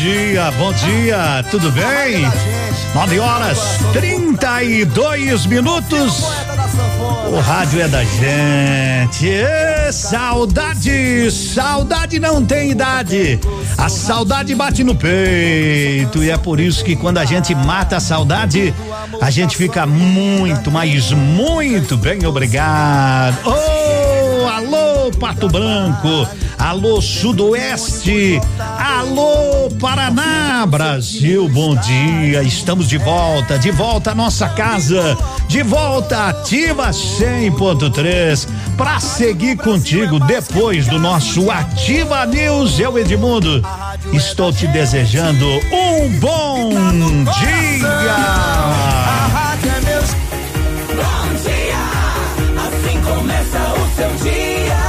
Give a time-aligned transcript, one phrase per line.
[0.00, 2.26] Dia, bom dia, tudo bem?
[2.94, 3.58] 9 horas
[3.92, 6.24] 32 minutos.
[7.30, 9.26] O rádio é da gente.
[9.26, 13.38] E saudade, saudade não tem idade.
[13.76, 18.00] A saudade bate no peito e é por isso que quando a gente mata a
[18.00, 18.72] saudade,
[19.20, 23.36] a gente fica muito, mas muito bem obrigado.
[23.44, 24.19] Oh,
[24.50, 26.28] alô Pato Branco,
[26.58, 32.42] alô Sudoeste, alô Paraná, Brasil, bom dia.
[32.42, 35.16] Estamos de volta, de volta à nossa casa,
[35.46, 42.80] de volta ativa 100.3 para seguir contigo depois do nosso Ativa News.
[42.80, 43.62] Eu Edmundo,
[44.12, 46.70] estou te desejando um bom
[47.38, 49.19] dia.
[54.00, 54.80] Seu dia.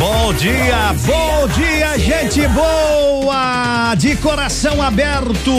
[0.00, 3.94] Bom dia, bom dia, gente boa!
[3.94, 5.52] De coração aberto,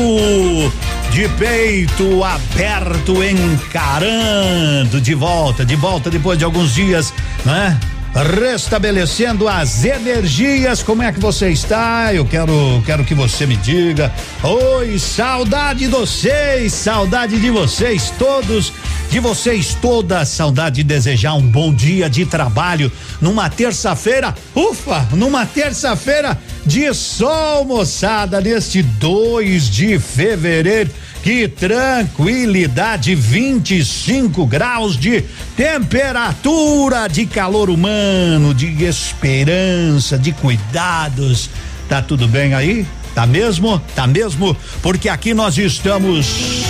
[1.12, 7.14] de peito aberto, encarando de volta, de volta depois de alguns dias,
[7.46, 7.80] né?
[8.14, 12.14] Restabelecendo as energias, como é que você está?
[12.14, 12.54] Eu quero,
[12.86, 14.14] quero que você me diga.
[14.44, 18.72] Oi, saudade de vocês, saudade de vocês todos,
[19.10, 24.36] de vocês todas, saudade de desejar um bom dia de trabalho numa terça-feira.
[24.56, 30.92] Ufa, numa terça-feira de sol, moçada, neste 2 de fevereiro.
[31.24, 35.24] Que tranquilidade, 25 graus de
[35.56, 41.50] temperatura, de calor humano, de esperança, de cuidados.
[41.88, 42.86] Tá tudo bem aí?
[43.16, 43.82] Tá mesmo?
[43.96, 44.56] Tá mesmo?
[44.82, 46.64] Porque aqui nós estamos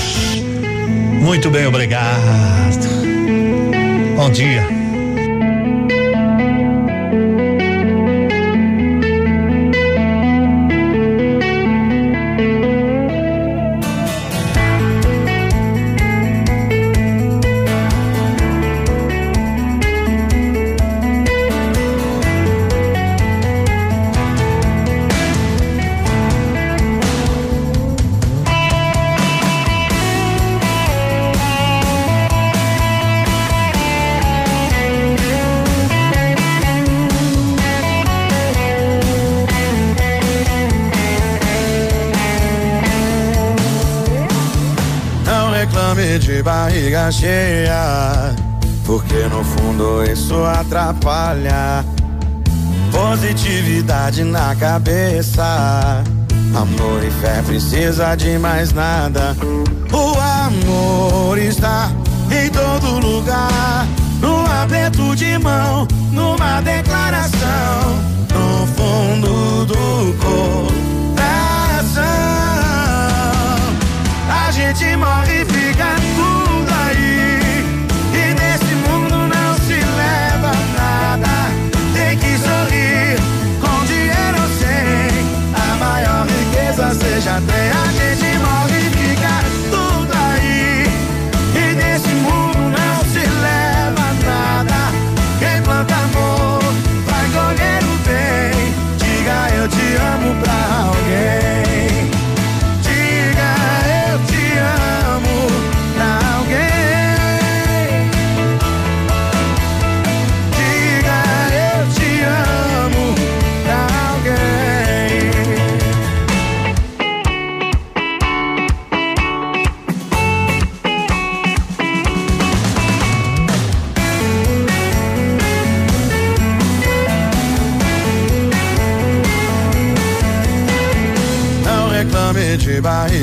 [1.24, 2.86] muito bem, obrigado.
[4.18, 4.83] Bom dia.
[46.24, 48.34] De barriga cheia,
[48.86, 51.84] porque no fundo isso atrapalha.
[52.92, 56.02] Positividade na cabeça,
[56.56, 59.36] amor e fé precisa de mais nada.
[59.92, 61.92] O amor está
[62.32, 63.86] em todo lugar,
[64.22, 67.98] no aperto de mão, numa declaração,
[68.32, 71.34] no fundo do coração.
[74.30, 76.13] A gente morre e fica
[87.14, 88.03] 写下对爱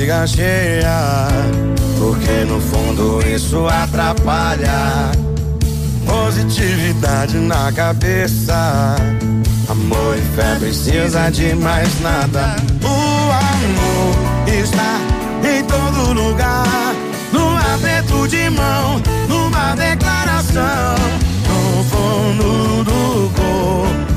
[0.00, 1.29] barriga cheia.
[1.99, 5.11] Porque no fundo isso atrapalha.
[6.06, 8.97] Positividade na cabeça.
[9.69, 12.56] Amor e fé precisa de mais nada.
[12.82, 14.99] O amor está
[15.47, 16.94] em todo lugar.
[17.32, 20.94] No aperto de mão, numa declaração.
[21.47, 24.10] No fundo do coração.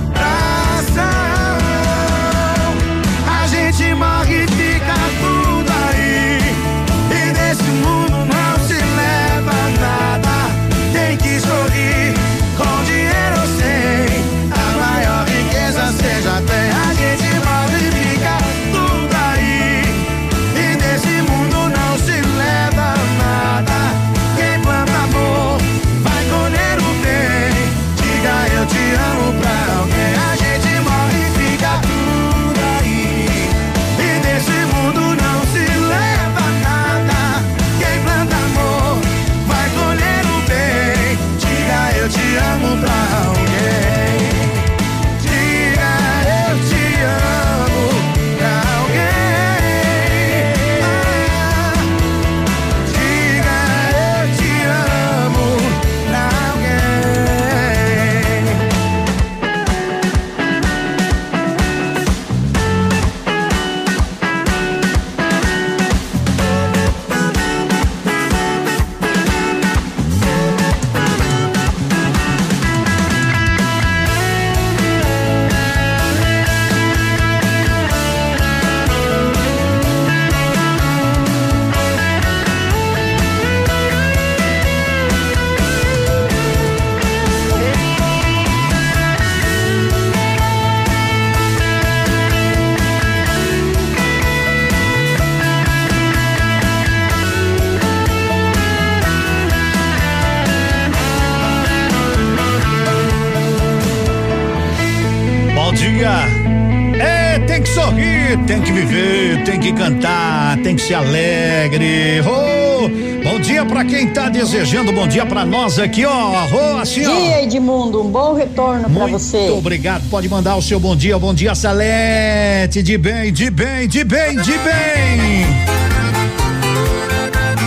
[108.74, 112.22] Viver, tem que cantar, tem que ser alegre.
[112.22, 112.90] Oh,
[113.24, 116.48] bom dia pra quem tá desejando, bom dia pra nós aqui, ó.
[116.52, 117.16] Oh, assim, ó.
[117.16, 119.38] Dia Edmundo, um bom retorno pra você.
[119.38, 120.10] Muito obrigado.
[120.10, 121.18] Pode mandar o seu bom dia.
[121.18, 122.82] Bom dia, Salete.
[122.82, 125.46] De bem, de bem, de bem, de bem.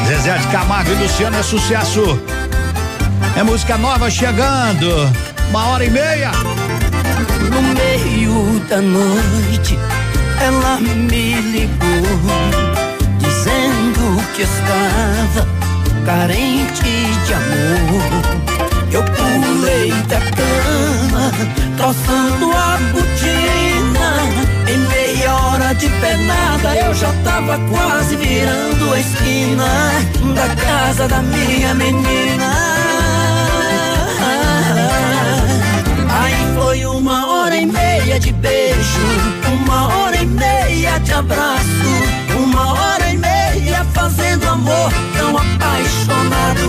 [0.08, 2.20] Zezé de Camargo e Luciano é sucesso.
[3.36, 4.88] É música nova chegando.
[5.50, 6.32] Uma hora e meia.
[7.50, 9.78] No meio da noite,
[10.40, 12.19] ela me ligou,
[13.19, 15.47] dizendo que estava
[16.05, 16.83] carente
[17.26, 18.47] de amor.
[18.93, 21.33] Eu pulei da cama,
[21.76, 24.47] calçando a botina.
[24.69, 29.66] Em meia hora de pernada, eu já tava quase virando a esquina
[30.35, 32.52] da casa da minha menina.
[36.09, 39.06] Aí foi uma hora e meia de beijo,
[39.46, 41.92] uma hora e meia de abraço,
[42.36, 46.66] uma hora e meia fazendo amor tão apaixonados.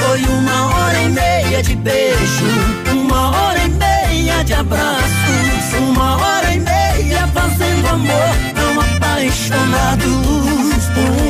[0.00, 2.44] Foi uma hora e meia de beijo,
[2.90, 10.26] uma hora e meia de abraços, uma hora e meia fazendo amor tão apaixonados.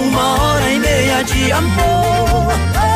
[0.08, 2.95] Uma hora e meia de amor.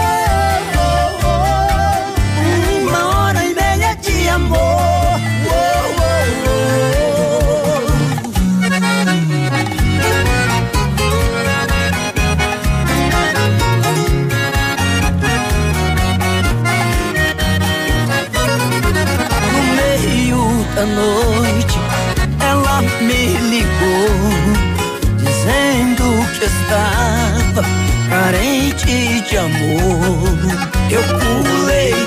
[4.41, 4.81] Amor.
[19.53, 20.43] No meio
[20.75, 21.79] da noite,
[22.41, 24.11] ela me ligou,
[25.19, 26.05] dizendo
[26.39, 27.63] que estava
[28.09, 30.71] carente de amor.
[30.91, 32.07] Eu pulei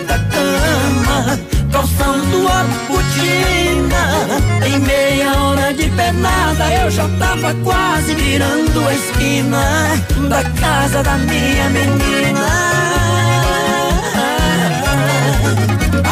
[1.84, 4.66] cama, calçando a botina.
[4.66, 11.18] Em meia hora de pernada, eu já tava quase virando a esquina da casa da
[11.18, 12.74] minha menina.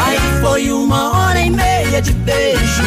[0.04, 2.82] Aí foi uma hora e meia de beijo,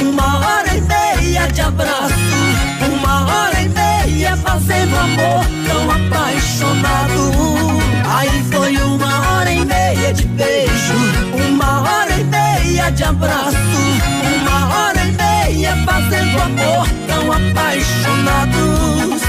[0.00, 2.14] uma hora e meia de abraço,
[2.92, 7.32] uma hora e meia fazendo amor tão apaixonado.
[8.12, 10.94] Aí foi uma hora e meia de beijo,
[11.48, 11.99] uma hora
[12.92, 13.56] de abraço,
[14.40, 19.22] uma hora e meia fazendo amor tão apaixonados.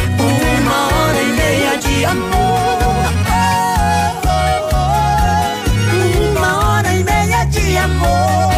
[0.57, 3.11] Uma hora e meia de amor.
[6.31, 8.51] Uma hora e meia de amor.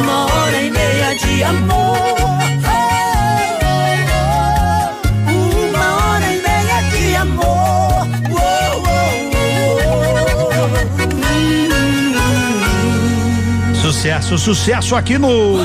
[0.00, 1.75] Uma hora e meia de amor.
[14.26, 15.56] Sucesso, sucesso aqui no.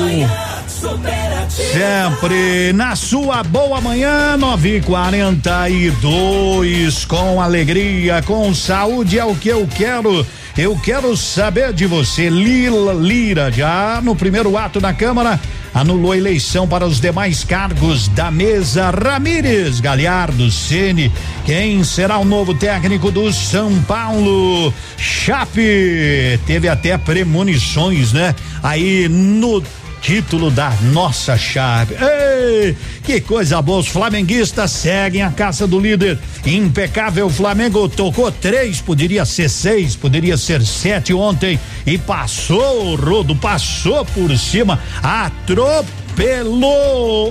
[1.48, 9.24] Sempre na sua boa manhã, nove e quarenta e dois, com alegria, com saúde é
[9.24, 10.24] o que eu quero.
[10.56, 15.40] Eu quero saber de você, Lila Lira, já no primeiro ato da Câmara,
[15.74, 18.90] anulou a eleição para os demais cargos da mesa.
[18.90, 21.12] Ramírez Galhardo Ceni,
[21.44, 24.72] quem será o novo técnico do São Paulo?
[24.96, 28.34] Chape teve até premonições, né?
[28.62, 29.62] Aí no
[30.02, 31.94] título da nossa chave.
[31.94, 33.80] Ei, que coisa boa!
[33.80, 36.18] Os flamenguistas seguem a caça do líder.
[36.46, 44.04] Impecável Flamengo tocou três, poderia ser seis, poderia ser sete ontem e passou, Rodo, passou
[44.04, 46.52] por cima, atropelou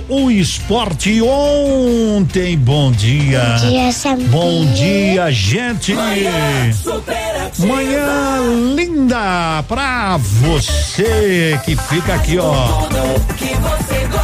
[0.08, 2.58] o esporte ontem.
[2.58, 3.56] Bom dia.
[3.60, 4.28] Bom dia, Samir.
[4.28, 5.94] Bom dia, gente.
[6.74, 7.66] Superativa.
[7.66, 12.82] Manhã linda pra você que fica aqui, ó.
[12.82, 14.21] Tudo que você gosta.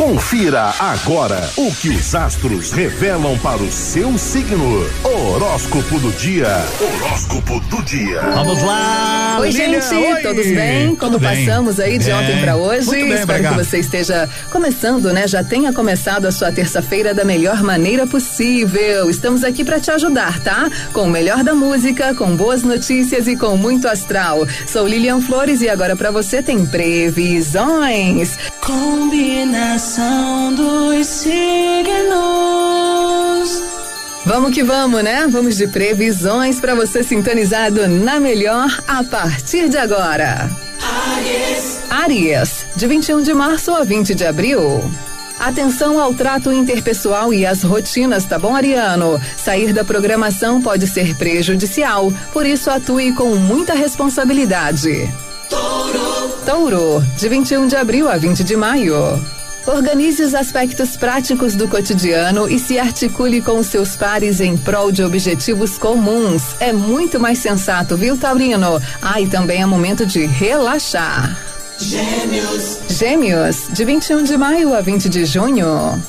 [0.00, 4.88] Confira agora o que os astros revelam para o seu signo.
[5.04, 6.48] Horóscopo do dia.
[6.80, 8.18] Horóscopo do dia.
[8.34, 9.36] Vamos lá.
[9.40, 9.82] Oi, Lilian.
[9.82, 10.22] gente, Oi.
[10.22, 10.96] todos bem?
[10.96, 11.44] Como Tudo bem.
[11.44, 12.14] passamos aí de Bem.
[12.14, 12.86] ontem pra hoje?
[12.86, 13.58] Muito bem, Espero obrigado.
[13.58, 15.28] que você esteja começando, né?
[15.28, 19.10] Já tenha começado a sua terça-feira da melhor maneira possível.
[19.10, 20.70] Estamos aqui pra te ajudar, tá?
[20.94, 24.48] Com o melhor da música, com boas notícias e com muito astral.
[24.66, 28.38] Sou Lilian Flores e agora pra você tem previsões.
[28.62, 29.89] Combinação
[30.56, 31.40] dos signos.
[34.24, 35.26] Vamos que vamos, né?
[35.26, 40.48] Vamos de previsões pra você sintonizado na melhor a partir de agora.
[41.16, 41.80] Aries.
[41.90, 44.88] Áries, de 21 de março a 20 de abril.
[45.40, 49.20] Atenção ao trato interpessoal e às rotinas, tá bom, Ariano?
[49.36, 55.12] Sair da programação pode ser prejudicial, por isso atue com muita responsabilidade.
[55.48, 56.28] Touro.
[56.46, 59.39] Touro, de 21 de abril a 20 de maio.
[59.66, 64.90] Organize os aspectos práticos do cotidiano e se articule com os seus pares em prol
[64.90, 66.42] de objetivos comuns.
[66.58, 68.80] É muito mais sensato, viu, Taurino?
[69.02, 71.38] Ah, e também é momento de relaxar.
[71.78, 72.78] Gêmeos.
[72.88, 76.02] Gêmeos, de 21 de maio a 20 de junho.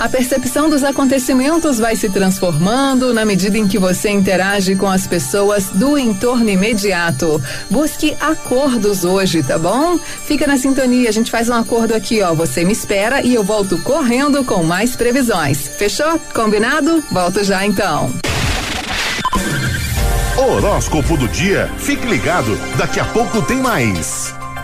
[0.00, 5.06] A percepção dos acontecimentos vai se transformando na medida em que você interage com as
[5.06, 7.38] pessoas do entorno imediato.
[7.68, 9.98] Busque acordos hoje, tá bom?
[9.98, 12.32] Fica na sintonia, a gente faz um acordo aqui, ó.
[12.32, 15.68] Você me espera e eu volto correndo com mais previsões.
[15.68, 16.18] Fechou?
[16.32, 17.04] Combinado?
[17.12, 18.10] Volto já então.
[20.38, 21.70] Horóscopo do dia.
[21.76, 24.39] Fique ligado, daqui a pouco tem mais.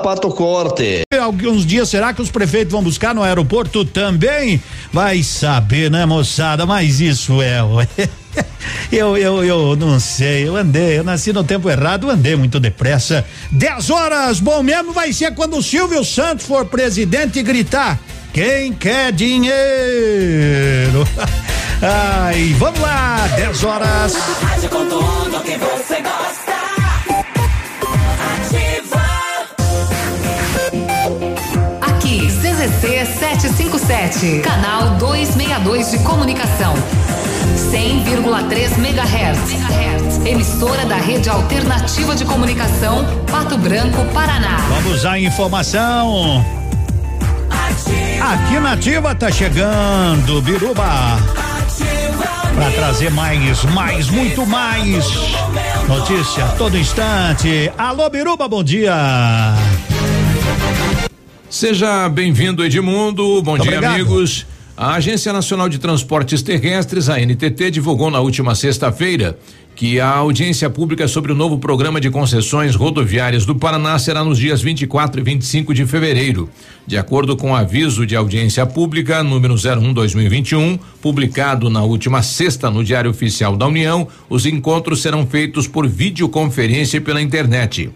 [0.00, 1.02] Pato Corte.
[1.20, 4.60] Alguns dias será que os prefeitos vão buscar no aeroporto também?
[4.92, 6.66] Vai saber, né, moçada?
[6.66, 7.58] Mas isso é.
[8.92, 13.24] Eu, eu, eu não sei, eu andei, eu nasci no tempo errado, andei muito depressa.
[13.52, 18.00] 10 horas, bom mesmo vai ser quando o Silvio Santos for presidente e gritar:
[18.32, 19.56] quem quer dinheiro?
[21.82, 24.14] Ai, vamos lá, 10 horas.
[24.42, 26.39] Rádio com tudo que você gosta.
[33.20, 36.72] 757, canal 262 de comunicação.
[37.70, 40.26] 100,3 MHz.
[40.26, 44.56] Emissora da Rede Alternativa de Comunicação, Pato Branco, Paraná.
[44.70, 46.42] Vamos à informação.
[48.22, 51.18] Aqui na Ativa tá chegando, Biruba.
[52.54, 55.04] Para trazer mais, mais, muito mais
[55.86, 57.70] notícia a todo instante.
[57.76, 58.94] Alô, Biruba, bom dia.
[61.50, 63.42] Seja bem-vindo, Edmundo.
[63.42, 63.94] Bom Muito dia, obrigado.
[63.96, 64.46] amigos.
[64.76, 69.36] A Agência Nacional de Transportes Terrestres, a NTT, divulgou na última sexta-feira
[69.74, 74.38] que a audiência pública sobre o novo programa de concessões rodoviárias do Paraná será nos
[74.38, 76.50] dias 24 e 25 de fevereiro.
[76.86, 82.84] De acordo com o aviso de audiência pública número 01/2021, publicado na última sexta no
[82.84, 87.90] Diário Oficial da União, os encontros serão feitos por videoconferência e pela internet.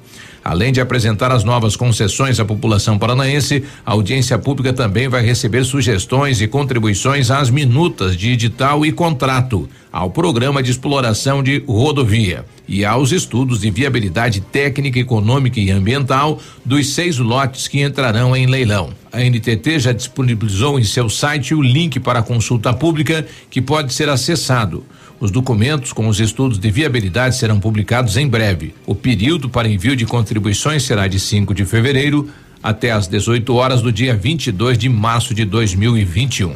[0.44, 5.64] Além de apresentar as novas concessões à população paranaense, a audiência pública também vai receber
[5.64, 12.44] sugestões e contribuições às minutas de edital e contrato, ao programa de exploração de rodovia
[12.66, 18.46] e aos estudos de viabilidade técnica, econômica e ambiental dos seis lotes que entrarão em
[18.46, 18.90] leilão.
[19.12, 23.92] A NTT já disponibilizou em seu site o link para a consulta pública que pode
[23.92, 24.84] ser acessado.
[25.20, 28.74] Os documentos com os estudos de viabilidade serão publicados em breve.
[28.84, 32.28] O período para envio de contribuições será de 5 de fevereiro
[32.62, 36.54] até às 18 horas do dia 22 de março de 2021.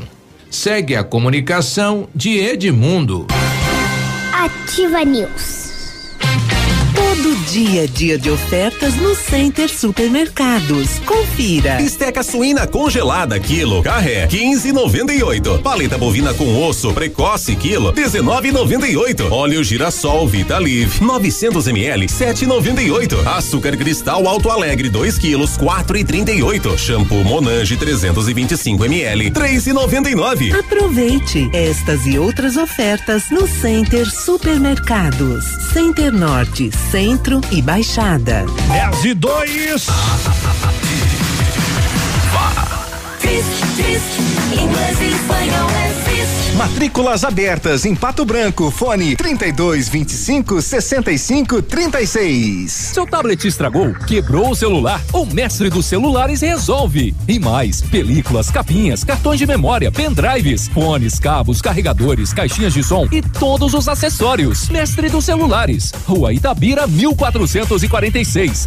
[0.51, 3.27] Segue a comunicação de Edmundo.
[4.39, 5.68] Ativa News.
[7.19, 11.01] Todo dia dia de ofertas no Center Supermercados.
[11.05, 11.75] Confira.
[11.75, 15.61] Bisteca suína congelada quilo, carré 15,98.
[15.61, 19.33] Paleta bovina com osso precoce quilo 19,98.
[19.33, 23.27] Óleo girassol Vita Live 900 ml 7,98.
[23.27, 26.79] Açúcar cristal Alto Alegre 2 quilos 4,38.
[26.79, 30.57] Shampoo Monange 325 ml 3,99.
[30.57, 35.45] Aproveite estas e outras ofertas no Center Supermercados.
[35.73, 36.71] Center Norte,
[37.09, 38.45] Centro e Baixada.
[38.69, 39.87] 10 e 2.
[44.53, 46.08] Inglês e espanhol é.
[46.59, 48.69] Matrículas abertas em Pato Branco.
[48.71, 52.73] Fone 32 25 65 36.
[52.73, 57.15] Seu tablet estragou, quebrou o celular, o mestre dos celulares resolve.
[57.29, 63.23] E mais, películas, capinhas, cartões de memória, pendrives, fones, cabos, carregadores, caixinhas de som e
[63.23, 64.69] todos os acessórios.
[64.69, 68.67] Mestre dos celulares, Rua Itabira 1446.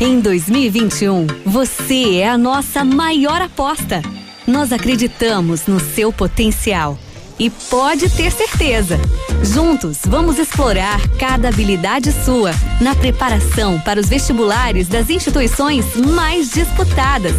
[0.00, 4.02] Em 2021, você é a nossa maior aposta.
[4.48, 6.98] Nós acreditamos no seu potencial.
[7.38, 8.98] E pode ter certeza,
[9.44, 17.34] juntos vamos explorar cada habilidade sua na preparação para os vestibulares das instituições mais disputadas.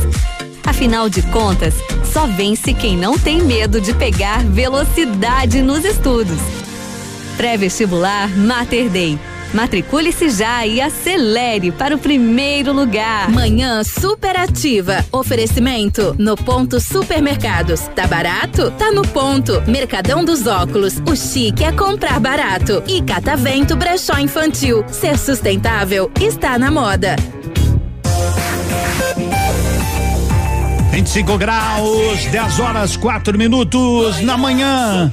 [0.63, 1.73] Afinal de contas,
[2.13, 6.39] só vence quem não tem medo de pegar velocidade nos estudos.
[7.35, 9.17] Pré-vestibular Mater Dei.
[9.53, 13.29] Matricule-se já e acelere para o primeiro lugar.
[13.31, 15.03] Manhã superativa.
[15.11, 17.81] Oferecimento no ponto supermercados.
[17.95, 18.71] Tá barato?
[18.71, 19.61] Tá no ponto.
[19.67, 21.01] Mercadão dos óculos.
[21.09, 22.83] O chique é comprar barato.
[22.87, 24.85] E Catavento Brechó Infantil.
[24.87, 27.15] Ser sustentável está na moda.
[30.91, 35.11] 25 graus, 10 horas, 4 minutos na manhã.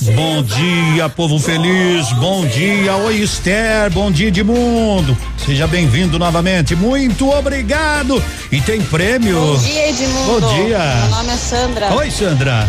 [0.00, 2.12] Bom dia, povo feliz.
[2.12, 3.90] Bom dia, oi Esther.
[3.90, 5.16] Bom dia, Edmundo.
[5.44, 6.76] Seja bem-vindo novamente.
[6.76, 8.22] Muito obrigado.
[8.52, 9.34] E tem prêmio.
[9.34, 10.40] Bom dia, Edmundo.
[10.40, 10.78] Bom dia.
[10.78, 11.94] Meu nome é Sandra.
[11.94, 12.68] Oi, Sandra.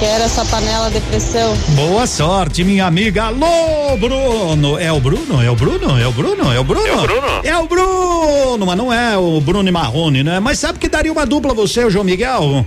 [0.00, 1.54] Quero essa panela de pressão.
[1.74, 3.24] Boa sorte, minha amiga.
[3.24, 4.78] Alô, Bruno.
[4.78, 5.42] É o Bruno?
[5.42, 5.98] É o Bruno?
[5.98, 6.52] É o Bruno?
[6.52, 6.86] É o Bruno?
[6.86, 7.40] É o Bruno.
[7.44, 10.40] É o Bruno, mas não é o Bruno e Marrone, né?
[10.40, 12.64] Mas sabe que daria uma dupla você, o João Miguel?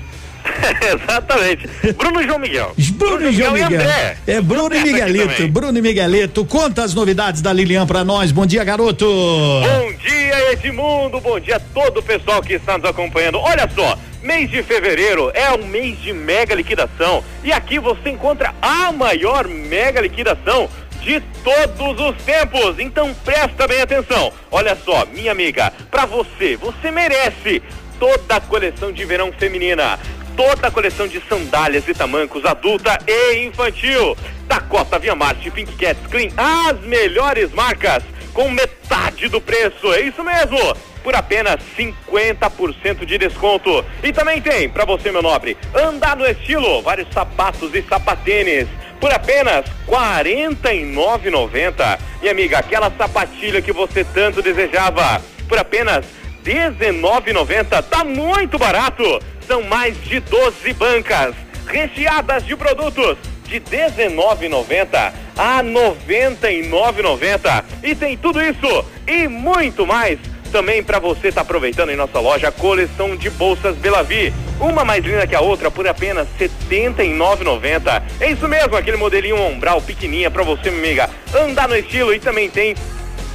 [0.93, 1.67] Exatamente.
[1.93, 2.73] Bruno João Miguel.
[2.93, 3.81] Bruno e João e Miguel.
[3.81, 4.17] André.
[4.27, 5.47] É Bruno e Miguelito.
[5.47, 6.45] Bruno e Miguelito.
[6.45, 8.31] Conta as novidades da Lilian pra nós.
[8.31, 9.05] Bom dia, garoto.
[9.05, 11.19] Bom dia, Edmundo.
[11.19, 13.39] Bom dia a todo o pessoal que está nos acompanhando.
[13.39, 17.23] Olha só, mês de fevereiro é um mês de mega liquidação.
[17.43, 20.69] E aqui você encontra a maior mega liquidação
[21.01, 22.79] de todos os tempos.
[22.79, 24.31] Então presta bem atenção.
[24.51, 27.61] Olha só, minha amiga, pra você, você merece
[27.99, 29.99] toda a coleção de verão feminina.
[30.39, 34.15] Toda a coleção de sandálias e tamancos adulta e infantil.
[34.47, 38.01] Dakota, Via Marte, Pink Cats, Clean, as melhores marcas
[38.33, 39.91] com metade do preço.
[39.91, 40.57] É isso mesmo.
[41.03, 43.83] Por apenas 50% de desconto.
[44.01, 48.69] E também tem, pra você, meu nobre, andar no estilo, vários sapatos e sapatênis.
[48.97, 51.99] Por apenas R$ 49,90.
[52.21, 55.21] E amiga, aquela sapatilha que você tanto desejava.
[55.49, 56.05] Por apenas
[56.45, 57.83] R$ 19,90.
[57.83, 59.19] Tá muito barato.
[59.49, 61.33] São mais de 12 bancas
[61.65, 67.63] recheadas de produtos de R$ 19,90 a R$ 99,90.
[67.81, 70.19] E tem tudo isso e muito mais
[70.51, 74.31] também para você estar aproveitando em nossa loja coleção de bolsas Belavi.
[74.59, 78.03] Uma mais linda que a outra por apenas R$ 79,90.
[78.19, 82.51] É isso mesmo, aquele modelinho ombral pequenininha para você, amiga, andar no estilo e também
[82.51, 82.75] tem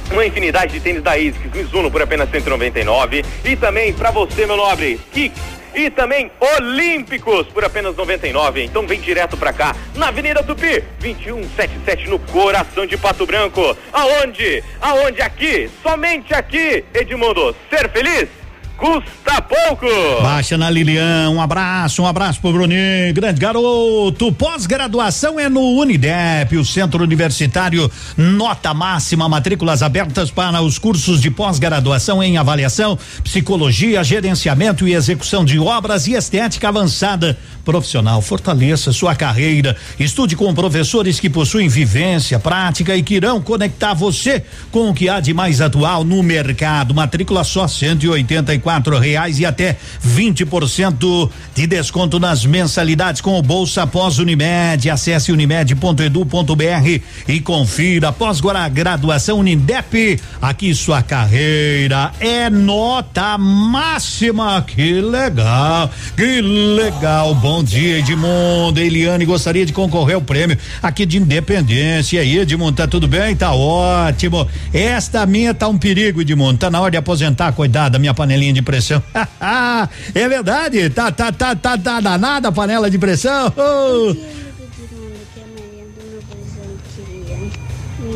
[0.09, 4.55] uma infinidade de tênis da ASICS Mizuno por apenas 199 e também para você, meu
[4.55, 8.63] nobre, Kicks e também Olímpicos por apenas 99.
[8.63, 13.77] Então vem direto pra cá, na Avenida Tupi, 2177 no coração de Pato Branco.
[13.91, 14.63] Aonde?
[14.81, 15.69] Aonde aqui?
[15.83, 17.55] Somente aqui, Edmundo.
[17.69, 18.29] Ser feliz
[18.77, 19.85] custa pouco.
[20.21, 24.31] Baixa na Lilian, um abraço, um abraço pro Bruninho, grande garoto.
[24.33, 31.31] Pós-graduação é no Unidep, o Centro Universitário Nota Máxima, matrículas abertas para os cursos de
[31.31, 37.37] pós-graduação em avaliação, psicologia, gerenciamento e execução de obras e estética avançada.
[37.63, 39.75] Profissional, fortaleça sua carreira.
[39.99, 45.09] Estude com professores que possuem vivência, prática e que irão conectar você com o que
[45.09, 46.93] há de mais atual no mercado.
[46.93, 53.21] Matrícula só cento e oitenta e quatro reais e até 20% de desconto nas mensalidades
[53.21, 54.89] com o Bolsa Pós Unimed.
[54.89, 60.19] Acesse unimed.edu.br e confira pós-graduação Unidep.
[60.41, 64.63] Aqui sua carreira é nota máxima.
[64.63, 67.35] Que legal, que legal.
[67.35, 68.79] Bom dia, Edmundo.
[68.79, 72.17] Eliane gostaria de concorrer ao prêmio aqui de Independência.
[72.17, 73.35] E aí, Edmundo, tá tudo bem?
[73.35, 74.47] Tá ótimo.
[74.73, 76.57] Esta minha tá um perigo, Edmundo.
[76.57, 79.03] Tá na hora de aposentar, cuidado da minha panelinha de pressão.
[80.15, 80.89] é verdade?
[80.89, 83.53] Tá, tá, tá, tá, tá danada a panela de pressão?
[83.55, 84.44] Oh.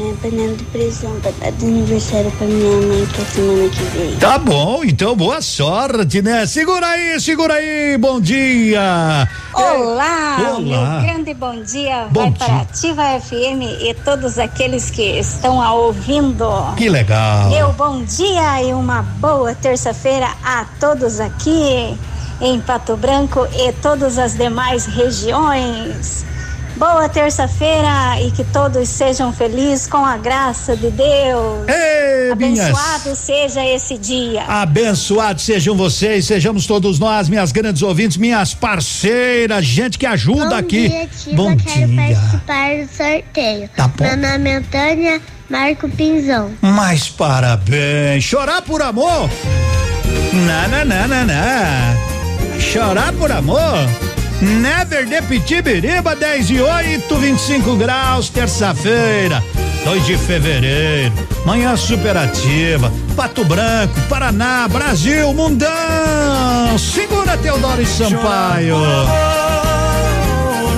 [0.09, 3.83] Minha panela de pressão pra dar de aniversário pra minha mãe que é semana que
[3.83, 4.15] vem.
[4.17, 6.47] Tá bom, então boa sorte, né?
[6.47, 9.29] Segura aí, segura aí, bom dia.
[9.53, 11.01] Olá, Olá.
[11.01, 12.61] meu grande bom dia Bom vai para dia.
[12.61, 16.47] Ativa FM e todos aqueles que estão a ouvindo.
[16.75, 17.49] Que legal.
[17.49, 21.95] Meu bom dia e uma boa terça-feira a todos aqui
[22.41, 26.25] em Pato Branco e todas as demais regiões.
[26.79, 31.67] Boa terça-feira e que todos sejam felizes com a graça de Deus.
[31.67, 34.43] Ei, minhas- Abençoado seja esse dia.
[34.47, 40.55] Abençoados sejam vocês, sejamos todos nós, minhas grandes ouvintes, minhas parceiras, gente que ajuda Bom
[40.55, 40.87] aqui.
[40.87, 42.15] dia, bom quero dia.
[42.15, 43.69] participar do sorteio.
[43.75, 44.05] Tá bom.
[44.05, 46.51] Meu nome é Antônia Marco Pinzão.
[46.61, 48.23] Mas parabéns.
[48.23, 49.29] Chorar por amor?
[50.31, 52.61] Não, não, não, não, não.
[52.61, 53.59] Chorar por amor?
[54.41, 59.43] Never de Pitibiriba, 10 e 8, 25 graus, terça-feira,
[59.83, 61.13] 2 de fevereiro.
[61.45, 62.91] Manhã superativa.
[63.17, 66.77] Pato Branco, Paraná, Brasil, Mundão.
[66.77, 68.77] Segura Teodoro e Sampaio.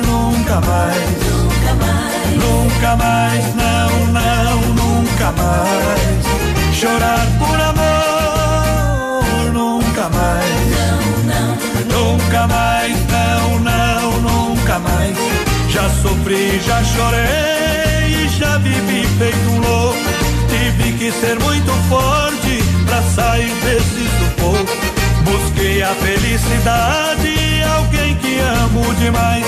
[0.07, 0.97] Nunca mais,
[1.29, 6.75] nunca mais, nunca mais, não, não, nunca mais.
[6.75, 12.70] Chorar por amor, nunca mais, não, não, nunca mais,
[16.01, 19.99] sofri, já chorei, já vivi feito um louco.
[20.49, 25.01] Tive que ser muito forte pra sair desse sufoco.
[25.23, 29.45] Busquei a felicidade, alguém que amo demais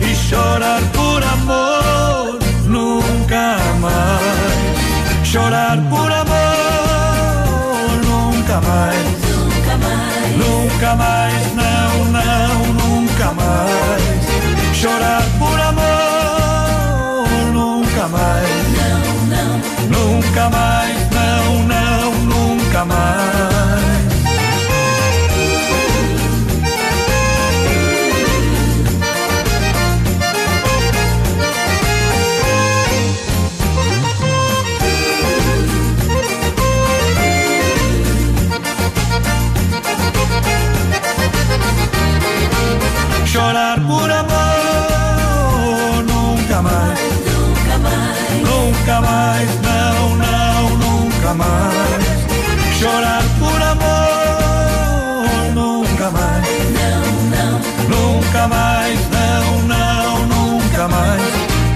[0.00, 5.26] e chorar por amor nunca mais.
[5.26, 6.32] Chorar por amor
[8.04, 8.96] nunca mais.
[9.30, 10.12] Nunca mais.
[10.36, 14.02] Nunca mais, não, não, nunca mais.
[14.74, 15.22] Chorar
[18.02, 18.48] nunca mais.
[18.78, 20.16] Não, não.
[20.16, 23.22] Nunca mais, não, não, nunca mais.
[43.26, 44.31] Chorar por amor
[49.02, 52.78] mais, não, não, nunca mais.
[52.80, 54.12] Chorar por amor
[56.02, 56.46] nunca mais.
[56.78, 58.16] Não, não.
[58.16, 61.22] Nunca mais, não, não, nunca mais.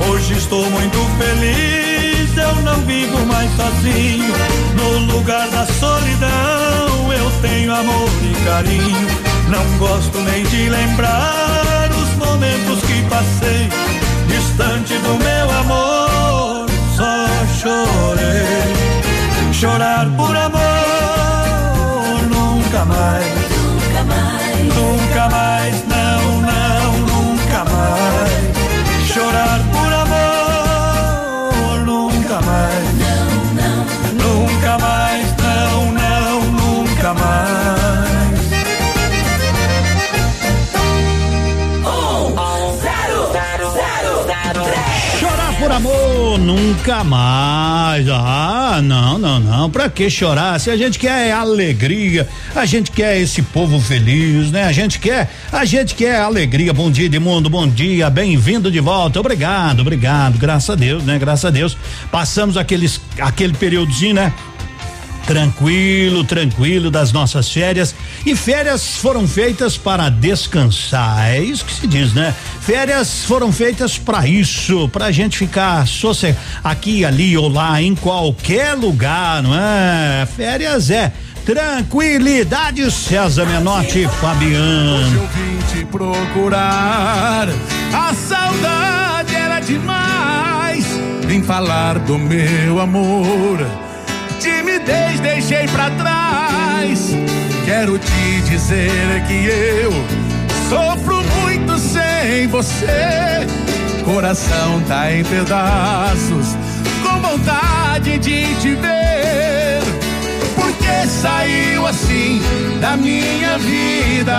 [0.08, 4.34] Hoje estou muito feliz, eu não vivo mais sozinho.
[4.74, 9.08] No lugar da solidão eu tenho amor e carinho.
[9.48, 13.68] Não gosto nem de lembrar os momentos que passei
[14.28, 15.95] distante do meu amor.
[17.56, 18.74] Só chorei,
[19.50, 20.60] chorar por amor
[22.28, 29.08] nunca mais, nunca mais, nunca mais, não, não, nunca mais.
[29.08, 37.46] Chorar por amor nunca mais, não, não, nunca mais, não, não, nunca mais.
[44.46, 44.75] Chorar
[45.58, 48.06] por amor, nunca mais.
[48.08, 49.70] Ah, não, não, não.
[49.70, 50.58] Pra que chorar?
[50.60, 54.64] Se a gente quer alegria, a gente quer esse povo feliz, né?
[54.64, 56.72] A gente quer, a gente quer alegria.
[56.72, 59.18] Bom dia, Edmundo, bom dia, bem-vindo de volta.
[59.18, 60.38] Obrigado, obrigado.
[60.38, 61.18] Graças a Deus, né?
[61.18, 61.76] Graças a Deus.
[62.10, 64.32] Passamos aqueles, aquele períodozinho, né?
[65.26, 67.94] tranquilo, tranquilo das nossas férias.
[68.26, 71.28] E férias foram feitas para descansar.
[71.28, 72.34] É isso que se diz, né?
[72.60, 78.74] Férias foram feitas para isso, pra gente ficar sossegado aqui, ali ou lá, em qualquer
[78.74, 80.26] lugar, não é?
[80.26, 81.12] Férias é
[81.44, 84.96] tranquilidade, César Menotti Fabiano.
[84.96, 87.48] Hoje eu vim te procurar.
[87.92, 90.84] A saudade era demais.
[91.28, 93.64] Vim falar do meu amor.
[94.40, 97.14] Timidez deixei pra trás.
[97.66, 99.90] Quero te dizer que eu
[100.68, 103.44] sofro muito sem você.
[104.04, 106.56] Coração tá em pedaços,
[107.02, 109.82] com vontade de te ver.
[110.54, 112.40] Porque saiu assim
[112.80, 114.38] da minha vida.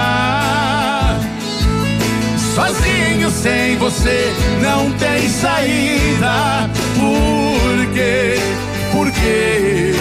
[2.56, 6.70] Sozinho sem você não tem saída.
[6.96, 8.40] Por quê?
[8.94, 9.94] Por quê?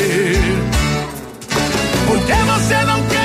[2.07, 3.16] Por que você não quer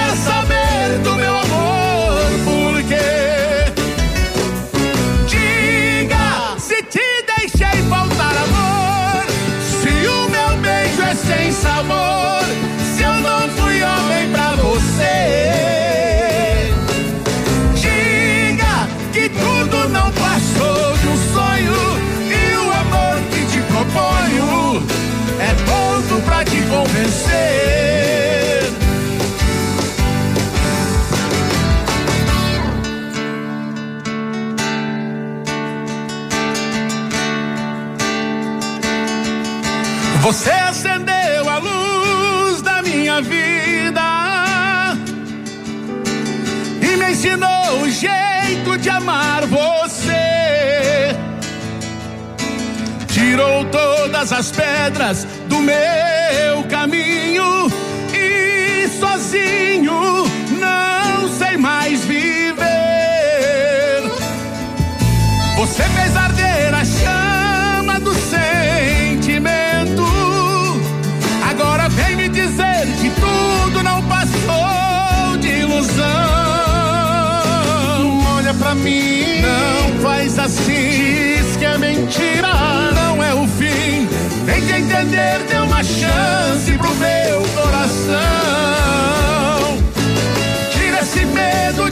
[11.82, 12.44] sabor.
[12.96, 15.16] Se eu não fui homem pra você.
[17.76, 21.74] Diga que tudo não passou de um sonho.
[22.30, 24.84] E o amor que te proponho
[25.40, 27.52] é pouco pra te convencer.
[40.22, 41.01] Você acendeu
[47.22, 51.16] ensinou o jeito de amar você.
[53.08, 57.72] Tirou todas as pedras do meu caminho
[58.12, 60.24] e sozinho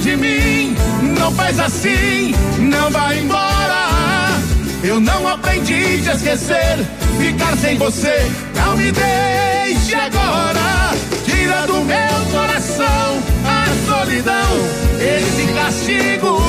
[0.09, 0.75] de mim,
[1.19, 4.29] não faz assim, não vai embora.
[4.83, 6.77] Eu não aprendi de esquecer,
[7.19, 10.93] ficar sem você, não me deixe agora.
[11.25, 14.51] Tira do meu coração a solidão,
[14.99, 16.41] esse castigo.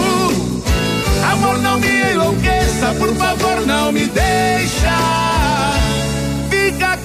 [1.33, 5.80] Amor, não me enlouqueça, por favor, não me deixa.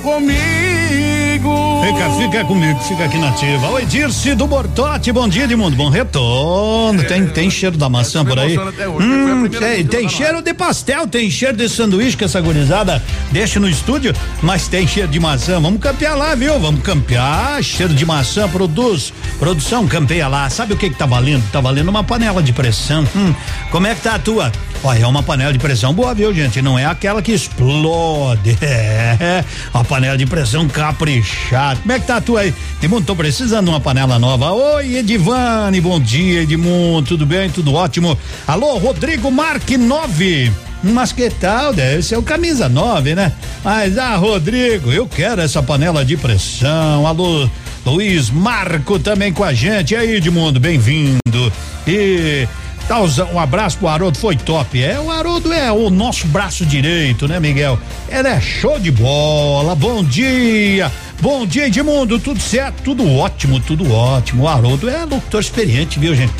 [0.06, 1.82] Comigo.
[1.84, 3.70] Fica, fica comigo, fica aqui na ativa.
[3.72, 7.04] Oi, Dirce do Bortote, bom dia, Edmundo, bom retorno.
[7.06, 8.56] tem, tem cheiro da maçã por aí?
[8.56, 13.68] Hum, tem, tem cheiro de pastel, tem cheiro de sanduíche que essa gurizada deixa no
[13.68, 14.14] estúdio,
[14.44, 15.60] mas tem cheiro de maçã.
[15.60, 16.60] Vamos campear lá, viu?
[16.60, 17.64] Vamos campear.
[17.64, 19.12] Cheiro de maçã, produz.
[19.40, 20.48] Produção, campeia lá.
[20.52, 21.44] Sabe o que que tá valendo?
[21.52, 23.08] Tá valendo uma panela de pressão.
[23.16, 23.34] Hum,
[23.72, 24.52] como é que tá a tua?
[24.84, 26.62] Olha, é uma panela de pressão boa, viu, gente?
[26.62, 28.56] Não é aquela que explode.
[28.66, 31.80] É, panela de pressão caprichada.
[31.80, 32.54] Como é que tá a tua aí?
[32.82, 34.52] Edmundo, tô precisando de uma panela nova.
[34.52, 37.08] Oi, Edivane, bom dia, Edmundo.
[37.08, 37.50] Tudo bem?
[37.50, 38.18] Tudo ótimo.
[38.46, 40.52] Alô, Rodrigo Marque 9.
[40.84, 41.74] Mas que tal?
[41.74, 43.32] Deve ser o camisa 9, né?
[43.64, 47.08] Mas, ah, Rodrigo, eu quero essa panela de pressão.
[47.08, 47.50] Alô,
[47.86, 49.94] Luiz Marco também com a gente.
[49.94, 51.54] E aí, Edmundo, bem-vindo.
[51.88, 52.46] E
[52.88, 53.00] Tá,
[53.34, 54.82] um abraço pro Haroldo, foi top.
[54.82, 57.80] É, o Haroldo é o nosso braço direito, né, Miguel?
[58.08, 59.74] Ele é show de bola.
[59.74, 60.92] Bom dia.
[61.20, 62.20] Bom dia, Edmundo.
[62.20, 62.84] Tudo certo?
[62.84, 64.44] Tudo ótimo, tudo ótimo.
[64.44, 66.32] O Haroldo é locutor experiente, viu, gente?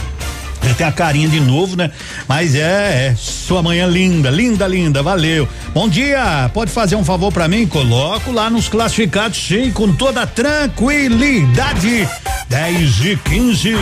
[0.64, 1.90] Ele tem a carinha de novo, né?
[2.28, 5.50] Mas é, é, sua manhã linda, linda, linda, valeu.
[5.74, 7.66] Bom dia, pode fazer um favor para mim?
[7.66, 12.08] Coloco lá nos classificados, sim, com toda tranquilidade.
[12.50, 13.76] 10 e 15.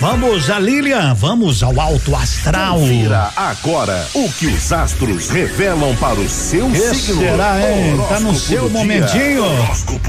[0.00, 2.78] Vamos a Lilian, vamos ao alto astral.
[2.78, 7.22] Confira agora o que os astros revelam para o seu que signo.
[7.22, 7.96] será, hein?
[8.08, 9.44] Tá no seu momentinho.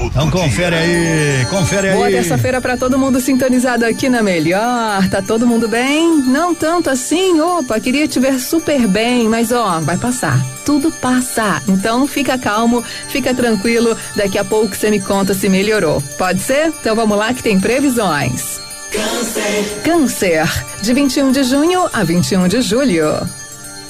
[0.00, 2.14] Então confere aí, confere Boa aí.
[2.14, 5.08] terça-feira pra todo mundo sintonizado aqui na Melhor.
[5.08, 6.22] Tá todo mundo bem?
[6.22, 7.40] Não tanto assim.
[7.40, 10.38] Opa, queria te ver super bem, mas ó, vai passar.
[10.66, 11.62] Tudo passa.
[11.66, 13.96] Então fica calmo, fica tranquilo.
[14.14, 16.02] Daqui a pouco você me conta se melhorou.
[16.18, 16.68] Pode ser?
[16.78, 18.67] Então vamos lá que tem previsões.
[18.90, 19.82] Câncer.
[19.84, 23.28] Câncer, de 21 de junho a 21 de julho.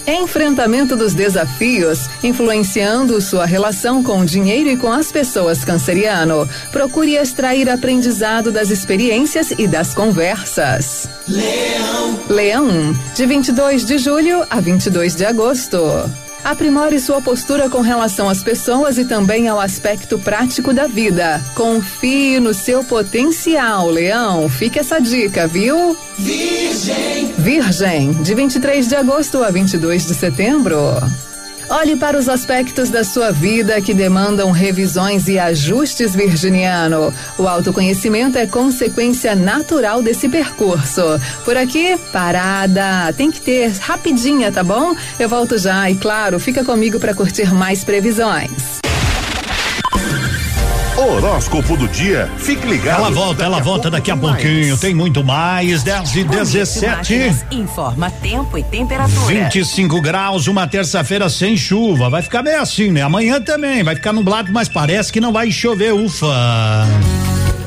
[0.07, 6.49] Enfrentamento dos desafios, influenciando sua relação com o dinheiro e com as pessoas canceriano.
[6.73, 11.09] Procure extrair aprendizado das experiências e das conversas.
[11.29, 12.19] Leão.
[12.29, 15.79] Leão, de 22 de julho a 22 de agosto.
[16.45, 21.43] Aprimore sua postura com relação às pessoas e também ao aspecto prático da vida.
[21.55, 24.49] Confie no seu potencial, Leão.
[24.49, 25.97] Fique essa dica, viu?
[26.17, 27.35] Virgem.
[27.39, 30.79] Virgem, de 23 de agosto a 22 de setembro.
[31.71, 37.13] Olhe para os aspectos da sua vida que demandam revisões e ajustes, virginiano.
[37.37, 41.03] O autoconhecimento é consequência natural desse percurso.
[41.45, 43.13] Por aqui, parada.
[43.13, 44.97] Tem que ter rapidinha, tá bom?
[45.21, 48.79] Eu volto já e, claro, fica comigo para curtir mais previsões.
[50.99, 52.29] Horóscopo do dia.
[52.39, 52.99] Fique ligado.
[52.99, 54.77] Ela volta, ela volta daqui a pouquinho.
[54.77, 55.85] Tem muito mais.
[55.85, 57.37] 10 e 17.
[57.53, 59.27] Informa tempo e temperatura.
[59.27, 62.11] 25 graus, uma terça-feira sem chuva.
[62.11, 63.03] Vai ficar meio assim, né?
[63.03, 63.83] Amanhã também.
[63.85, 65.93] Vai ficar nublado, mas parece que não vai chover.
[65.93, 66.27] Ufa.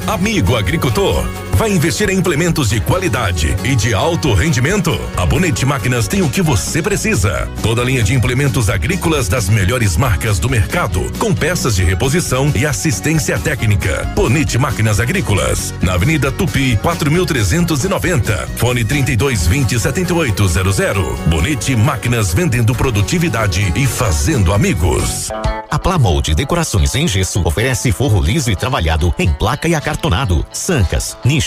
[0.07, 1.25] Amigo agricultor,
[1.61, 4.99] vai investir em implementos de qualidade e de alto rendimento?
[5.15, 7.47] A Bonete Máquinas tem o que você precisa.
[7.61, 12.65] Toda linha de implementos agrícolas das melhores marcas do mercado, com peças de reposição e
[12.65, 14.11] assistência técnica.
[14.15, 18.49] Bonete Máquinas Agrícolas, na Avenida Tupi, 4390.
[18.55, 21.19] Fone 3220 7800.
[21.27, 25.29] Bonete Máquinas vendendo produtividade e fazendo amigos.
[25.69, 31.15] A Plamold Decorações em Gesso oferece forro liso e trabalhado em placa e acartonado, sancas,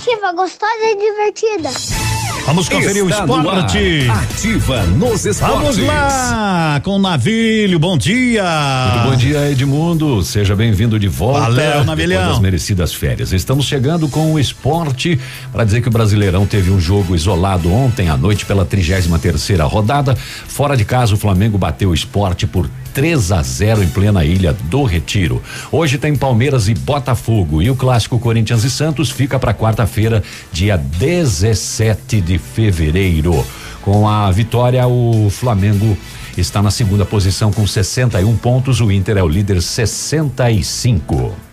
[0.00, 1.68] Ativa, gostosa e divertida.
[2.46, 4.08] Vamos conferir Está o no esporte.
[4.08, 4.22] ar.
[4.22, 5.76] Ativa nos esportes.
[5.76, 7.78] Vamos lá com o Navilho.
[7.78, 8.42] Bom dia.
[8.94, 10.24] Muito bom dia, Edmundo.
[10.24, 11.40] Seja bem-vindo de volta.
[11.40, 12.30] Valeu, Navilhão.
[12.30, 13.30] das merecidas férias.
[13.32, 15.20] Estamos chegando com o esporte
[15.52, 19.64] para dizer que o Brasileirão teve um jogo isolado ontem à noite pela 33 terceira
[19.64, 20.16] rodada.
[20.16, 24.52] Fora de casa, o Flamengo bateu o esporte por 3 a 0 em plena ilha
[24.52, 25.42] do Retiro.
[25.70, 30.22] Hoje tem Palmeiras e Botafogo e o clássico Corinthians e Santos fica para quarta-feira,
[30.52, 33.44] dia 17 de fevereiro.
[33.82, 35.96] Com a vitória, o Flamengo
[36.36, 41.49] está na segunda posição com 61 pontos, o Inter é o líder 65.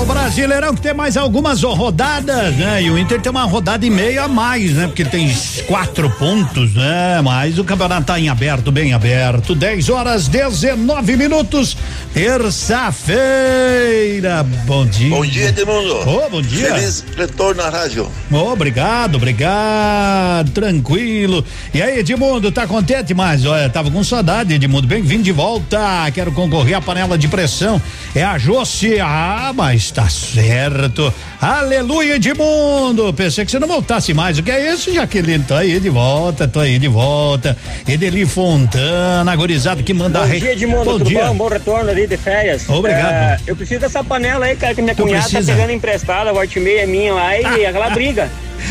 [0.00, 2.82] O Brasileirão que tem mais algumas rodadas, né?
[2.82, 4.86] E o Inter tem uma rodada e meia a mais, né?
[4.86, 5.30] Porque tem
[5.66, 7.20] quatro pontos, né?
[7.22, 9.54] Mas o campeonato tá em aberto, bem aberto.
[9.54, 11.76] 10 horas 19 minutos,
[12.14, 14.42] terça-feira.
[14.64, 15.10] Bom dia.
[15.10, 16.08] Bom dia, Edmundo.
[16.08, 16.74] Ô, bom dia.
[16.74, 18.10] Feliz retorno à rádio.
[18.32, 21.44] Obrigado, obrigado, tranquilo.
[21.74, 23.44] E aí, Edmundo, tá contente mais?
[23.44, 24.86] Olha, tava com saudade, Edmundo.
[24.86, 26.10] Bem-vindo de volta.
[26.14, 27.78] Quero concorrer à panela de pressão.
[28.14, 28.98] É a Josi.
[28.98, 31.12] Ah, mas tá certo.
[31.40, 33.12] Aleluia, Edmundo.
[33.14, 34.38] Pensei que você não voltasse mais.
[34.38, 35.44] O que é isso, Jaqueline?
[35.44, 37.56] Tô aí de volta, tô aí de volta.
[37.88, 40.84] Edeli Fontana, agorizado que manda Bom re- dia, Edmundo.
[40.84, 41.24] Bom Tudo dia.
[41.26, 41.34] bom?
[41.36, 42.68] Bom retorno ali de férias.
[42.68, 43.12] Obrigado.
[43.12, 45.52] É, eu preciso dessa panela aí, cara, que minha Tu cunhada precisa?
[45.52, 48.28] tá pegando emprestada, volta e meia é minha lá e aquela briga.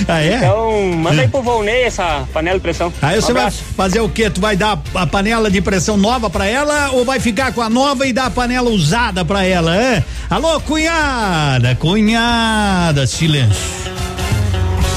[0.07, 0.35] Ah, é?
[0.35, 2.91] Então, manda aí pro Volney essa panela de pressão.
[3.01, 3.63] Aí Um você vai abraço.
[3.75, 4.29] fazer o quê?
[4.29, 7.69] Tu vai dar a panela de pressão nova pra ela ou vai ficar com a
[7.69, 10.03] nova e dar a panela usada pra ela, é?
[10.29, 13.55] Alô, cunhada, cunhada, silêncio.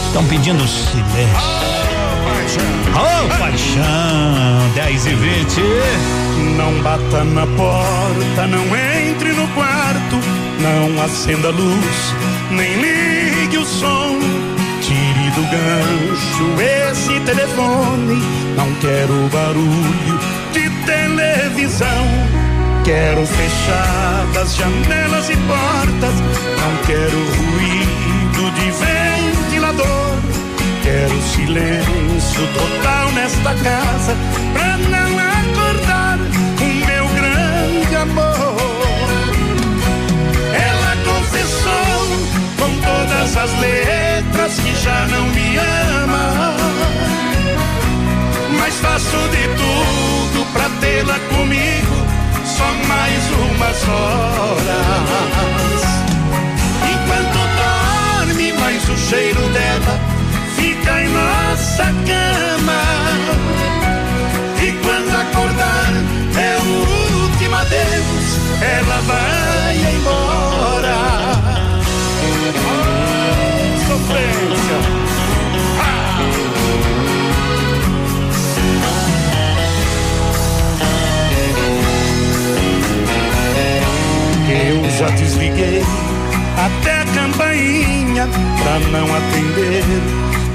[0.09, 1.63] Estão pedindo silêncio.
[2.95, 5.61] Ô, paixão, 10 e 20.
[6.57, 10.19] Não bata na porta, não entre no quarto,
[10.61, 12.15] não acenda a luz,
[12.51, 14.19] nem ligue o som.
[15.35, 18.23] Do gancho esse telefone,
[18.55, 20.21] não quero barulho
[20.53, 22.07] de televisão.
[22.85, 26.15] Quero fechadas janelas e portas,
[26.61, 30.19] não quero ruído de ventilador.
[30.83, 34.15] Quero silêncio total nesta casa
[34.53, 35.12] pra não
[43.13, 46.57] todas as letras que já não me ama.
[48.59, 51.97] Mas faço de tudo pra tê-la comigo,
[52.45, 54.63] só mais umas horas.
[56.93, 60.01] Enquanto dorme, mais o cheiro dela
[60.57, 62.83] fica em nossa cama.
[64.63, 65.93] E quando acordar,
[66.37, 69.52] é o último adeus, ela vai
[84.99, 85.83] já desliguei
[86.57, 88.29] até a campainha
[88.63, 89.85] pra não atender.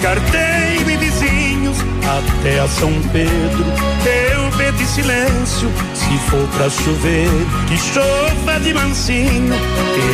[0.01, 3.65] Carteiro e vizinhos até a São Pedro.
[4.05, 7.27] Eu pedi silêncio se for pra chover.
[7.67, 9.55] Que chova de mansinho,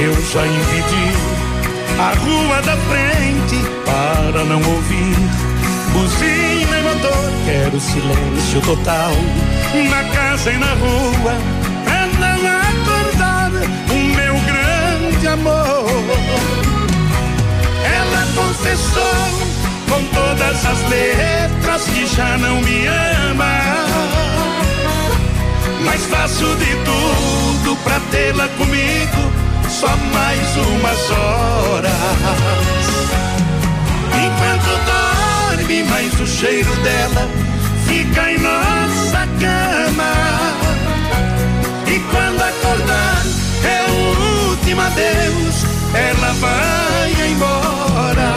[0.02, 1.44] eu já impedi.
[2.00, 5.16] A rua da frente para não ouvir.
[5.92, 9.12] Buzina e motor, quero silêncio total.
[9.90, 11.63] Na casa e na rua,
[15.34, 15.86] amor.
[17.84, 19.18] Ela confessou
[19.90, 23.54] com todas as letras que já não me ama.
[25.86, 29.32] Mas faço de tudo pra tê-la comigo
[29.70, 31.92] só mais umas horas.
[34.26, 37.28] Enquanto dorme, mais o cheiro dela
[37.88, 40.14] fica em nossa cama.
[41.88, 43.13] E quando acordar,
[44.74, 48.34] o último adeus, ela vai embora.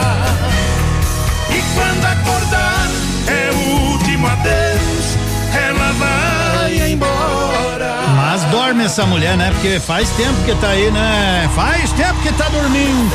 [1.49, 2.87] E quando acordar,
[3.27, 5.17] é o último adeus,
[5.55, 7.95] ela vai embora.
[8.15, 9.49] Mas dorme essa mulher, né?
[9.51, 11.49] Porque faz tempo que tá aí, né?
[11.55, 13.11] Faz tempo que tá dormindo.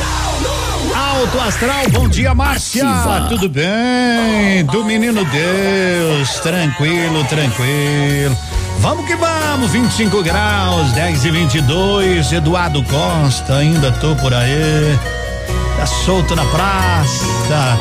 [0.93, 2.83] Alto Astral, bom dia, Márcia.
[2.83, 3.27] Ativa.
[3.29, 4.65] Tudo bem?
[4.65, 8.37] Do menino Deus, tranquilo, tranquilo.
[8.79, 12.31] Vamos que vamos, 25 graus, 10 e 22.
[12.31, 14.97] Eduardo Costa, ainda tô por aí.
[15.77, 17.79] Tá solto na praça.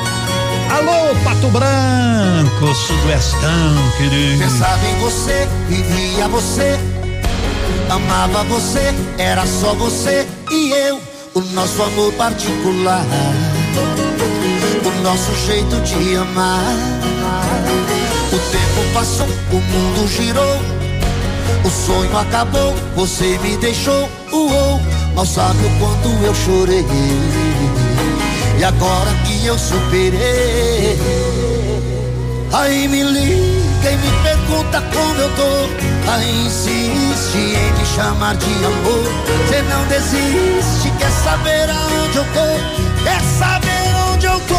[0.71, 4.39] Alô, Pato Branco, Sudoestão, querido.
[4.39, 6.79] Pensava em você, vivia você,
[7.91, 10.99] amava você, era só você e eu,
[11.35, 13.05] o nosso amor particular,
[14.85, 16.75] o nosso jeito de amar.
[18.33, 20.59] O tempo passou, o mundo girou,
[21.65, 24.81] o sonho acabou, você me deixou, uou,
[25.15, 26.85] mal sabe o quanto eu chorei.
[28.59, 30.99] E agora que eu superei,
[32.53, 36.11] aí me liga e me pergunta como eu tô.
[36.11, 39.05] Aí insiste em me chamar de amor.
[39.47, 43.03] Você não desiste, quer saber aonde eu tô?
[43.03, 44.55] Quer saber onde eu tô?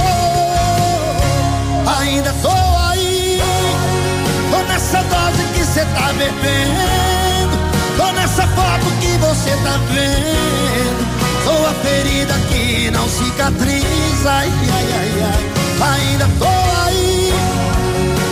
[2.00, 2.50] Ainda tô
[2.90, 3.42] aí,
[4.52, 7.58] tô nessa dose que cê tá bebendo.
[7.98, 11.04] Tô nessa foto que você tá vendo.
[11.44, 14.30] Sou a ferida que não cicatriza.
[14.30, 16.00] Ai, ai, ai, ai.
[16.00, 16.46] Ainda tô
[16.86, 17.34] aí.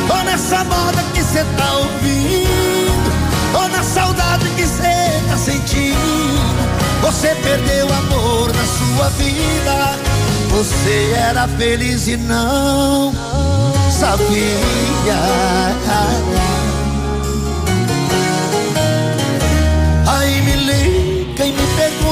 [0.08, 3.12] Tô nessa moda que cê tá ouvindo.
[3.52, 6.72] Tô na saudade que cê tá sentindo.
[7.02, 9.98] Você perdeu o amor na sua vida.
[10.52, 13.12] Você era feliz e não
[13.90, 14.62] sabia.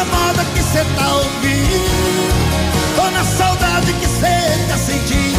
[0.00, 2.32] Tô nessa moda que cê tá ouvindo.
[2.96, 5.38] Tô na saudade que cê tá sentindo.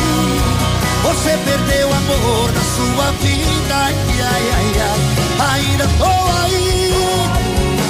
[1.01, 3.75] Você perdeu o amor da sua vida.
[3.75, 5.55] Ai, ai, ai, ai.
[5.55, 6.11] Ainda tô
[6.43, 6.93] aí.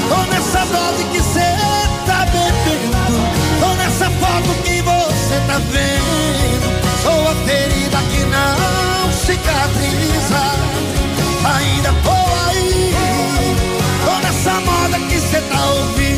[0.07, 1.57] Tô nessa dose que cê
[2.05, 3.19] tá bebendo.
[3.59, 6.67] Tô nessa foto que você tá vendo.
[7.03, 10.41] Sou a ferida que não cicatriza.
[11.53, 12.17] Ainda tô
[12.47, 12.95] aí.
[14.05, 16.10] Tô nessa moda que cê tá ouvindo.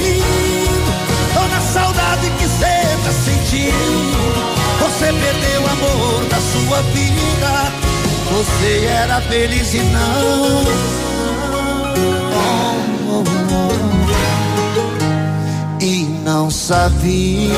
[1.74, 3.74] Saudade que cê tá sentindo.
[4.80, 7.72] Você perdeu o amor da sua vida.
[8.32, 10.64] Você era feliz e não.
[12.32, 13.24] Oh, oh,
[13.56, 13.74] oh.
[15.84, 17.58] E não sabia.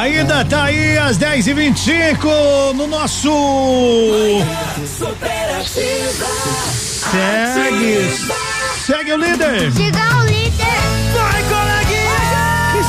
[0.00, 2.28] Ainda tá aí às 10 e 25
[2.76, 3.30] no nosso.
[7.10, 8.16] Segue.
[8.86, 9.70] Segue o líder.
[9.72, 10.80] Diga o líder.
[11.14, 11.81] Vai, coleguinha.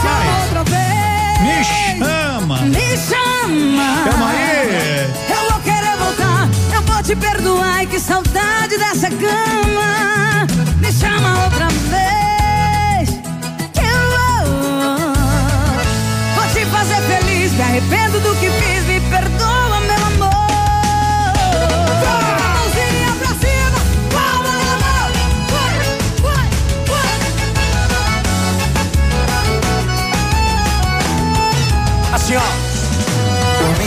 [0.04, 1.40] Me chama outra vez.
[1.42, 2.58] Me chama.
[2.62, 3.88] Me chama.
[4.12, 5.10] Chama aí.
[5.30, 6.50] Eu vou querer voltar.
[6.74, 7.84] Eu vou te perdoar.
[7.84, 10.46] E que saudade dessa cama.
[10.82, 13.10] Me chama outra vez.
[13.74, 15.14] Que eu vou.
[16.36, 17.52] Vou te fazer feliz.
[17.54, 18.03] Me arrependo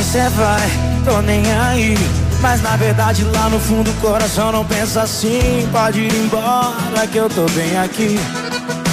[0.06, 0.12] ó.
[0.12, 0.70] Por mim cê vai,
[1.04, 1.98] tô nem aí.
[2.40, 5.68] Mas na verdade lá no fundo o coração não pensa assim.
[5.72, 8.18] Pode ir embora que eu tô bem aqui.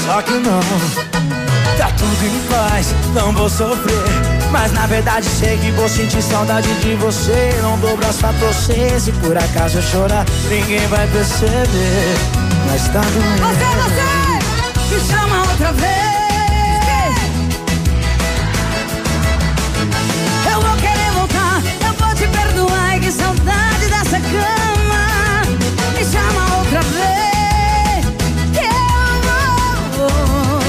[0.06, 0.60] Só que não,
[1.78, 4.04] tá tudo em paz, não vou sofrer.
[4.52, 7.60] Mas na verdade sei que vou sentir saudade de você.
[7.62, 9.00] Não dou braço pra torcer.
[9.00, 12.16] Se por acaso eu chorar, ninguém vai perceber.
[12.68, 13.42] Mas tá doendo.
[13.42, 16.03] Você, você, me chama outra vez.
[24.34, 25.04] Cama.
[25.96, 28.02] Me chama outra vez.
[28.56, 28.72] Que eu
[29.98, 30.60] vou.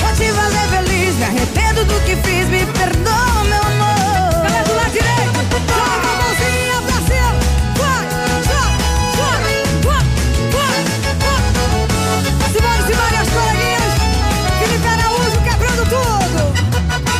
[0.00, 1.12] Vou te fazer feliz.
[1.16, 2.46] Me arrependo do que fiz.
[2.48, 4.30] Me perdoa, meu amor.
[4.44, 7.32] Galera do lado direito, joga a mãozinha pra cima.
[7.80, 8.04] Vai,
[8.48, 8.76] joga,
[9.16, 9.48] joga,
[9.86, 10.80] vai.
[12.52, 13.92] Simone, Simone, as coleguinhas.
[14.60, 16.40] Felipe Araújo quebrando tudo.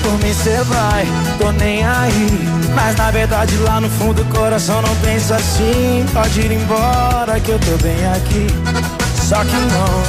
[0.03, 1.05] Por mim cê vai,
[1.39, 2.27] tô nem aí.
[2.77, 6.05] Mas na verdade lá no fundo o coração não pensa assim.
[6.12, 8.47] Pode ir embora que eu tô bem aqui.
[9.27, 10.03] Só que não,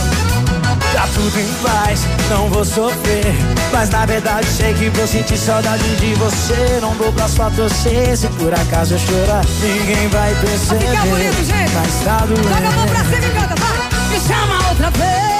[0.93, 3.33] tá tudo em paz, não vou sofrer.
[3.71, 6.79] Mas na verdade sei que vou sentir saudade de você.
[6.81, 8.15] Não dou pra torcer.
[8.17, 10.97] Se por acaso eu chorar, ninguém vai perceber.
[10.97, 11.71] Vai bonito, gente.
[11.73, 12.43] Mas tá doendo.
[12.43, 13.77] Joga a mão pra cima e canta, vai.
[14.09, 15.37] Me chama outra vez.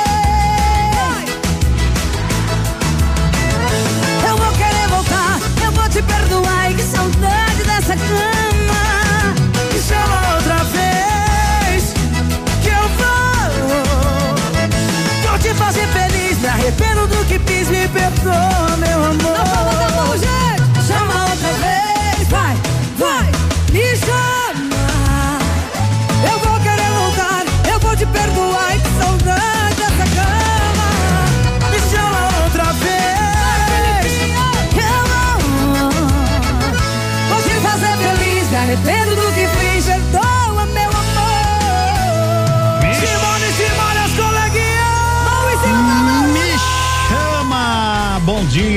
[4.27, 6.56] Eu vou querer voltar, eu vou te perdoar.
[6.69, 9.35] E que saudade dessa cama.
[9.71, 11.93] Me chama outra vez
[12.61, 14.35] que eu vou.
[15.29, 19.37] Vou te fazer feliz, me arrependo do que fiz, me perdoa, meu amor.
[19.37, 20.36] Não fala da mão, gente.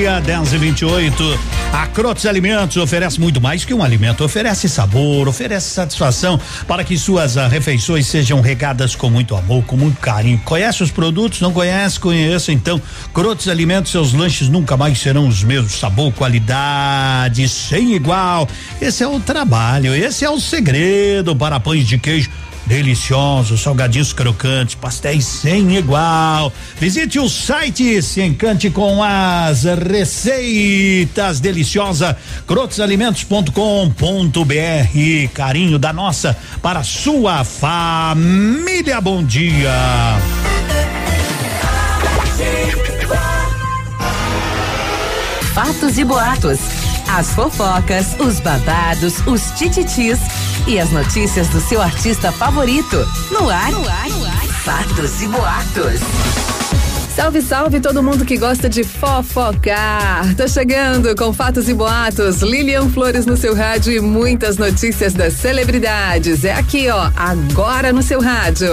[0.01, 1.39] Dia, 10 e 28
[1.71, 6.97] A Crotes Alimentos oferece muito mais que um alimento, oferece sabor, oferece satisfação para que
[6.97, 10.41] suas ah, refeições sejam regadas com muito amor, com muito carinho.
[10.43, 11.39] Conhece os produtos?
[11.39, 11.99] Não conhece?
[11.99, 12.81] Conheça então.
[13.13, 15.73] Crotes Alimentos, seus lanches nunca mais serão os mesmos.
[15.73, 18.47] Sabor, qualidade, sem igual.
[18.81, 22.31] Esse é o trabalho, esse é o segredo para pães de queijo
[22.65, 26.53] deliciosos, salgadinhos crocantes, pastéis sem igual.
[26.79, 35.33] Visite o site, se encante com as receitas deliciosa crotesalimentos.com.br.
[35.33, 39.01] Carinho da nossa para sua família.
[39.01, 39.71] Bom dia.
[45.53, 46.90] Fatos e boatos.
[47.13, 50.17] As fofocas, os babados, os tititis
[50.65, 53.05] e as notícias do seu artista favorito.
[53.29, 54.47] No ar, no ar, no ar.
[54.63, 55.99] Fatos e boatos.
[57.13, 60.33] Salve, salve todo mundo que gosta de fofocar.
[60.37, 62.41] Tô chegando com fatos e boatos.
[62.41, 66.45] Lilian Flores no seu rádio e muitas notícias das celebridades.
[66.45, 68.69] É aqui, ó, agora no seu rádio.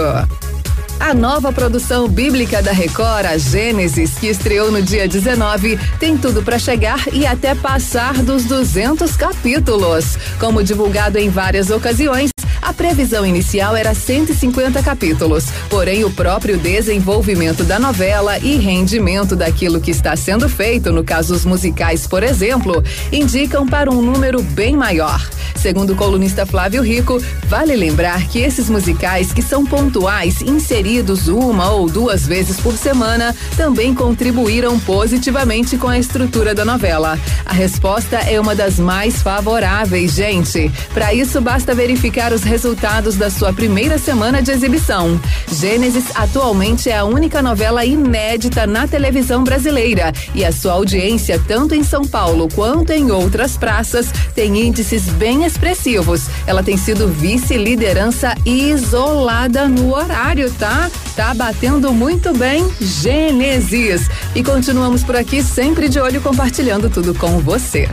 [0.99, 6.43] A nova produção bíblica da Record, a Gênesis, que estreou no dia 19, tem tudo
[6.43, 10.17] para chegar e até passar dos 200 capítulos.
[10.37, 12.31] Como divulgado em várias ocasiões,
[12.61, 19.79] a previsão inicial era 150 capítulos, porém o próprio desenvolvimento da novela e rendimento daquilo
[19.81, 24.75] que está sendo feito, no caso os musicais, por exemplo, indicam para um número bem
[24.75, 25.27] maior.
[25.55, 31.69] Segundo o colunista Flávio Rico, vale lembrar que esses musicais que são pontuais, inseridos uma
[31.71, 37.19] ou duas vezes por semana, também contribuíram positivamente com a estrutura da novela.
[37.45, 40.71] A resposta é uma das mais favoráveis, gente.
[40.93, 45.21] Para isso basta verificar os resultados da sua primeira semana de exibição.
[45.51, 51.75] Gênesis atualmente é a única novela inédita na televisão brasileira e a sua audiência, tanto
[51.75, 56.23] em São Paulo quanto em outras praças, tem índices bem expressivos.
[56.47, 60.89] Ela tem sido vice-liderança isolada no horário, tá?
[61.15, 64.09] Tá batendo muito bem Gênesis.
[64.33, 67.87] E continuamos por aqui sempre de olho compartilhando tudo com você.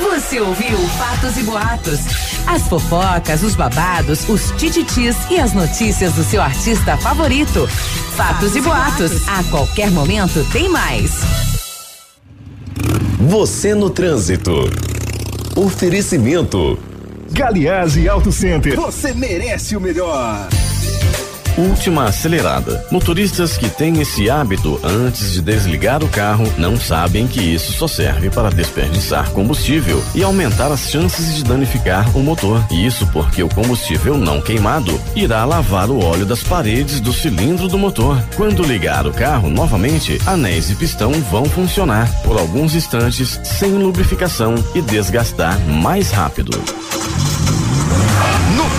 [0.00, 2.29] Você ouviu Fatos e Boatos.
[2.46, 7.66] As fofocas, os babados, os tititis e as notícias do seu artista favorito.
[8.16, 9.28] Fatos e Boatos.
[9.28, 11.12] A qualquer momento tem mais.
[13.18, 14.52] Você no trânsito.
[15.54, 16.78] Oferecimento.
[17.32, 18.76] Galiase Auto Center.
[18.76, 20.48] Você merece o melhor.
[21.56, 22.84] Última acelerada.
[22.90, 27.86] Motoristas que têm esse hábito antes de desligar o carro não sabem que isso só
[27.86, 32.64] serve para desperdiçar combustível e aumentar as chances de danificar o motor.
[32.70, 37.78] Isso porque o combustível não queimado irá lavar o óleo das paredes do cilindro do
[37.78, 38.22] motor.
[38.36, 44.54] Quando ligar o carro novamente, anéis e pistão vão funcionar por alguns instantes sem lubrificação
[44.74, 46.50] e desgastar mais rápido.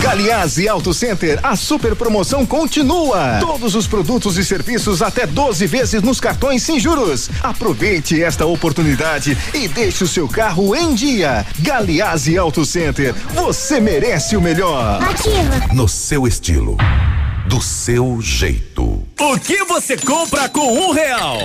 [0.00, 3.38] Galiase Auto Center, a super promoção continua.
[3.40, 7.30] Todos os produtos e serviços até 12 vezes nos cartões sem juros.
[7.42, 11.46] Aproveite esta oportunidade e deixe o seu carro em dia.
[11.60, 15.02] Galiase Auto Center, você merece o melhor.
[15.02, 15.72] Ativa.
[15.74, 16.76] No seu estilo,
[17.46, 19.02] do seu jeito.
[19.20, 21.38] O que você compra com um real?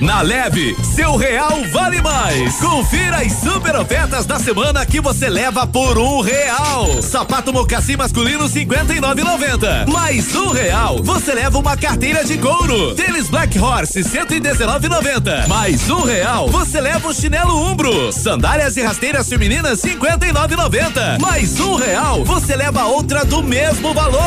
[0.00, 2.56] Na Leve, seu real vale mais.
[2.56, 7.00] Confira as super ofertas da semana que você leva por um real.
[7.00, 9.88] Sapato mocassim masculino 59,90.
[9.88, 12.94] Mais um real, você leva uma carteira de couro.
[12.94, 15.46] Tênis Black Horse 119,90.
[15.46, 18.12] Mais um real, você leva um chinelo Umbro.
[18.12, 21.20] Sandálias e rasteiras femininas 59,90.
[21.20, 24.24] Mais um real, você leva outra do mesmo valor.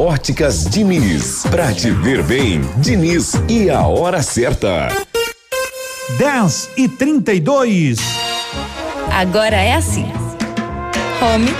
[0.00, 1.42] Óticas Diniz.
[1.50, 4.88] Pra te ver bem, Diniz e a hora certa.
[6.16, 7.98] 10 e 32.
[9.12, 10.10] Agora é assim:
[11.20, 11.54] home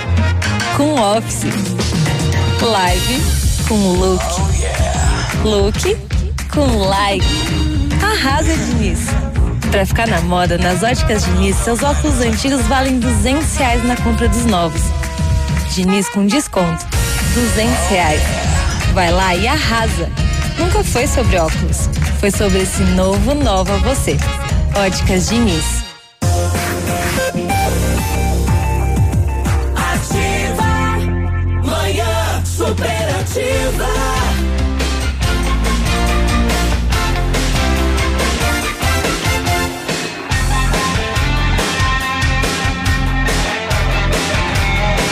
[0.75, 1.43] com office,
[2.63, 3.21] live
[3.67, 4.25] com look,
[5.43, 5.97] look
[6.51, 7.23] com like.
[8.03, 9.01] Arrasa, Diniz.
[9.69, 14.27] Pra ficar na moda, nas óticas Diniz, seus óculos antigos valem 200 reais na compra
[14.27, 14.81] dos novos.
[15.75, 16.87] Diniz com desconto,
[17.33, 18.21] 200 reais.
[18.93, 20.09] Vai lá e arrasa.
[20.57, 24.17] Nunca foi sobre óculos, foi sobre esse novo Nova Você.
[24.75, 25.83] Óticas Diniz.
[29.75, 30.63] Ativa,
[31.63, 34.00] manhã superativa.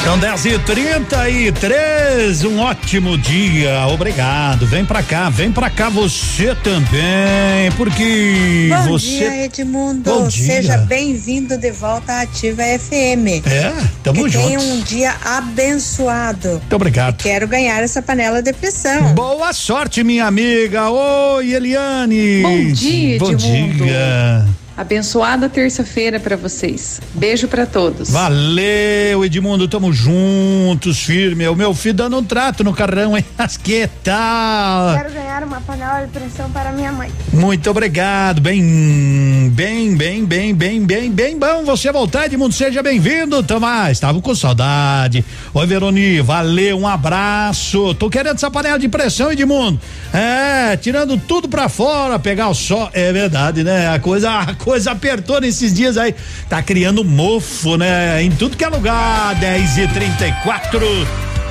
[0.10, 4.66] São 10 e 33 um ótimo dia, obrigado.
[4.66, 9.06] Vem pra cá, vem pra cá você também, porque Bom você.
[9.06, 10.10] dia, Edmundo.
[10.10, 10.48] Bom dia.
[10.48, 13.46] Seja bem-vindo de volta à Ativa FM.
[13.46, 14.66] É, tamo que Tenha juntos.
[14.66, 16.50] um dia abençoado.
[16.54, 17.18] Muito obrigado.
[17.18, 19.14] Quero ganhar essa panela de pressão.
[19.14, 20.90] Boa sorte, minha amiga.
[20.90, 22.42] Oi, Eliane.
[22.42, 23.86] Bom dia, Bom Edmundo.
[23.86, 24.48] dia.
[24.80, 27.02] Abençoada terça-feira para vocês.
[27.14, 28.12] Beijo para todos.
[28.12, 31.46] Valeu, Edmundo, tamo juntos, firme.
[31.50, 33.26] O meu filho dando um trato no carrão, hein?
[33.38, 34.96] Mas que tal?
[34.96, 37.12] Quero ganhar uma panela de pressão para minha mãe.
[37.34, 43.44] Muito obrigado, bem, bem, bem, bem, bem, bem, bem bom você voltar, Edmundo, seja bem-vindo,
[43.44, 45.26] Tomás, estava com saudade.
[45.54, 49.78] Oi, Veroni, valeu, um abraço, tô querendo essa panela de pressão, Edmundo,
[50.14, 54.69] é, tirando tudo pra fora, pegar o sol, é verdade, né, a coisa, a coisa
[54.88, 56.14] apertou nesses dias aí,
[56.48, 60.80] tá criando mofo, né, em tudo que é lugar, 10 e 34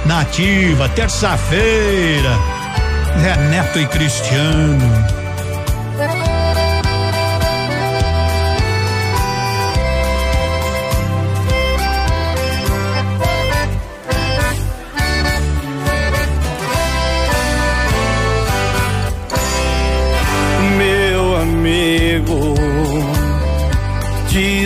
[0.06, 2.38] nativa, terça-feira,
[3.24, 5.17] é Neto e Cristiano.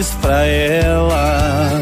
[0.02, 1.80] Diz pra ela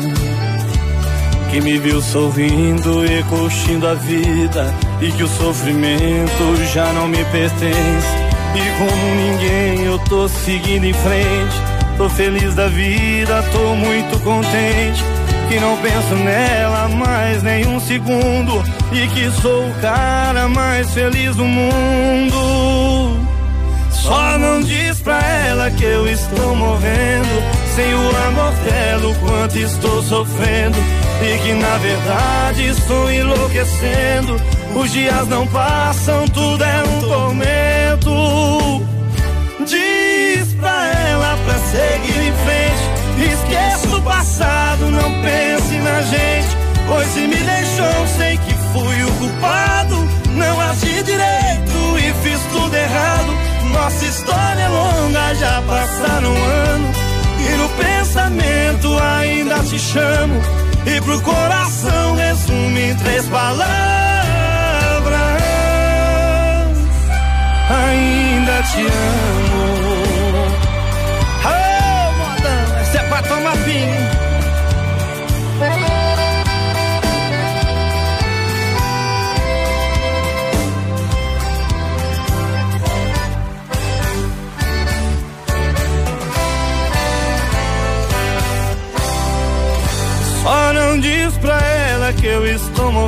[1.51, 7.25] que me viu sorrindo e curtindo a vida e que o sofrimento já não me
[7.25, 8.09] pertence.
[8.55, 11.57] E como ninguém, eu tô seguindo em frente.
[11.97, 15.03] Tô feliz da vida, tô muito contente.
[15.49, 18.63] Que não penso nela mais nem um segundo.
[18.93, 23.17] E que sou o cara mais feliz do mundo.
[23.91, 27.60] Só não diz pra ela que eu estou morrendo.
[27.81, 30.77] Sem o amor dela, o quanto estou sofrendo.
[31.23, 34.37] E que na verdade estou enlouquecendo.
[34.77, 38.87] Os dias não passam, tudo é um tormento.
[39.61, 43.33] Diz pra ela pra seguir em frente.
[43.33, 46.57] Esqueça o passado, não pense na gente.
[46.87, 50.07] Pois se me deixou, sei que fui o culpado.
[50.37, 53.35] Não agi direito e fiz tudo errado.
[53.73, 57.10] Nossa história é longa, já passaram anos.
[57.47, 60.41] E no pensamento ainda te chamo.
[60.87, 63.71] E pro coração resume três palavras.
[67.71, 70.11] Ainda te amo.
[71.45, 74.10] Ô, modão, essa é pra tomar vinho.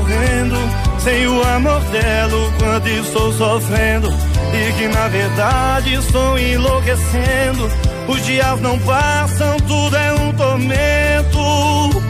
[0.02, 0.56] Morrendo
[0.98, 4.08] sem o amor dela, o quanto estou sofrendo
[4.52, 7.70] e que na verdade estou enlouquecendo.
[8.08, 12.02] Os dias não passam, tudo é um tormento.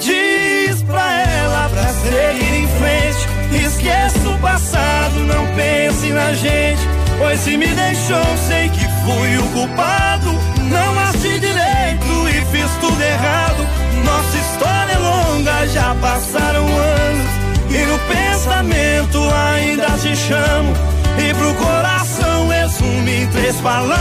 [0.00, 6.82] Diz pra ela pra seguir em frente, esqueça o passado, não pense na gente.
[7.18, 10.32] Pois se me deixou, sei que fui o culpado.
[10.70, 13.66] Não ache direito e fiz tudo errado.
[14.04, 15.01] Nossa história
[15.42, 17.30] longa, já passaram anos.
[17.70, 20.72] E no pensamento ainda te chamo.
[21.18, 24.00] E pro coração resume em três palavras.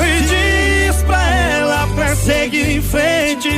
[0.00, 3.48] E diz pra ela pra seguir em frente.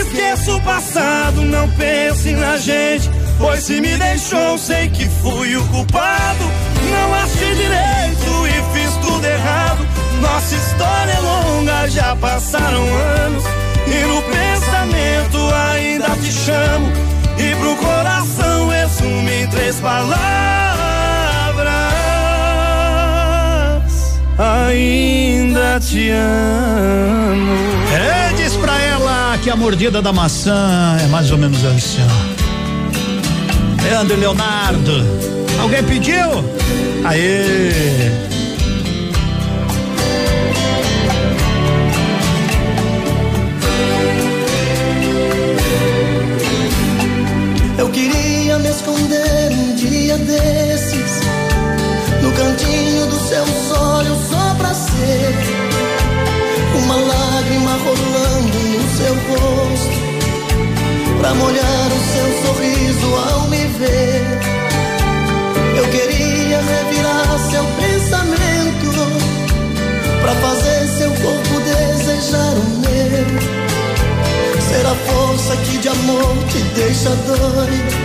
[0.00, 3.10] Esqueça o passado, não pense na gente.
[3.38, 6.44] Pois se me deixou, sei que fui o culpado.
[6.90, 9.86] Não achei direito e fiz tudo errado.
[10.20, 13.55] Nossa história é longa, já passaram anos.
[14.02, 16.90] No pensamento ainda te chamo.
[17.38, 20.26] E pro coração resume em três palavras.
[24.38, 27.56] Ainda te amo.
[27.92, 32.06] É, diz pra ela que a mordida da maçã é mais ou menos assim.
[33.82, 35.06] Leandro Leonardo.
[35.60, 36.44] Alguém pediu?
[37.04, 38.35] Aê!
[61.26, 64.22] Pra molhar o seu sorriso ao me ver.
[65.76, 68.92] Eu queria revirar seu pensamento
[70.22, 73.26] Pra fazer seu corpo desejar o meu.
[74.68, 77.96] Ser a força que de amor te deixa doido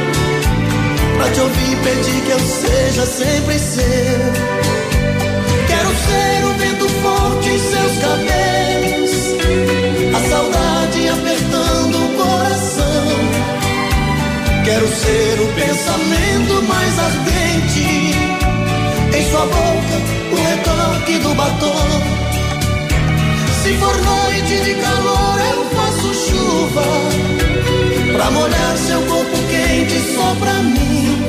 [1.15, 3.83] Pra te ouvir pedir que eu seja sempre seu.
[5.67, 9.90] Quero ser o vento forte em seus cabelos
[14.71, 18.15] Quero ser o pensamento mais ardente
[19.13, 19.95] Em sua boca
[20.31, 22.21] o retoque do batom
[23.63, 26.83] se for noite de calor, eu faço chuva
[28.13, 31.21] pra molhar seu corpo quente só pra mim.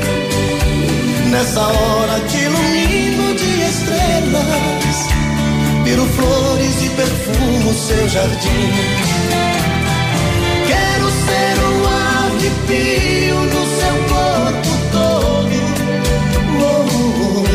[1.30, 5.09] Nessa hora te ilumino de estrelas,
[5.84, 9.11] viro flores e perfumo seu jardim.
[12.43, 15.59] Arrepio no seu corpo todo.
[16.61, 16.86] Oh,
[17.22, 17.47] oh.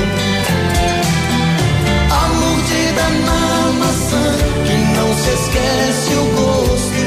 [2.14, 4.28] A mordida na maçã
[4.66, 7.04] que não se esquece o gosto.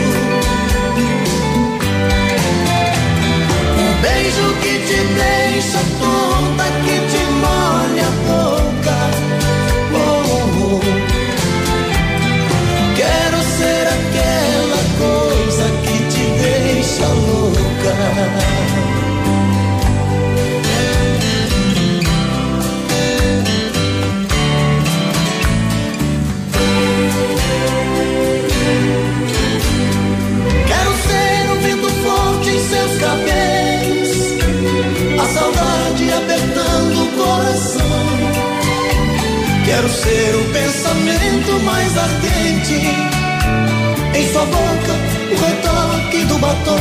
[3.79, 5.81] Um beijo que te deixa
[39.81, 42.75] Quero ser o pensamento mais ardente,
[44.15, 44.93] em sua boca
[45.31, 46.77] o retoque do batom.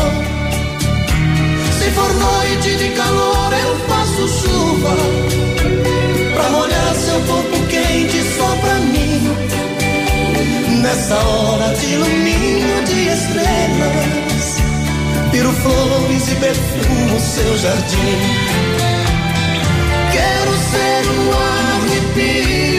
[1.79, 4.97] Se for noite de calor, eu faço chuva
[6.33, 9.31] pra molhar seu corpo quente só pra mim.
[10.81, 14.57] Nessa hora te ilumino de estrelas,
[15.31, 18.19] viro flores e perfumo seu jardim.
[20.11, 22.78] Quero ser um arrepio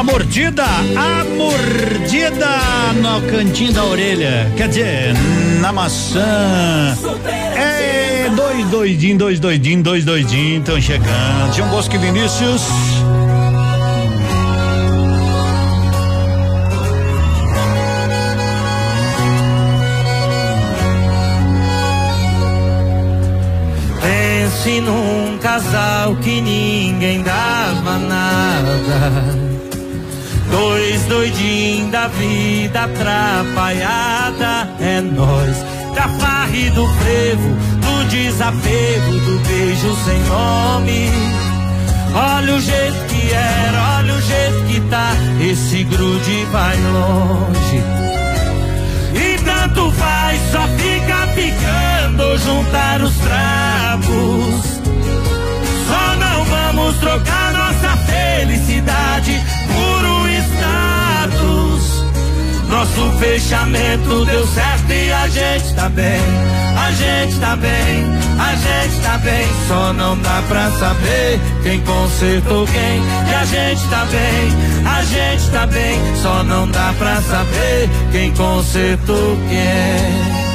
[0.00, 2.48] a mordida, a mordida
[3.02, 5.14] no cantinho da orelha, quer dizer,
[5.60, 6.96] na maçã.
[7.54, 11.52] É, dois doidinhos, dois doidinhos, dois doidinhos estão chegando.
[11.52, 12.62] Tinha um Bosque Vinícius.
[24.00, 29.49] Pense num casal que ninguém dava nada
[30.50, 34.68] Dois doidinhos da vida atrapalhada.
[34.80, 35.56] É nós,
[35.94, 37.48] da farra e do frevo,
[37.80, 41.10] do desapego, do beijo sem nome.
[42.12, 45.12] Olha o jeito que era, olha o jeito que tá.
[45.40, 47.82] Esse grude vai longe.
[49.14, 54.80] E tanto faz, só fica picando juntar os trapos.
[55.86, 59.39] Só não vamos trocar nossa felicidade
[62.80, 66.18] Nosso fechamento deu certo e a gente tá bem.
[66.78, 68.06] A gente tá bem,
[68.38, 69.46] a gente tá bem.
[69.68, 73.02] Só não dá pra saber quem consertou quem.
[73.30, 76.16] E a gente tá bem, a gente tá bem.
[76.22, 80.49] Só não dá pra saber quem consertou quem.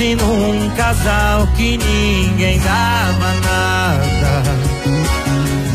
[0.00, 4.42] Num casal que ninguém dava nada.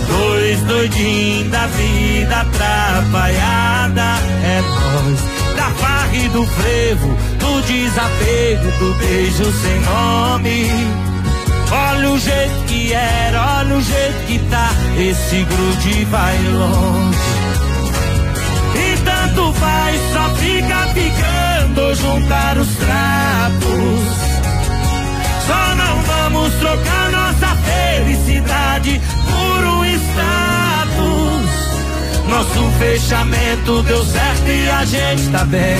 [0.07, 4.17] Dois doidinhos da vida atrapalhada.
[4.43, 10.71] É nós, da farra e do frevo, do desapego, do beijo sem nome.
[11.71, 14.71] Olha o jeito que era, olha o jeito que tá.
[14.97, 17.19] Esse grude vai longe.
[18.73, 24.04] E tanto faz, só fica ficando juntar os trapos.
[25.47, 31.45] Só não vamos trocar nossa felicidade por um status.
[32.29, 35.77] Nosso fechamento deu certo e a gente tá bem,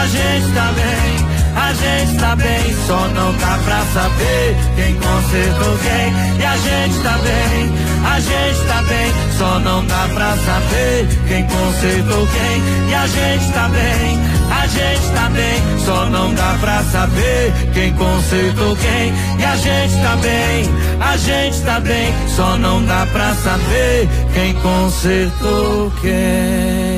[0.00, 1.32] a gente tá bem.
[1.54, 6.40] A gente tá bem, só não dá pra saber quem consertou quem.
[6.40, 7.72] E a gente tá bem,
[8.04, 12.90] a gente tá bem, só não dá pra saber quem consertou quem.
[12.90, 14.18] E a gente tá bem,
[14.62, 19.12] a gente tá bem, só não dá pra saber quem consertou quem.
[19.40, 24.54] E a gente tá bem, a gente tá bem, só não dá pra saber quem
[24.54, 26.91] consertou quem.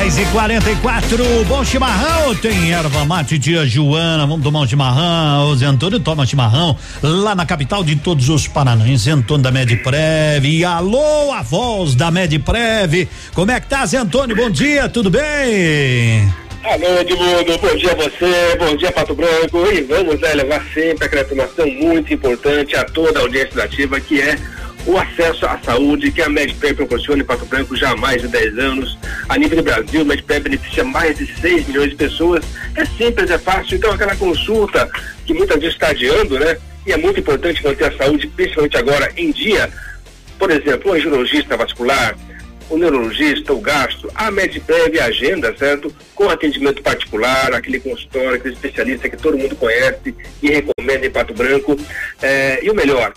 [0.00, 5.56] 10 e 44 bom chimarrão, tem erva mate tia Joana, vamos tomar um chimarrão, o
[5.56, 10.46] Zé Antônio toma chimarrão, lá na capital de todos os Paranães, Zé Antônio da Medprev,
[10.46, 15.10] e alô, a voz da Medprev, como é que tá Zé Antônio, bom dia, tudo
[15.10, 16.32] bem?
[16.64, 21.04] Alô, Edmundo, bom dia a você, bom dia Pato Branco, e vamos né, levar sempre
[21.04, 24.38] aquela informação muito importante a toda a audiência da ativa, que é
[24.86, 28.28] o acesso à saúde que a Medpep proporciona em Pato Branco já há mais de
[28.28, 28.98] 10 anos.
[29.28, 32.44] A nível do Brasil, a Medpep beneficia mais de 6 milhões de pessoas.
[32.74, 33.76] É simples, é fácil.
[33.76, 34.90] Então, aquela consulta
[35.26, 36.56] que muitas vezes está adiando, né?
[36.86, 39.70] E é muito importante manter a saúde, principalmente agora em dia.
[40.38, 42.16] Por exemplo, o angiologista vascular,
[42.70, 45.94] o neurologista, o gasto, a Medprev agenda, certo?
[46.14, 51.34] Com atendimento particular, aquele consultório, aquele especialista que todo mundo conhece e recomenda em Pato
[51.34, 51.76] Branco.
[52.22, 53.12] É, e o melhor,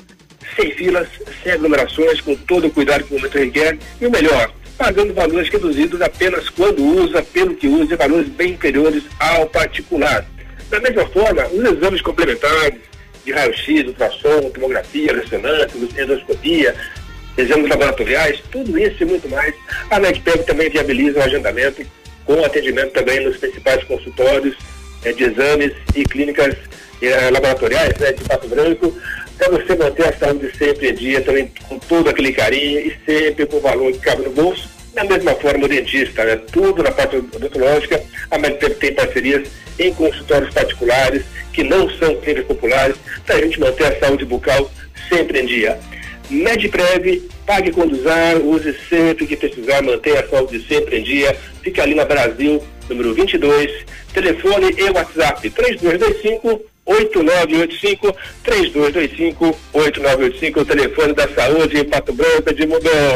[0.55, 1.07] sem filas,
[1.41, 3.77] sem aglomerações, com todo o cuidado que o momento requer.
[3.99, 9.03] E o melhor, pagando valores reduzidos apenas quando usa, pelo que usa, valores bem inferiores
[9.19, 10.25] ao particular.
[10.69, 12.79] Da mesma forma, os exames complementares
[13.25, 16.75] de raio-x, ultrassom, tomografia, ressonância, endoscopia,
[17.37, 19.53] exames laboratoriais, tudo isso e muito mais,
[19.89, 21.85] a NetPeg também viabiliza o agendamento
[22.25, 24.55] com atendimento também nos principais consultórios
[25.03, 26.55] eh, de exames e clínicas
[27.01, 28.95] eh, laboratoriais né, de Pato Branco,
[29.37, 33.45] para você manter a saúde sempre em dia, também com todo aquele carinho e sempre
[33.45, 34.69] com o valor que cabe no bolso.
[34.93, 36.35] Da mesma forma, o dentista, né?
[36.51, 39.47] tudo na parte odontológica, a Meditep tem parcerias
[39.79, 44.69] em consultórios particulares, que não são clínicas populares, para a gente manter a saúde bucal
[45.09, 45.79] sempre em dia.
[46.29, 51.35] Medprev, pague quando usar, use sempre que precisar, mantenha a saúde sempre em dia.
[51.61, 58.13] Fica ali na Brasil, número 22, telefone e WhatsApp 3225 8985
[58.43, 62.67] 3225 8985, o telefone da saúde em Pato Branco de.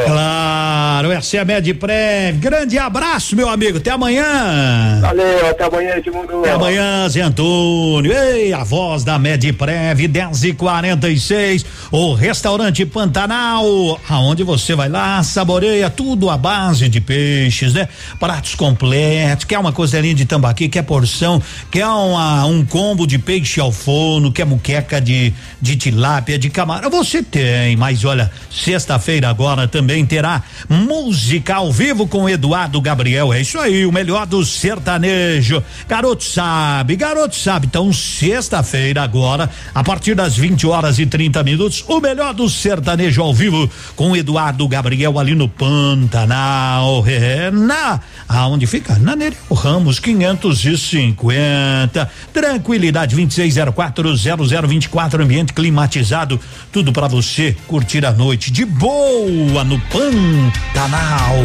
[0.06, 2.38] Claro, essa é a Medprev.
[2.38, 3.76] Grande abraço, meu amigo.
[3.76, 5.00] Até amanhã.
[5.02, 6.40] Valeu, até amanhã, Edmundo.
[6.40, 8.10] Até amanhã, Zé Antônio.
[8.10, 15.22] Ei, a voz da Medprev, 10 e 46 O restaurante Pantanal, aonde você vai lá,
[15.22, 17.86] saboreia tudo à base de peixes, né?
[18.18, 23.57] Pratos completos, quer uma costelinha de tambaqui, quer porção, quer uma, um combo de peixe
[23.58, 29.28] peixe ao forno, quer muqueca de, de tilápia, de camarão, você tem, mas olha, sexta-feira
[29.28, 34.44] agora também terá música ao vivo com Eduardo Gabriel, é isso aí, o melhor do
[34.44, 41.42] sertanejo, garoto sabe, garoto sabe, então sexta-feira agora, a partir das 20 horas e 30
[41.42, 48.00] minutos, o melhor do sertanejo ao vivo com Eduardo Gabriel ali no Pantanal, é, na,
[48.28, 48.98] aonde fica?
[48.98, 53.16] Na Nereu Ramos 550, tranquilidade
[53.48, 56.40] 26040024, ambiente climatizado,
[56.72, 61.36] tudo para você curtir a noite de boa no Pantanal.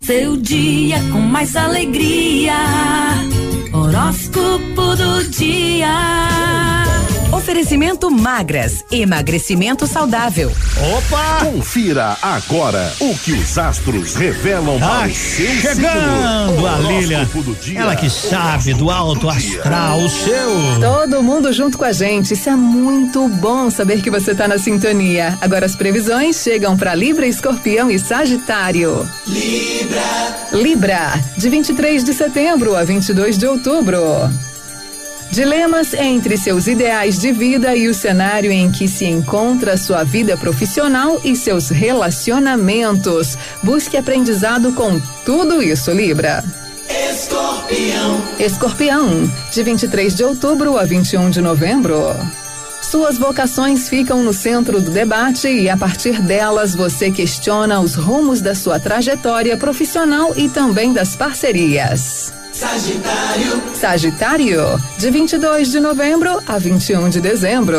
[0.00, 2.56] Seu dia com mais alegria.
[3.72, 5.88] Horóscopo do dia.
[7.32, 10.50] Oferecimento magras, emagrecimento saudável.
[10.96, 11.44] Opa!
[11.44, 17.56] Confira agora o que os astros revelam Ah, para o seu chegando a Lilian, do
[17.76, 20.80] ela que sabe do alto astral, o seu.
[20.80, 22.34] Todo mundo junto com a gente.
[22.34, 25.38] Isso é muito bom saber que você tá na sintonia.
[25.40, 29.08] Agora as previsões chegam para Libra, Escorpião e Sagitário.
[29.26, 30.50] Libra.
[30.52, 34.00] Libra, de 23 de setembro a 22 de outubro.
[35.30, 40.36] Dilemas entre seus ideais de vida e o cenário em que se encontra sua vida
[40.36, 43.38] profissional e seus relacionamentos.
[43.62, 46.42] Busque aprendizado com tudo isso, Libra.
[46.88, 48.20] Escorpião.
[48.40, 51.96] Escorpião, de 23 de outubro a 21 de novembro.
[52.82, 58.40] Suas vocações ficam no centro do debate e, a partir delas, você questiona os rumos
[58.40, 62.39] da sua trajetória profissional e também das parcerias.
[62.52, 63.62] Sagitário.
[63.74, 64.60] Sagitário,
[64.98, 67.78] de 22 de novembro a 21 de dezembro.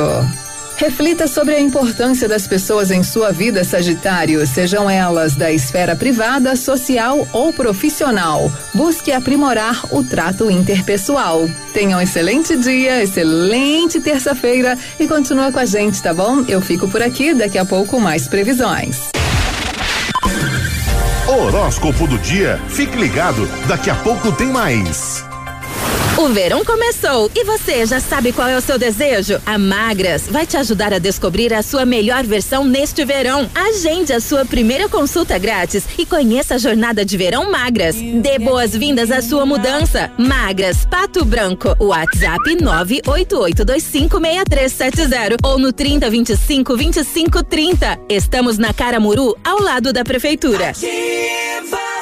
[0.77, 6.55] Reflita sobre a importância das pessoas em sua vida, Sagitário, sejam elas da esfera privada,
[6.55, 8.51] social ou profissional.
[8.73, 11.47] Busque aprimorar o trato interpessoal.
[11.73, 16.43] Tenha um excelente dia, excelente terça-feira e continua com a gente, tá bom?
[16.47, 19.11] Eu fico por aqui, daqui a pouco mais previsões.
[21.31, 22.59] Horóscopo do dia.
[22.67, 25.23] Fique ligado, daqui a pouco tem mais.
[26.17, 29.41] O verão começou e você já sabe qual é o seu desejo?
[29.45, 33.49] A Magras vai te ajudar a descobrir a sua melhor versão neste verão.
[33.55, 37.95] Agende a sua primeira consulta grátis e conheça a jornada de verão Magras.
[37.95, 40.11] Dê boas-vindas à sua mudança.
[40.17, 41.73] Magras, Pato Branco.
[41.79, 47.99] WhatsApp 988256370 ou no 30252530.
[48.09, 50.73] Estamos na Caramuru, ao lado da prefeitura.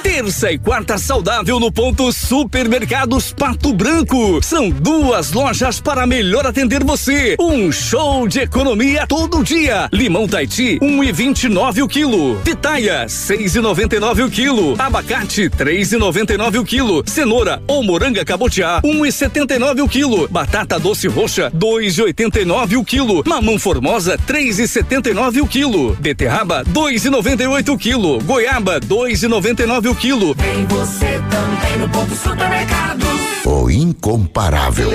[0.03, 4.39] Terça e quarta saudável no ponto Supermercados Pato Branco.
[4.41, 7.35] São duas lojas para melhor atender você.
[7.37, 9.89] Um show de economia todo dia.
[9.91, 12.39] Limão Taiti, um e vinte e nove o quilo.
[12.45, 14.75] Pitaia, seis e noventa e nove o quilo.
[14.79, 17.03] Abacate, três e noventa e nove o quilo.
[17.05, 20.29] Cenoura ou moranga cabotiá, um e setenta e nove o quilo.
[20.29, 23.21] Batata doce roxa, dois e oitenta e nove o quilo.
[23.27, 25.95] Mamão formosa, três e setenta e nove o quilo.
[25.99, 28.19] Beterraba, dois e noventa e oito o quilo.
[28.23, 30.35] Goiaba, dois e noventa e nove o quilo.
[30.35, 33.05] Tem você também no ponto supermercado.
[33.45, 34.91] O incomparável.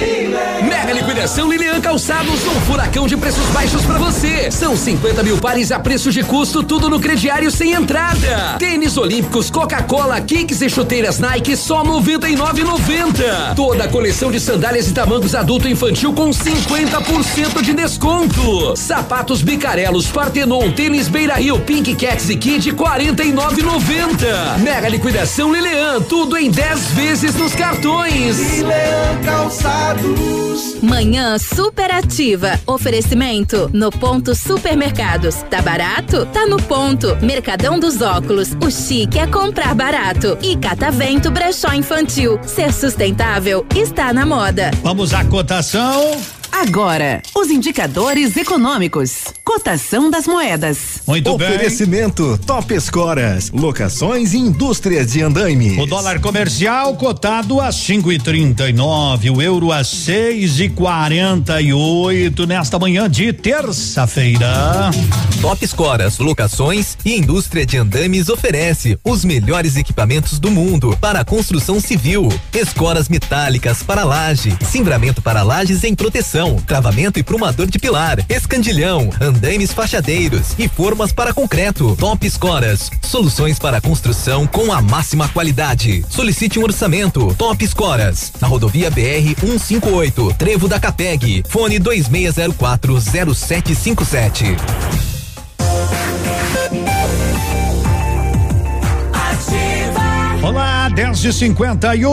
[0.63, 4.51] Mega liquidação Lilian Calçados, um furacão de preços baixos pra você.
[4.51, 8.57] São 50 mil pares a preço de custo, tudo no crediário sem entrada.
[8.59, 13.55] Tênis olímpicos, Coca-Cola, kicks e chuteiras Nike só 99,90.
[13.57, 18.77] Toda a coleção de sandálias e tamancos adulto e infantil com 50% de desconto.
[18.77, 24.59] Sapatos bicarelos, Partenon, tênis Beira Rio, Pink Cats e Kid 49,90.
[24.59, 28.61] Mega liquidação Lilian, tudo em 10 vezes nos cartões.
[28.61, 30.83] Leão Calçados.
[30.83, 32.61] Manhã superativa.
[32.67, 35.37] Oferecimento no ponto supermercados.
[35.51, 36.27] Tá barato?
[36.27, 37.17] Tá no ponto.
[37.23, 38.51] Mercadão dos óculos.
[38.63, 40.37] O chique é comprar barato.
[40.43, 42.39] E Catavento Brechó Infantil.
[42.43, 44.71] Ser sustentável está na moda.
[44.83, 46.21] Vamos à cotação.
[46.57, 49.25] Agora, os indicadores econômicos.
[49.43, 51.03] Cotação das moedas.
[51.05, 51.49] Muito bem.
[51.49, 55.79] Oferecimento Top Escoras, locações e indústrias de andaime.
[55.81, 60.69] O dólar comercial cotado a cinco e trinta e nove, o euro a seis e
[60.69, 64.91] quarenta e oito nesta manhã de terça-feira.
[65.43, 71.25] Top Escoras, locações e indústria de andames oferece os melhores equipamentos do mundo para a
[71.25, 72.29] construção civil.
[72.53, 79.11] Escoras metálicas para laje, cimbramento para lajes em proteção, travamento e prumador de pilar, escandilhão,
[79.21, 81.97] andames fachadeiros e formas para concreto.
[81.97, 86.05] Top Escoras, soluções para construção com a máxima qualidade.
[86.09, 87.35] Solicite um orçamento.
[87.37, 92.95] Top Escoras, na rodovia BR 158, Trevo da Capeg, fone 2604
[100.45, 102.07] Olá, 10 e 51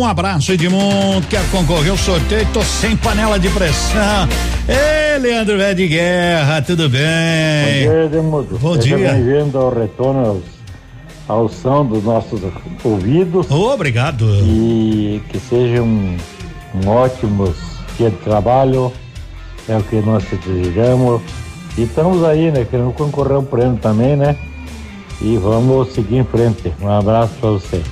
[0.00, 4.28] um abraço Edmundo, quer concorrer ao sorteio, tô sem panela de pressão.
[4.68, 7.86] Ei, Leandro Vé de Guerra, tudo bem?
[7.86, 8.58] Bom dia, Edmundo.
[8.58, 9.12] Bom Seja dia.
[9.14, 10.42] bem-vindo ao retorno aos,
[11.26, 12.42] ao som dos nossos
[12.84, 13.50] ouvidos.
[13.50, 14.26] obrigado.
[14.42, 16.14] E que seja um,
[16.74, 17.54] um ótimo
[17.96, 18.92] dia de trabalho,
[19.66, 21.22] é o que nós desejamos.
[21.78, 22.66] E estamos aí, né?
[22.70, 24.36] Querendo concorrer ao prêmio também, né?
[25.20, 26.72] E vamos seguir em frente.
[26.80, 27.82] Um abraço para você.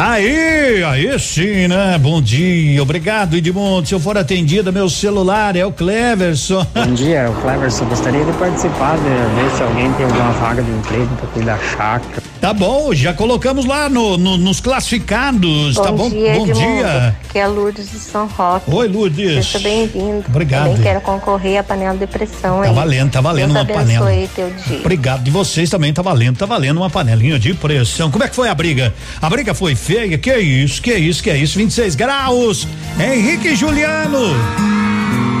[0.00, 1.98] Aí, aí sim, né?
[1.98, 3.88] Bom dia, obrigado Edmundo.
[3.88, 6.64] Se eu for atendido, meu celular é o Cleverson.
[6.72, 7.84] Bom dia, o Cleverson.
[7.86, 11.64] Gostaria de participar, de ver se alguém tem alguma vaga de emprego para cuidar da
[11.64, 12.22] chácara.
[12.40, 16.08] Tá bom, já colocamos lá no, no- nos classificados, tá bom?
[16.08, 17.16] dia, bom Edmundo, dia.
[17.32, 18.70] Que é a Lourdes de São Roque.
[18.72, 19.44] Oi, Lourdes.
[19.46, 20.24] Seja bem-vindo.
[20.28, 20.66] Obrigado.
[20.68, 22.74] Também quero concorrer à panela de pressão Tá aí.
[22.74, 24.06] valendo, tá valendo Deus uma panela.
[24.36, 24.78] teu dia.
[24.78, 28.08] Obrigado de vocês também, tá valendo, tá valendo uma panelinha de pressão.
[28.08, 28.94] Como é que foi a briga?
[29.20, 30.16] A briga foi feia?
[30.16, 31.58] Que isso, que isso, que isso?
[31.58, 32.68] 26 graus.
[33.00, 34.20] Henrique e Juliano.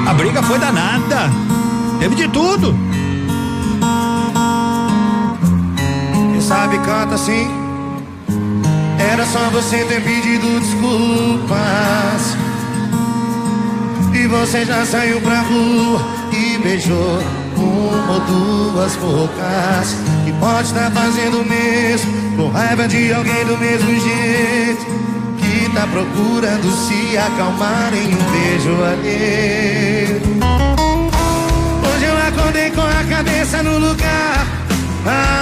[0.04, 1.30] A briga foi danada.
[2.00, 2.76] Teve de tudo.
[6.48, 7.46] Sabe canta assim.
[9.12, 12.36] Era só você ter pedido desculpas.
[14.14, 16.00] E você já saiu pra rua
[16.32, 17.22] e beijou
[17.56, 19.96] uma ou duas bocas.
[20.26, 24.86] E pode estar fazendo o mesmo, com raiva de alguém do mesmo jeito.
[25.38, 30.22] Que tá procurando se acalmar em um beijo alheio.
[31.84, 34.46] Hoje eu acordei com a cabeça no lugar.
[35.06, 35.37] Ah,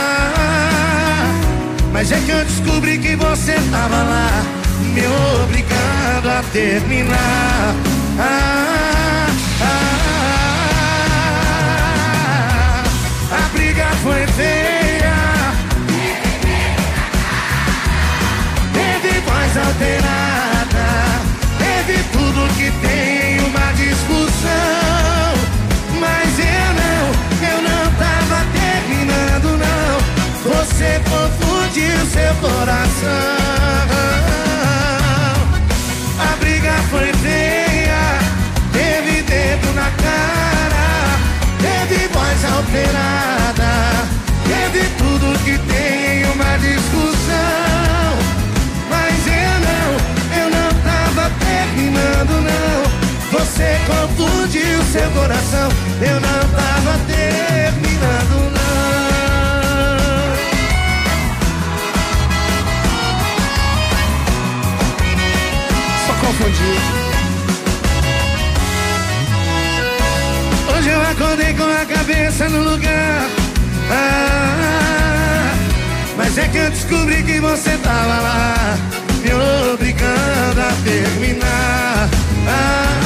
[1.96, 4.44] mas é que eu descobri que você tava lá,
[4.92, 5.00] me
[5.42, 7.74] obrigando a terminar.
[8.18, 9.26] Ah,
[9.62, 10.04] ah,
[13.32, 15.16] a briga foi feia.
[18.74, 20.88] Teve voz alterada,
[21.56, 24.85] teve tudo que tem uma discussão.
[31.76, 33.10] Confundiu seu coração.
[36.18, 38.18] A briga foi feia,
[38.72, 40.86] teve dedo na cara,
[41.60, 44.08] teve voz alterada,
[44.46, 48.16] teve tudo que tem em uma discussão.
[48.88, 49.88] Mas eu não,
[50.40, 53.38] eu não tava terminando, não.
[53.38, 55.68] Você confundiu seu coração,
[56.00, 58.55] eu não tava terminando, não.
[70.76, 73.26] Hoje eu acordei com a cabeça no lugar.
[73.90, 75.54] Ah,
[76.16, 78.76] mas é que eu descobri que você tava lá,
[79.22, 79.32] me
[79.72, 82.10] obrigando a terminar.
[82.46, 83.05] Ah,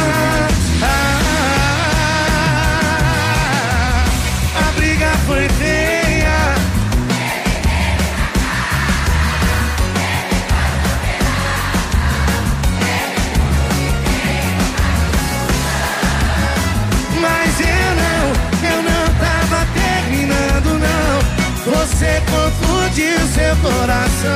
[22.90, 24.30] confundiu seu coração.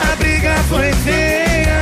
[0.00, 1.80] A briga foi feia,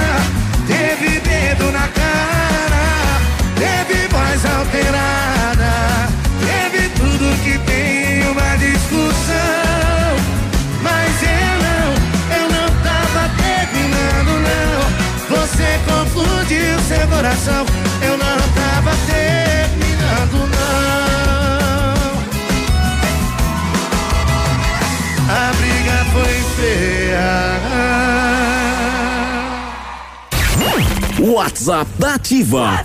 [0.66, 3.20] teve dedo na cara,
[3.56, 6.08] teve voz alterada,
[6.46, 10.16] teve tudo que tem em uma discussão.
[10.82, 11.88] Mas eu não,
[12.36, 15.36] eu não tava terminando, não.
[15.38, 17.66] Você confundiu seu coração,
[18.02, 18.65] eu não tava
[31.36, 32.82] WhatsApp da Ativa.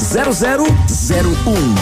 [0.00, 1.74] Zero zero zero um.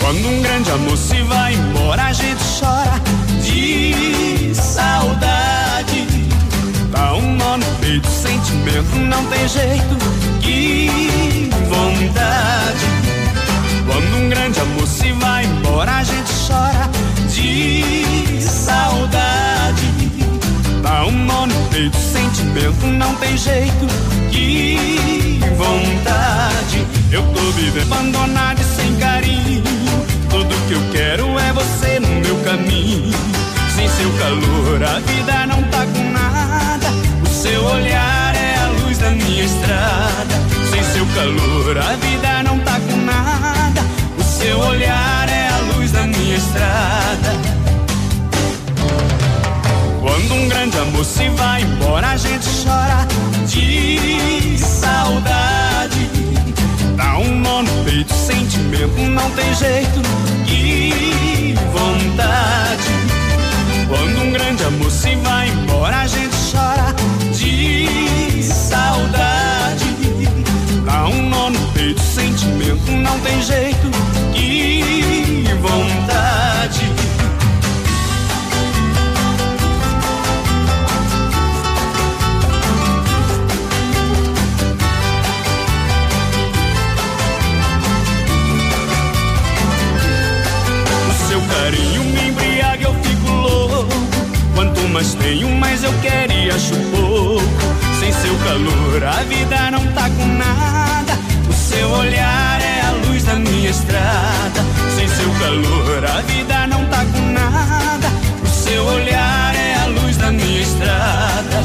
[0.00, 2.98] Quando um grande amor se vai embora, a gente chora
[3.42, 6.06] de saudade.
[6.90, 9.96] Dá um nó no peito, sentimento não tem jeito,
[14.00, 16.88] Quando um grande amor se vai embora, a gente chora
[17.28, 19.84] de saudade.
[20.82, 23.86] Dá um nó no peito, sentimento não tem jeito,
[24.30, 26.86] que vontade.
[27.12, 29.62] Eu tô vivendo abandonado e sem carinho.
[30.30, 33.12] Tudo que eu quero é você no meu mim.
[33.76, 36.88] Sem seu calor a vida não tá com nada.
[37.22, 40.34] O seu olhar é a luz da minha estrada.
[40.70, 42.69] Sem seu calor a vida não tá
[44.60, 47.32] olhar é a luz da minha estrada.
[50.00, 53.06] Quando um grande amor se vai embora, a gente chora
[53.46, 56.08] de saudade.
[56.96, 60.00] Dá um nó no peito, sentimento não tem jeito.
[60.46, 62.90] Que vontade.
[63.88, 66.94] Quando um grande amor se vai embora, a gente chora
[67.32, 69.84] de saudade.
[70.84, 73.69] Dá um nó no peito, sentimento não tem jeito.
[95.00, 97.42] Mais tenho, mais eu quero e acho pouco.
[97.98, 101.14] Sem seu calor, a vida não tá com nada.
[101.48, 104.60] O seu olhar é a luz da minha estrada.
[104.94, 108.08] Sem seu calor, a vida não tá com nada.
[108.44, 111.64] O seu olhar é a luz da minha estrada.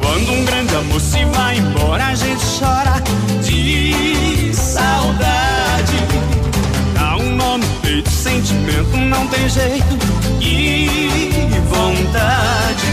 [0.00, 3.02] Quando um grande amor se vai embora, a gente chora
[3.42, 5.96] de saudade.
[6.94, 10.19] Dá um nó no peito, sentimento não tem jeito.
[11.68, 12.86] Vontade.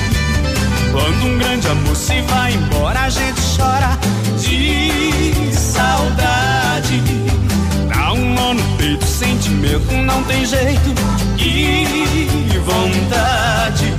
[0.91, 3.97] Quando um grande amor se vai embora, a gente chora
[4.39, 7.01] de saudade.
[7.89, 10.93] Dá um nó no peito, sentimento não tem jeito.
[11.37, 13.96] Que vontade.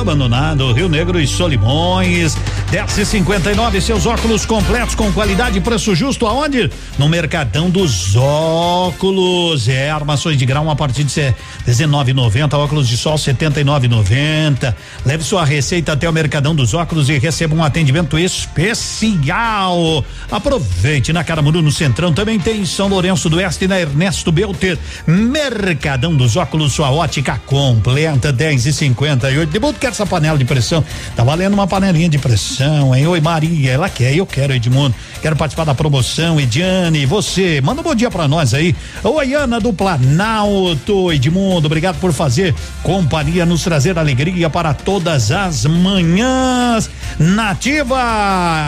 [0.00, 2.36] Abandonado, Rio Negro e Solimões.
[2.70, 6.70] 10,59 seus óculos completos com qualidade e preço justo aonde?
[6.96, 9.68] No Mercadão dos Óculos.
[9.68, 11.34] É, armações de grau a partir de
[11.66, 14.72] 19,90, óculos de sol 79,90.
[15.04, 20.04] Leve sua receita até o Mercadão dos Óculos e receba um atendimento especial.
[20.30, 24.30] Aproveite na Caramuru no Centrão, também tem em São Lourenço do Oeste e na Ernesto
[24.30, 24.78] Belter.
[25.08, 29.50] Mercadão dos Óculos, sua ótica completa, 10 e 58.
[29.50, 30.84] De quer essa panela de pressão?
[31.16, 33.06] Tá valendo uma panelinha de pressão, hein?
[33.06, 34.94] Oi, Maria, ela quer, eu quero, Edmundo.
[35.20, 38.74] Quero participar da promoção, Ediane, você, manda um bom dia pra nós aí.
[39.04, 45.64] Oi, Ana do Planalto, Edmundo, obrigado por fazer companhia, nos trazer alegria para todas as
[45.64, 46.90] manhãs.
[47.18, 48.00] Nativa,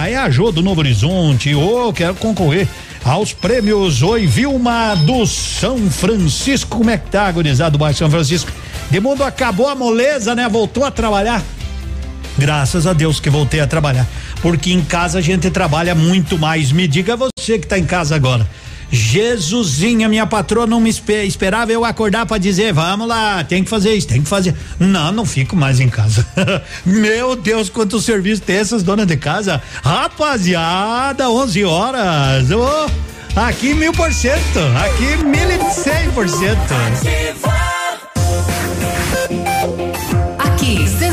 [0.06, 2.68] é a Jô do Novo Horizonte, ô, quero concorrer
[3.04, 4.02] aos prêmios.
[4.02, 6.76] Oi, Vilma do São Francisco.
[6.76, 8.50] Como é que tá, gurizado do Baixo São Francisco?
[8.90, 10.48] De mundo acabou a moleza, né?
[10.48, 11.42] Voltou a trabalhar.
[12.42, 14.04] Graças a Deus que voltei a trabalhar.
[14.40, 16.72] Porque em casa a gente trabalha muito mais.
[16.72, 18.44] Me diga você que tá em casa agora.
[18.90, 23.70] Jesusinha, minha patroa não me espe- esperava eu acordar para dizer, vamos lá, tem que
[23.70, 24.56] fazer isso, tem que fazer.
[24.78, 26.26] Não, não fico mais em casa.
[26.84, 29.62] Meu Deus, quanto serviço tem essas donas de casa.
[29.84, 32.50] Rapaziada, 11 horas.
[32.50, 32.90] Ô,
[33.36, 37.71] aqui mil por cento, aqui mil e cem por cento.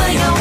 [0.00, 0.40] é.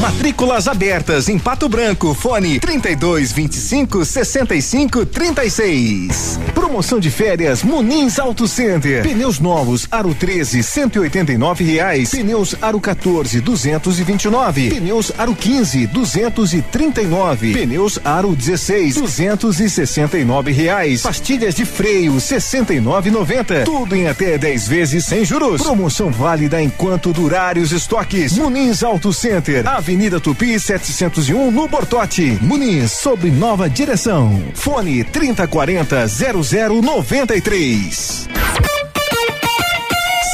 [0.00, 6.38] Matrículas abertas em Pato Branco, fone 32 25 65 36.
[6.54, 9.02] Promoção de férias Munins Auto Center.
[9.02, 12.10] Pneus novos Aro 13 189 reais.
[12.10, 14.68] Pneus Aro 14 229.
[14.68, 17.52] Pneus Aro 15 239.
[17.54, 21.02] Pneus Aro 16 269 reais.
[21.02, 23.64] Pastilhas de freio 69,90.
[23.64, 25.62] Tudo em até 10 vezes sem juros.
[25.62, 28.36] Promoção válida enquanto durarem os estoques.
[28.36, 32.38] Munins Auto Center, Avenida Tupi 701 no Bortote.
[32.42, 34.42] Muniz sob nova direção.
[34.54, 38.28] Fone 3040 0093.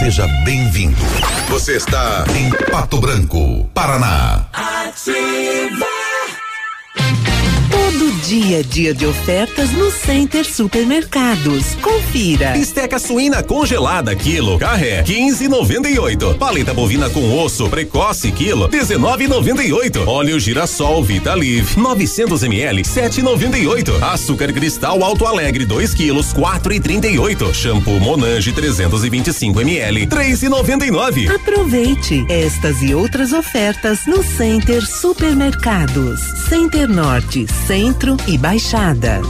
[0.02, 0.96] seja bem-vindo.
[1.48, 4.46] Você está em Pato Branco, Paraná.
[4.52, 5.51] Ativa.
[8.22, 11.74] Dia é dia de ofertas no Center Supermercados.
[11.82, 12.52] Confira.
[12.52, 16.38] Bisteca suína congelada quilo, carré 15,98.
[16.38, 20.06] Paleta bovina com osso precoce quilo 19,98.
[20.06, 24.00] Óleo girassol Vita Live 900 ml 7,98.
[24.00, 27.52] Açúcar cristal Alto Alegre 2 quilos 4,38.
[27.52, 31.28] Shampoo Monange 325 ml 3,99.
[31.34, 36.20] Aproveite estas e outras ofertas no Center Supermercados.
[36.48, 39.20] Center Norte, Centro e Baixada.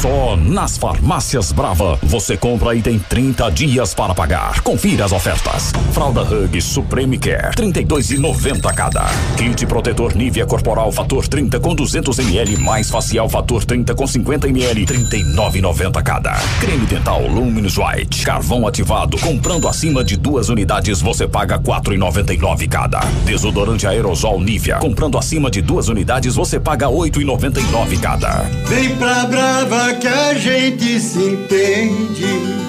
[0.00, 4.62] Só nas farmácias Brava você compra e tem 30 dias para pagar.
[4.62, 5.72] Confira as ofertas.
[5.92, 9.04] Fralda Hug Supreme Care 32,90 cada.
[9.36, 14.48] Kit protetor Nivea Corporal Fator 30 com 200 ml mais facial Fator 30 com 50
[14.48, 16.32] ml 39,90 cada.
[16.60, 23.00] Creme dental Luminous White carvão ativado comprando acima de duas unidades você paga 4,99 cada.
[23.26, 28.29] Desodorante aerosol Nivea comprando acima de duas unidades você paga 8,99 cada.
[28.68, 32.60] Vem pra Brava que a gente se entende.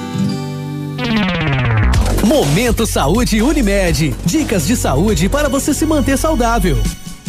[2.25, 4.15] Momento Saúde Unimed.
[4.25, 6.77] Dicas de saúde para você se manter saudável.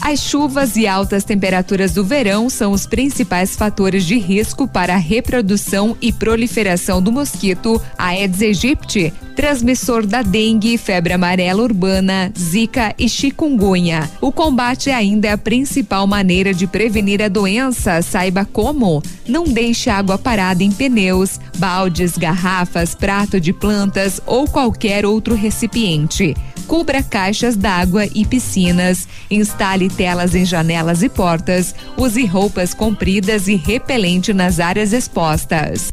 [0.04, 4.98] As chuvas e altas temperaturas do verão são os principais fatores de risco para a
[4.98, 13.08] reprodução e proliferação do mosquito Aedes aegypti, transmissor da dengue, febre amarela urbana, zika e
[13.08, 14.10] chikungunya.
[14.20, 18.02] O combate ainda é a principal maneira de prevenir a doença.
[18.02, 19.00] Saiba como.
[19.26, 26.34] Não deixe água parada em pneus, baldes, garrafas, prato de plantas ou qualquer outro recipiente.
[26.72, 29.06] Cubra caixas d'água e piscinas.
[29.30, 31.74] Instale telas em janelas e portas.
[31.98, 35.92] Use roupas compridas e repelente nas áreas expostas.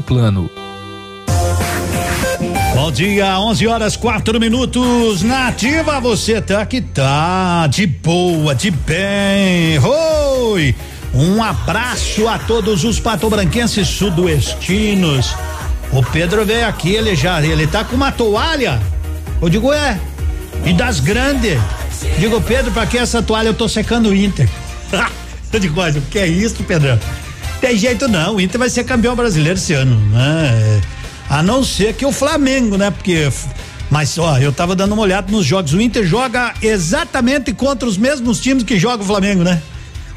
[0.00, 0.50] plano.
[2.74, 5.22] Bom dia, 11 horas 4 minutos.
[5.22, 9.78] Nativa, você tá que tá de boa, de bem.
[9.78, 10.74] Oi!
[11.12, 15.34] Um abraço a todos os patobranquenses sudoestinos.
[15.92, 18.80] O Pedro veio aqui, ele já, ele tá com uma toalha.
[19.42, 20.00] Eu digo, é.
[20.64, 21.58] E das grandes.
[22.18, 23.48] Digo, Pedro, pra que essa toalha?
[23.48, 24.48] Eu tô secando o Inter.
[25.52, 26.98] Eu digo, mas o que é isso, Pedrão?
[27.60, 30.80] Tem jeito não, o Inter vai ser campeão brasileiro esse ano, né?
[31.28, 32.90] A não ser que o Flamengo, né?
[32.90, 33.30] Porque
[33.90, 35.74] mas ó, eu tava dando uma olhada nos jogos.
[35.74, 39.60] O Inter joga exatamente contra os mesmos times que joga o Flamengo, né?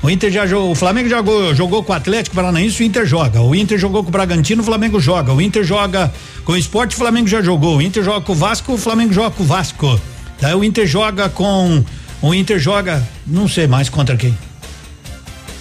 [0.01, 3.41] O Inter já jogou, o Flamengo jogou, jogou com o Atlético Paranaense, o Inter joga.
[3.41, 5.33] O Inter jogou com o Bragantino, o Flamengo joga.
[5.33, 6.13] O Inter joga
[6.45, 7.77] com o Esporte, o Flamengo já jogou.
[7.77, 9.99] O Inter joga com o Vasco, o Flamengo joga com o Vasco.
[10.39, 11.83] Daí o Inter joga com
[12.21, 14.37] o Inter joga, não sei mais contra quem.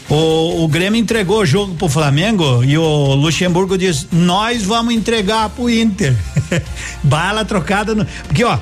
[0.09, 5.49] O, o Grêmio entregou o jogo pro Flamengo e o Luxemburgo diz: Nós vamos entregar
[5.51, 6.15] pro Inter.
[7.03, 8.05] Bala trocada no.
[8.27, 8.59] Porque, ó,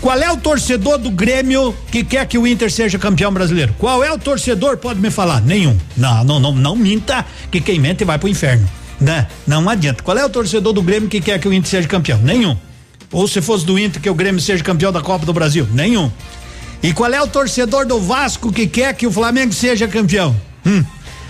[0.00, 3.74] qual é o torcedor do Grêmio que quer que o Inter seja campeão brasileiro?
[3.78, 4.76] Qual é o torcedor?
[4.76, 5.40] Pode me falar?
[5.42, 5.76] Nenhum.
[5.96, 8.68] Não, não, não, não minta que quem mente vai pro inferno.
[9.00, 9.26] Né?
[9.46, 10.02] Não adianta.
[10.02, 12.18] Qual é o torcedor do Grêmio que quer que o Inter seja campeão?
[12.18, 12.56] Nenhum.
[13.10, 15.66] Ou se fosse do Inter que o Grêmio seja campeão da Copa do Brasil?
[15.72, 16.10] Nenhum.
[16.82, 20.34] E qual é o torcedor do Vasco que quer que o Flamengo seja campeão?
[20.68, 20.84] Hum,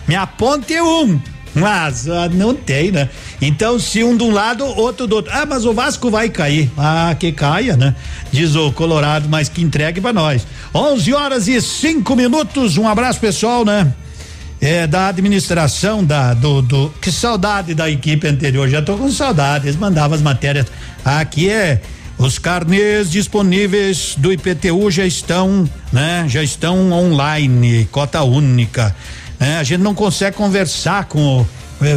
[0.06, 1.20] me aponte um.
[1.55, 3.09] Mas ah, não tem, né?
[3.40, 5.32] Então, se um de um lado, outro do outro.
[5.35, 6.70] Ah, mas o Vasco vai cair.
[6.77, 7.94] Ah, que caia, né?
[8.31, 10.47] Diz o Colorado, mas que entregue para nós.
[10.74, 12.77] 11 horas e cinco minutos.
[12.77, 13.93] Um abraço, pessoal, né?
[14.60, 19.66] É, da administração da do, do que saudade da equipe anterior já tô com saudade
[19.66, 20.66] eles mandavam as matérias
[21.05, 21.81] aqui é
[22.19, 26.27] os carnês disponíveis do IPTU já estão, né?
[26.28, 28.94] Já estão online, cota única.
[29.39, 29.59] Né?
[29.59, 31.47] A gente não consegue conversar com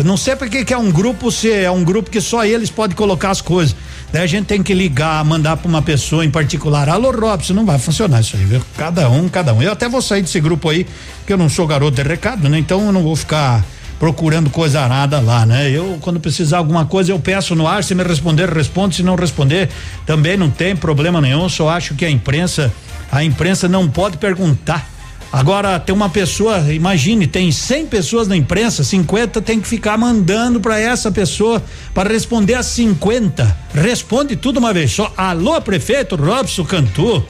[0.06, 2.96] não sei porque que é um grupo se é um grupo que só eles podem
[2.96, 3.76] colocar as coisas.
[4.14, 6.88] Daí a gente tem que ligar, mandar para uma pessoa em particular.
[6.88, 8.62] Alô, Robson, não vai funcionar isso aí, viu?
[8.78, 9.62] Cada um, cada um.
[9.62, 10.86] Eu até vou sair desse grupo aí,
[11.18, 12.60] porque eu não sou garoto de recado, né?
[12.60, 13.66] Então eu não vou ficar
[13.98, 15.72] procurando coisa arada lá, né?
[15.72, 19.16] Eu, quando precisar alguma coisa, eu peço no ar, se me responder, responde, se não
[19.16, 19.70] responder,
[20.06, 22.72] também não tem problema nenhum, só acho que a imprensa,
[23.12, 24.91] a imprensa não pode perguntar
[25.32, 30.60] Agora tem uma pessoa, imagine, tem 100 pessoas na imprensa, 50 tem que ficar mandando
[30.60, 31.64] para essa pessoa
[31.94, 33.58] para responder as 50.
[33.74, 35.14] Responde tudo uma vez só.
[35.16, 37.26] Alô, prefeito Robson Cantu.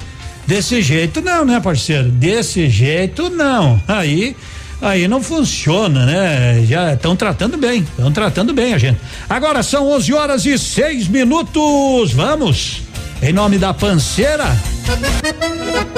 [0.48, 2.10] Desse jeito não, né, parceiro?
[2.10, 3.80] Desse jeito não.
[3.88, 4.36] Aí
[4.82, 6.66] aí não funciona, né?
[6.66, 9.00] Já estão tratando bem, estão tratando bem a gente.
[9.30, 12.12] Agora são 11 horas e seis minutos.
[12.14, 12.82] Vamos.
[13.22, 14.46] Em nome da Panceira.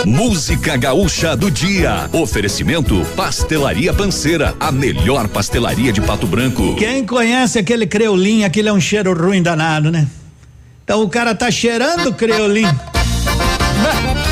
[0.05, 2.09] Música Gaúcha do Dia.
[2.11, 6.75] Oferecimento Pastelaria Panceira, a melhor pastelaria de Pato Branco.
[6.75, 10.05] Quem conhece aquele creolim, aquele é um cheiro ruim danado, né?
[10.83, 12.65] Então o cara tá cheirando creolim.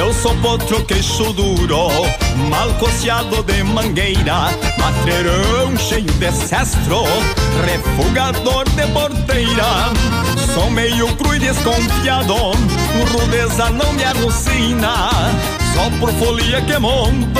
[0.00, 1.88] Eu sou potro queixo duro,
[2.48, 4.48] mal coceado de mangueira,
[4.78, 7.04] matreirão cheio de cestro,
[7.66, 9.92] refugador de porteira.
[10.54, 12.34] Sou meio cru e desconfiado,
[13.12, 15.10] rudeza não me alucina.
[15.74, 17.38] Só por folia que monto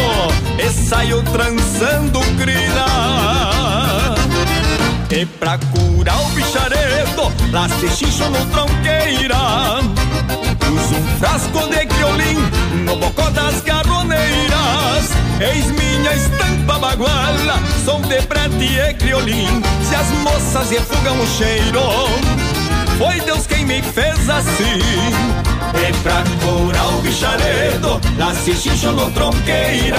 [0.58, 3.59] e saio trançando crina.
[5.12, 9.80] E pra curar o bicharedo, lá se xixo no tronqueira.
[10.72, 12.38] Uso um frasco de criolim
[12.84, 15.10] no bocó das garroneiras.
[15.40, 19.60] Eis minha estampa baguala, som de prete e criolim.
[19.82, 21.82] Se as moças refugam o cheiro,
[22.96, 24.78] foi Deus quem me fez assim.
[25.74, 29.98] E pra curar o bicharedo, lá se xixo no tronqueira.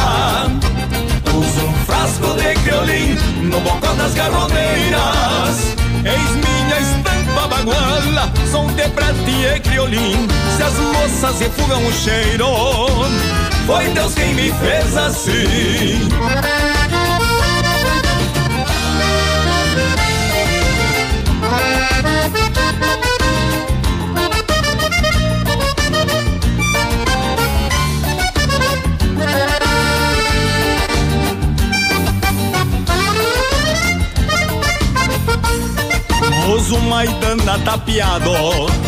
[1.33, 5.75] Uso um frasco de criolim no bocó das garroneiras.
[6.03, 10.27] Eis minha estampa baguala, som de prete e criolim.
[10.57, 12.47] Se as moças refugam o cheiro,
[13.67, 16.70] foi Deus quem me fez assim.
[36.73, 38.31] Um maidana tapeado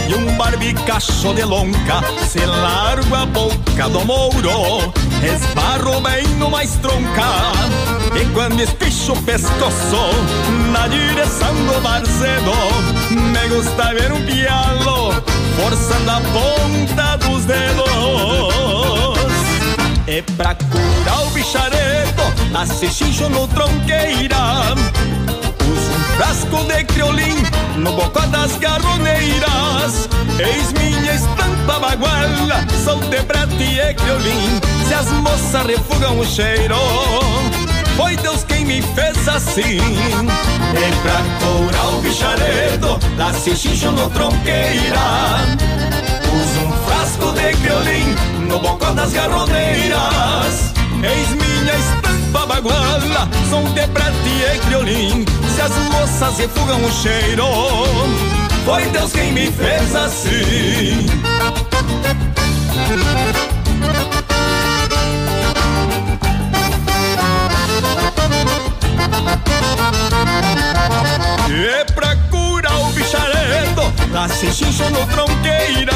[0.10, 2.02] e um barbicacho de lonca.
[2.28, 4.94] Se largo a boca do mouro,
[5.24, 7.52] esbarro bem no mais tronca.
[8.20, 9.98] E quando espicho o pescoço
[10.72, 12.52] na direção do barcedo,
[13.10, 15.14] me gusta ver um pialo
[15.58, 17.84] forçando a ponta dos dedos.
[20.08, 22.24] E pra curar o bicharedo,
[22.54, 24.76] assistincho no tronqueira.
[26.15, 27.44] Frasco de criolim
[27.77, 30.10] no bocó das garroneiras.
[30.40, 34.60] Eis minha estampa baguala, sou de prate e criolim.
[34.88, 36.76] Se as moças refugam o cheiro,
[37.98, 39.80] foi Deus quem me fez assim.
[39.80, 45.40] E pra curar o bicharedo, lá se xixo no tronqueira.
[46.31, 48.15] Uso um frasco de criolim
[48.48, 50.73] no bocó das garroneiras.
[51.03, 55.26] Eis minha estampa baguala, som de prate e criolim.
[55.56, 57.46] Se as moças refugam o cheiro,
[58.66, 61.06] foi Deus quem me fez assim.
[71.50, 73.94] E pra curar o bicharedo,
[74.30, 75.94] se xixo no tronqueira.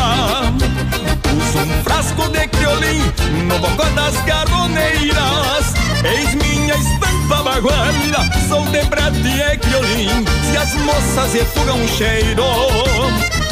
[1.35, 3.01] Uso um frasco de criolim
[3.47, 5.86] no bocó das garroneiras.
[6.03, 10.25] Eis minha estampa baguala, sou de prate e criolim.
[10.51, 12.43] Se as moças refugam o cheiro,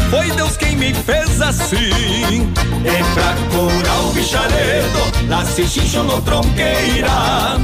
[0.10, 2.52] foi Deus quem me fez assim.
[2.84, 5.16] E pra curar o bicharedo,
[5.56, 7.58] se xixo no tronqueira.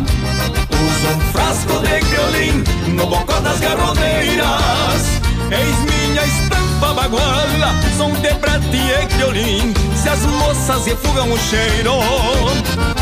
[0.71, 2.63] Uso um frasco de criolim
[2.95, 5.21] no bocó das garroneiras.
[5.51, 9.73] Eis minha estampa baguala, som de prate e criolim.
[9.95, 11.99] Se as moças refugam o cheiro,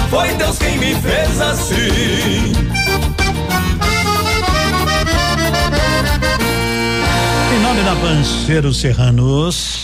[0.10, 1.76] foi Deus quem me fez assim.
[7.56, 9.84] Em nome da Panceiro Serranos.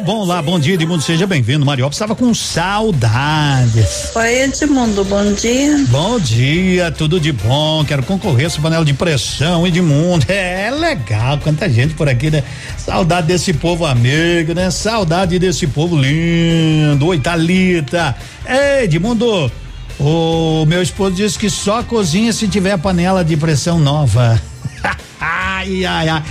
[0.00, 0.42] bom lá.
[0.42, 1.02] Bom dia, Edmundo.
[1.02, 1.64] Seja bem-vindo.
[1.64, 4.10] Mariópolis estava com saudades.
[4.14, 5.04] Oi, Edmundo.
[5.04, 5.84] Bom dia.
[5.88, 7.84] Bom dia, tudo de bom.
[7.84, 10.24] Quero concorrer essa panela de pressão, Edmundo.
[10.28, 12.42] É legal, quanta gente por aqui, né?
[12.76, 14.70] Saudade desse povo amigo, né?
[14.70, 17.06] Saudade desse povo lindo.
[17.06, 18.16] Oi, Thalita.
[18.46, 19.50] Ei, Edmundo.
[19.98, 24.40] O meu esposo disse que só cozinha se tiver panela de pressão nova.
[25.24, 26.22] ai, ai, ai.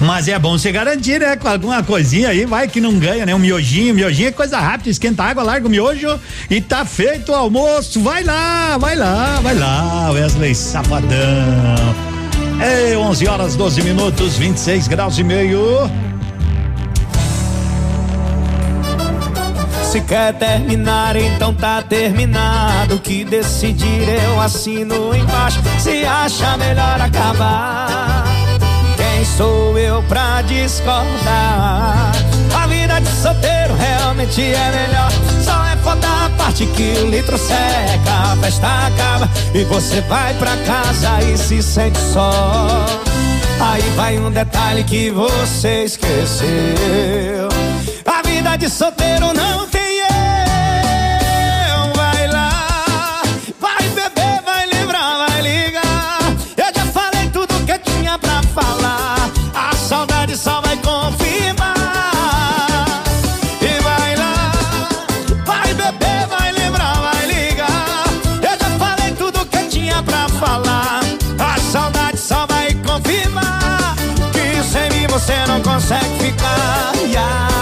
[0.00, 1.36] Mas é bom você garantir, né?
[1.36, 3.34] Com alguma coisinha aí, vai que não ganha, né?
[3.34, 6.18] Um miojinho, miojinho é coisa rápida, esquenta água, larga o miojo
[6.48, 8.00] e tá feito o almoço.
[8.00, 11.08] Vai lá, vai lá, vai lá, Wesley Safadão.
[12.60, 15.90] É 11 horas 12 minutos, 26 graus e meio.
[19.90, 22.96] Se quer terminar, então tá terminado.
[22.96, 25.62] O que decidir eu assino embaixo.
[25.78, 28.24] Se acha melhor acabar,
[28.98, 32.12] quem sou eu pra discordar?
[32.54, 35.10] A vida de solteiro realmente é melhor.
[35.42, 40.34] Só é foda a parte que o litro seca, a festa acaba e você vai
[40.34, 42.84] pra casa e se sente só.
[43.58, 47.48] Aí vai um detalhe que você esqueceu.
[48.04, 49.77] A vida de solteiro não tem
[58.60, 59.30] falar.
[59.54, 61.76] A saudade só vai confirmar.
[63.60, 64.52] E vai lá,
[65.44, 68.04] vai beber, vai lembrar, vai ligar.
[68.42, 71.00] Eu já falei tudo que tinha pra falar.
[71.38, 73.96] A saudade só vai confirmar
[74.32, 76.92] que sem mim você não consegue ficar.
[76.94, 77.57] Ai,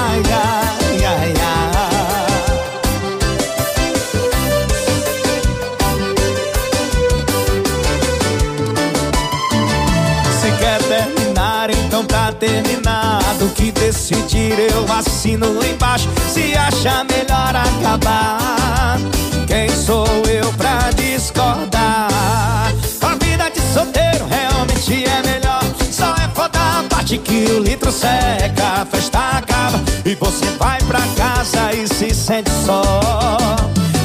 [13.87, 16.09] decidir eu assino embaixo.
[16.29, 18.99] Se acha melhor acabar,
[19.47, 22.73] quem sou eu pra discordar?
[23.01, 25.63] A vida de solteiro realmente é melhor.
[25.93, 30.79] Só é foda a parte que o litro seca, a festa acaba e você vai
[30.83, 32.83] pra casa e se sente só.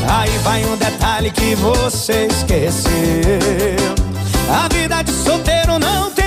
[0.08, 2.92] Aí vai um detalhe que você esqueceu.
[4.48, 6.21] A vida de solteiro não tem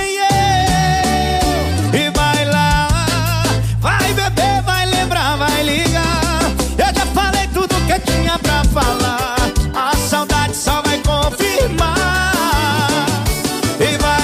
[8.75, 9.35] falar.
[9.73, 11.95] A saudade só vai confirmar.
[13.79, 14.14] E vai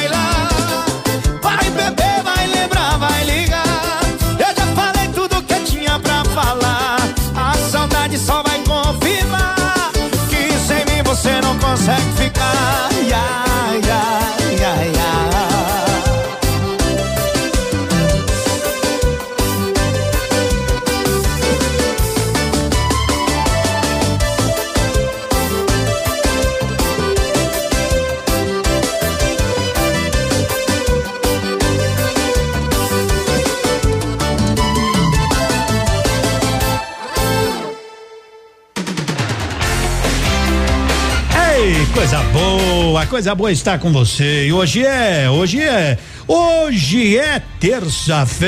[43.12, 44.48] coisa boa estar com você.
[44.48, 48.48] E hoje é, hoje é, hoje é terça-feira.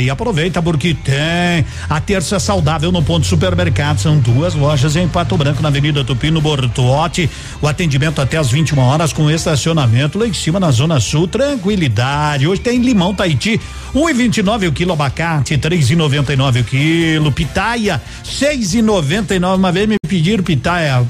[0.00, 3.98] E aproveita porque tem a terça saudável no ponto supermercado.
[3.98, 7.28] São duas lojas em Pato Branco, na Avenida Tupi, no Bortote.
[7.60, 11.26] O atendimento até às 21 horas com estacionamento lá em cima na Zona Sul.
[11.26, 12.46] Tranquilidade.
[12.46, 13.60] Hoje tem limão Tahiti,
[13.92, 17.32] 1,29 um o quilo abacate, 3,99 o quilo.
[17.32, 19.56] Pitaia, 6,99.
[19.56, 21.04] Uma vez me pediram pitaia.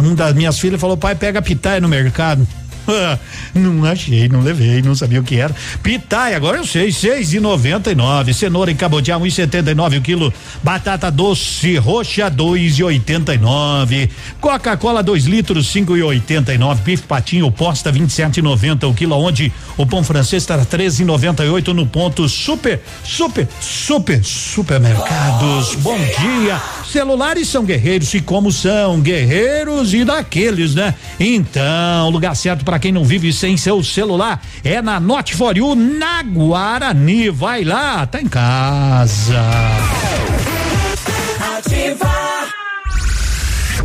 [0.00, 2.46] Uma das minhas filhas falou: pai, pega pitaia no mercado.
[3.54, 5.54] não achei, não levei, não sabia o que era.
[5.82, 8.34] Pitaia, agora eu sei, seis e noventa e nove.
[8.34, 10.32] Cenoura encabotiá, um e setenta e nove o quilo.
[10.62, 14.10] Batata doce roxa, dois e oitenta e nove.
[14.40, 16.82] Coca-Cola, dois litros, cinco e oitenta e nove.
[16.82, 19.16] Bife patinho posta, vinte e sete e noventa o quilo.
[19.16, 24.24] Onde o pão francês está treze e noventa e oito no ponto super, super, super,
[24.24, 25.74] supermercados.
[25.76, 26.60] Bom dia.
[26.90, 30.94] Celulares são guerreiros e como são guerreiros e daqueles, né?
[31.20, 35.74] Então, lugar certo para quem não vive sem seu celular é na Not For You,
[35.74, 37.30] na Guarani.
[37.30, 39.42] Vai lá, tá em casa.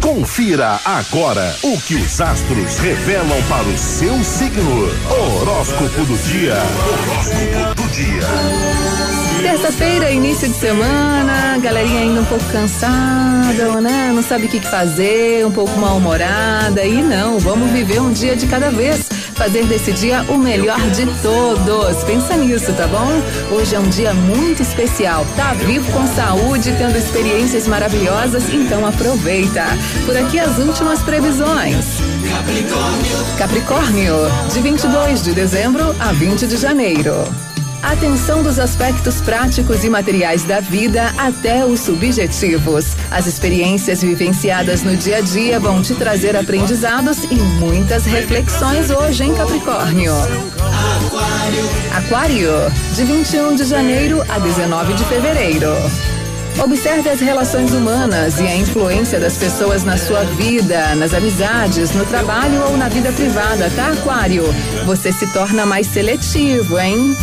[0.02, 4.90] Confira agora o que os astros revelam para o seu signo.
[5.10, 6.56] Horóscopo do dia.
[6.56, 9.23] Horóscopo do dia.
[9.44, 14.10] Terça-feira, início de semana, galerinha ainda um pouco cansada, né?
[14.16, 16.82] Não sabe o que fazer, um pouco mal-humorada.
[16.86, 19.10] E não, vamos viver um dia de cada vez.
[19.36, 22.04] Fazer desse dia o melhor de todos.
[22.06, 23.22] Pensa nisso, tá bom?
[23.54, 25.26] Hoje é um dia muito especial.
[25.36, 29.66] Tá vivo com saúde, tendo experiências maravilhosas, então aproveita.
[30.06, 31.86] Por aqui as últimas previsões.
[32.32, 33.38] Capricórnio.
[33.38, 34.16] Capricórnio,
[34.54, 37.14] de 22 de dezembro a 20 de janeiro.
[37.84, 42.96] Atenção dos aspectos práticos e materiais da vida até os subjetivos.
[43.12, 49.26] As experiências vivenciadas no dia a dia vão te trazer aprendizados e muitas reflexões hoje
[49.26, 50.14] em Capricórnio.
[51.94, 52.54] Aquário.
[52.96, 56.23] De 21 de janeiro a 19 de fevereiro.
[56.62, 62.06] Observe as relações humanas e a influência das pessoas na sua vida, nas amizades, no
[62.06, 64.46] trabalho ou na vida privada, tá, Aquário?
[64.86, 67.16] Você se torna mais seletivo, hein?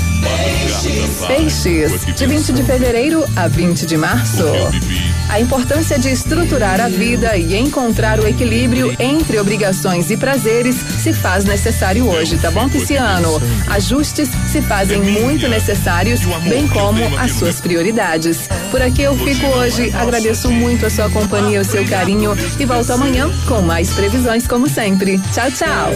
[1.27, 4.45] Peixes, de 20 de fevereiro a 20 de março.
[5.29, 11.13] A importância de estruturar a vida e encontrar o equilíbrio entre obrigações e prazeres se
[11.13, 13.41] faz necessário hoje, tá bom, Pisciano?
[13.69, 18.49] Ajustes se fazem muito necessários, bem como as suas prioridades.
[18.71, 22.91] Por aqui eu fico hoje, agradeço muito a sua companhia, o seu carinho e volto
[22.93, 25.19] amanhã com mais previsões como sempre.
[25.33, 25.91] Tchau, tchau.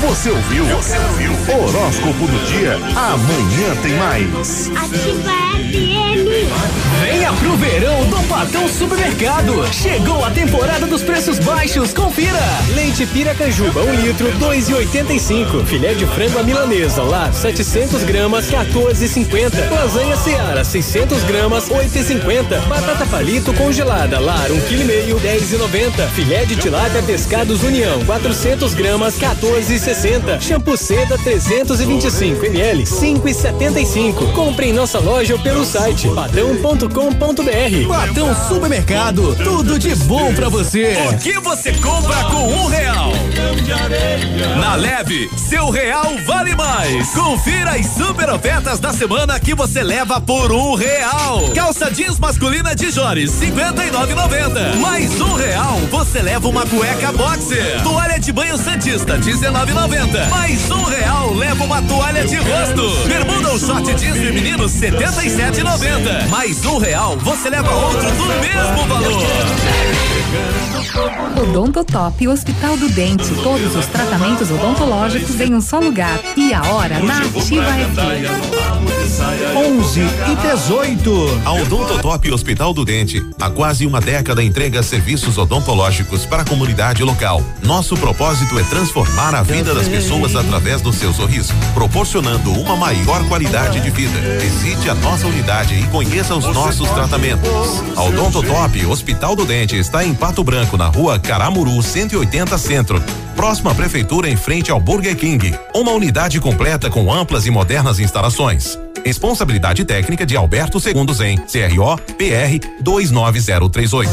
[0.00, 0.64] Você ouviu?
[0.64, 1.32] Você ouviu?
[1.32, 2.76] Horóscopo do dia.
[2.96, 4.70] Amanhã tem mais.
[4.76, 5.99] Ativa.
[6.22, 9.66] Venha pro verão do Patão Supermercado.
[9.72, 12.38] Chegou a temporada dos preços baixos, confira.
[12.74, 15.64] Leite Piracanjuba, 1 um litro, 2,85.
[15.64, 19.70] Filé de frango à milanesa, lá, 700 gramas, 14,50.
[19.70, 22.60] Lasanha Seara, 600 gramas, 8,50.
[22.68, 26.06] Batata palito congelada, lar, 1 quilo e meio, 10,90.
[26.10, 30.38] Filé de tilápia pescados União, 400 gramas, 14,60.
[30.38, 34.32] Shampoo seda, 325 ml, 5,75.
[34.34, 37.88] Compre em nossa loja ou pelo site padrão.com.br.
[37.88, 40.96] Patão Supermercado, tudo de bom pra você.
[41.10, 43.12] O que você compra com um real?
[44.60, 47.10] Na Leve, seu real vale mais.
[47.10, 51.50] Confira as super ofertas da semana que você leva por um real.
[51.54, 54.76] Calça jeans masculina de Jores, 59,90.
[54.76, 57.82] Mais um real, você leva uma cueca boxer.
[57.82, 60.28] Toalha de banho Santista, 19,90.
[60.28, 63.08] Mais um real, leva uma toalha de rosto.
[63.08, 65.99] Bermuda ou short jeans feminino, 77,90.
[66.30, 69.22] Mais um real, você leva outro do mesmo valor.
[71.40, 73.34] Odontotop Hospital do Dente.
[73.42, 76.20] Todos os tratamentos odontológicos em um só lugar.
[76.36, 77.64] E a hora na Ativa
[77.94, 78.90] FM.
[79.56, 81.40] 11 e 18.
[81.44, 87.02] A Odontotop Hospital do Dente, há quase uma década entrega serviços odontológicos para a comunidade
[87.02, 87.42] local.
[87.62, 93.26] Nosso propósito é transformar a vida das pessoas através do seu sorriso, proporcionando uma maior
[93.28, 94.18] qualidade de vida.
[94.40, 97.48] Visite a nossa unidade e conheça os nossos tratamentos.
[97.96, 103.02] A Odontotop Hospital do Dente está em Pato Branco, na rua Caramuru 180 Centro.
[103.34, 105.54] Próxima à prefeitura em frente ao Burger King.
[105.74, 108.78] Uma unidade completa com amplas e modernas instalações.
[109.04, 114.10] Responsabilidade técnica de Alberto Segundos em CRO PR 29038.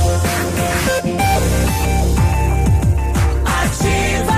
[3.46, 4.38] Ativa.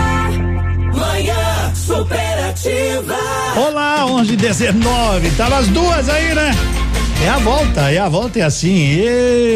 [0.98, 3.18] Manhã superativa.
[3.56, 5.32] Olá, 11 19.
[5.32, 6.52] Tava as duas aí, né?
[7.22, 8.98] É a volta, é a volta, é assim.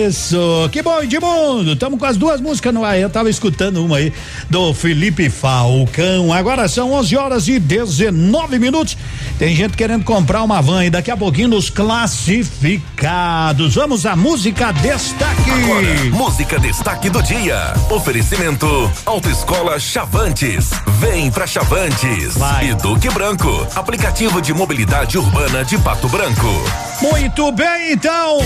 [0.05, 0.67] Isso.
[0.69, 1.77] Que bom, Edmundo.
[1.77, 2.99] Tamo com as duas músicas no ar.
[2.99, 4.11] Eu tava escutando uma aí
[4.49, 6.33] do Felipe Falcão.
[6.33, 8.97] Agora são 11 horas e 19 minutos.
[9.39, 13.75] Tem gente querendo comprar uma van e daqui a pouquinho nos classificados.
[13.75, 15.49] Vamos à música destaque.
[15.49, 17.73] Agora, música destaque do dia.
[17.89, 20.69] Oferecimento Autoescola Chavantes.
[20.99, 22.37] Vem pra Chavantes.
[22.37, 22.71] Vai.
[22.71, 23.65] E Duque Branco.
[23.73, 26.92] Aplicativo de mobilidade urbana de Pato Branco.
[27.03, 28.37] Muito bem, então.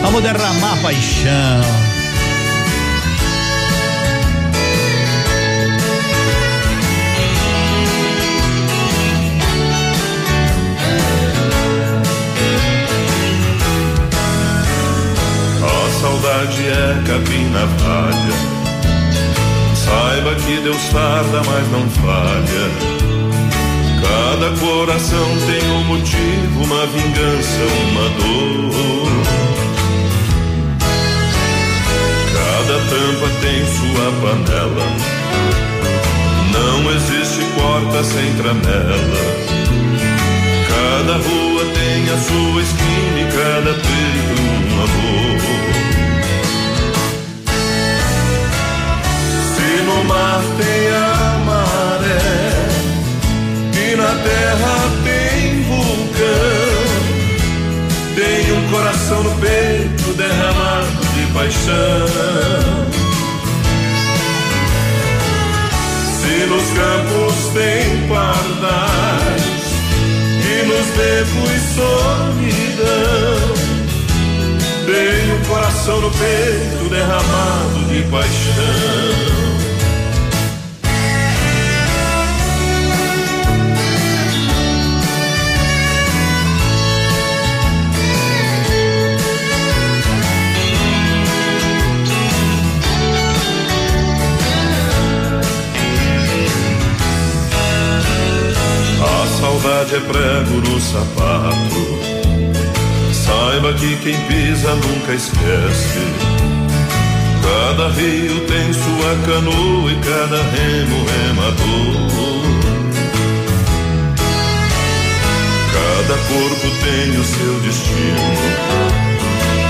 [0.00, 1.60] Vamos derramar paixão.
[15.62, 18.38] A saudade é capim na palha.
[19.76, 23.17] Saiba que Deus tarda, mas não falha.
[24.08, 29.08] Cada coração tem um motivo, uma vingança, uma dor.
[32.32, 34.86] Cada tampa tem sua panela.
[36.52, 39.48] Não existe porta sem tramela.
[40.68, 45.38] Cada rua tem a sua esquina e cada peito um amor.
[49.54, 51.17] Se no mar tem a
[53.98, 56.86] na terra tem vulcão,
[58.14, 62.06] tem um coração no peito derramado de paixão.
[66.20, 69.42] Se nos campos tem pardais
[70.46, 73.52] e nos becos solidão,
[74.86, 79.37] tem um coração no peito derramado de paixão.
[99.90, 101.98] É prego no sapato.
[103.10, 106.00] Saiba que quem pisa nunca esquece.
[107.42, 112.18] Cada rio tem sua canoa e cada remo remador.
[115.72, 118.28] Cada corpo tem o seu destino.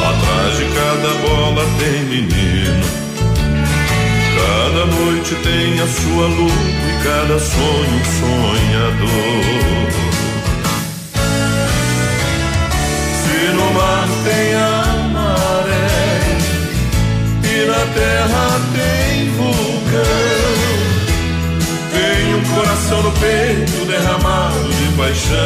[0.02, 2.82] Atrás de cada bola tem menino.
[4.36, 10.07] Cada noite tem a sua luz e cada sonho sonhador.
[17.98, 20.54] Terra tem vulcão,
[21.90, 25.36] tem um coração no peito derramado de paixão.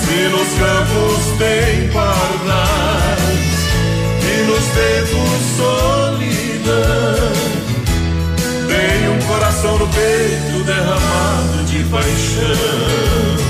[0.00, 3.28] Se nos campos tem pardais
[4.22, 6.28] e nos dedos solidão.
[8.68, 13.47] Tem um coração no peito derramado de paixão.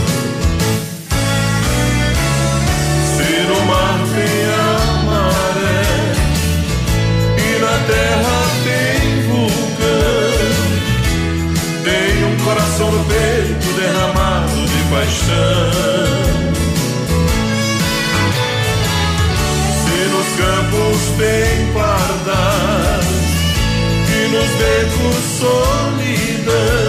[13.08, 15.70] Peito derramado de paixão.
[19.82, 23.06] Se nos campos tem pardais
[24.14, 26.88] e nos becos solidão.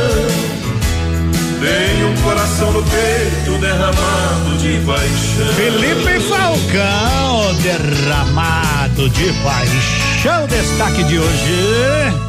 [1.59, 5.53] Tem um coração no peito derramado de paixão.
[5.55, 12.28] Felipe Falcão, derramado de paixão, destaque de hoje.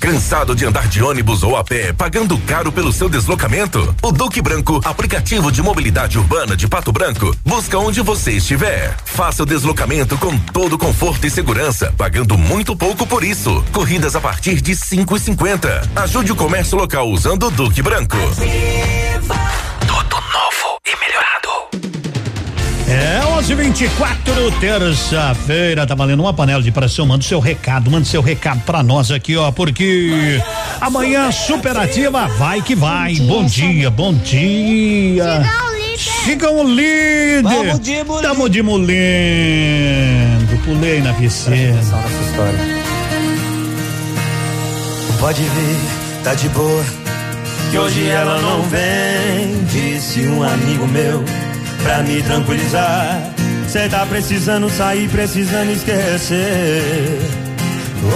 [0.00, 3.94] Cansado de andar de ônibus ou a pé, pagando caro pelo seu deslocamento?
[4.02, 8.94] O Duque Branco, aplicativo de mobilidade urbana de Pato Branco, busca onde você estiver.
[9.04, 13.64] Faça o deslocamento com todo conforto e segurança, pagando muito pouco por isso.
[13.72, 15.88] Corridas a partir de cinco e cinquenta.
[15.96, 18.16] Ajude o comércio local usando o Duque Branco.
[18.16, 19.65] Tudo
[22.88, 27.04] É 11:24 terça-feira, tá valendo uma panela de pressão.
[27.06, 30.40] Manda o seu recado, manda seu recado pra nós aqui, ó, porque
[30.80, 33.16] amanhã superativa vai que vai.
[33.16, 35.42] Bom dia, bom dia.
[35.96, 37.42] Sigam o líder.
[37.42, 38.22] Vamos de mulher.
[38.22, 38.86] Tamo de mulendo.
[40.64, 41.80] Pulei na piscina.
[45.18, 45.76] Pode vir,
[46.22, 46.84] tá de boa.
[47.70, 51.24] Que hoje ela não vem, disse um amigo meu,
[51.86, 53.32] pra me tranquilizar.
[53.68, 57.20] Cê tá precisando sair, precisando esquecer.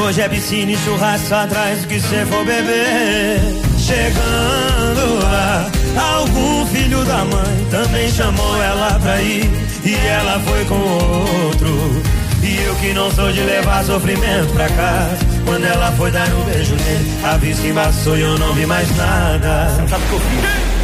[0.03, 3.41] Hoje é piscina e churrasco atrás do que cê for beber.
[3.79, 9.49] Chegando lá, algum filho da mãe também chamou ela pra ir.
[9.85, 12.03] E ela foi com outro.
[12.43, 15.19] E eu que não sou de levar sofrimento pra casa.
[15.45, 18.97] Quando ela foi dar um beijo nele, a vista embaçou e eu não vi mais
[18.97, 19.69] nada.
[19.89, 20.80] Sabe?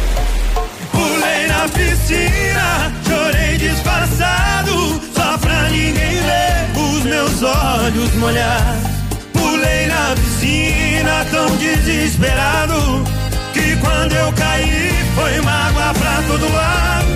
[1.47, 8.89] Pulei na piscina, chorei disfarçado, só pra ninguém ver os meus olhos molhados.
[9.31, 13.03] Pulei na piscina tão desesperado,
[13.53, 17.07] que quando eu caí foi mágoa pra todo lado.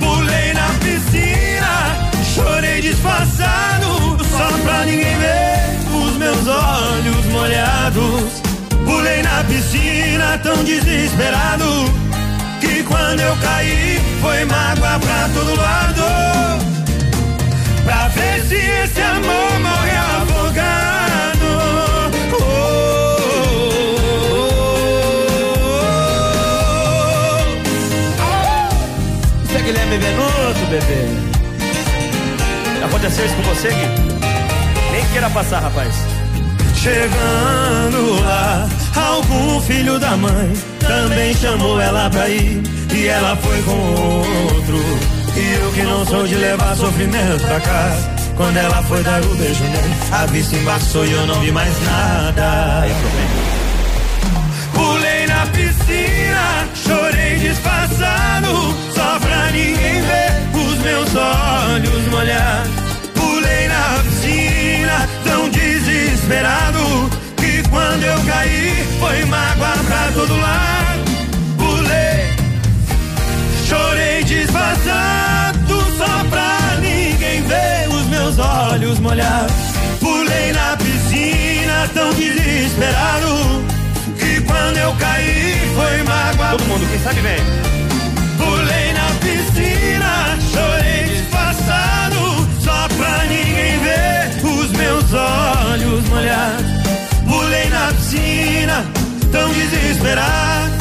[0.00, 8.42] Pulei na piscina, chorei disfarçado, só pra ninguém ver os meus olhos molhados.
[8.84, 12.10] Pulei na piscina tão desesperado,
[12.90, 16.02] quando eu caí foi mágoa pra todo lado.
[17.84, 21.50] Pra ver se esse amor morreu afogado.
[29.44, 31.30] Você é Guilherme Venuto, bebê.
[32.84, 33.88] Aconteceu isso com você, Gui?
[34.92, 35.94] Nem queira passar, rapaz.
[36.74, 40.50] Chegando lá, algum filho da mãe
[40.80, 42.62] também chamou ela pra ir
[42.92, 44.76] e ela foi com outro.
[45.36, 48.10] E eu que não sou de levar sofrimento pra casa.
[48.36, 51.74] Quando ela foi dar o beijo nele, a vista embaçou e eu não vi mais
[51.84, 52.86] nada.
[54.72, 62.89] Pulei na piscina, chorei disfarçado, só pra ninguém ver os meus olhos molhar.
[81.94, 83.64] Tão desesperado,
[84.18, 86.50] que quando eu caí, foi mágoa.
[86.50, 87.38] Todo mundo, quem sabe vem.
[88.38, 96.56] Pulei na piscina, chorei disfarçado, só pra ninguém ver os meus olhos molhar.
[97.28, 98.84] Pulei na piscina,
[99.30, 100.80] tão desesperado.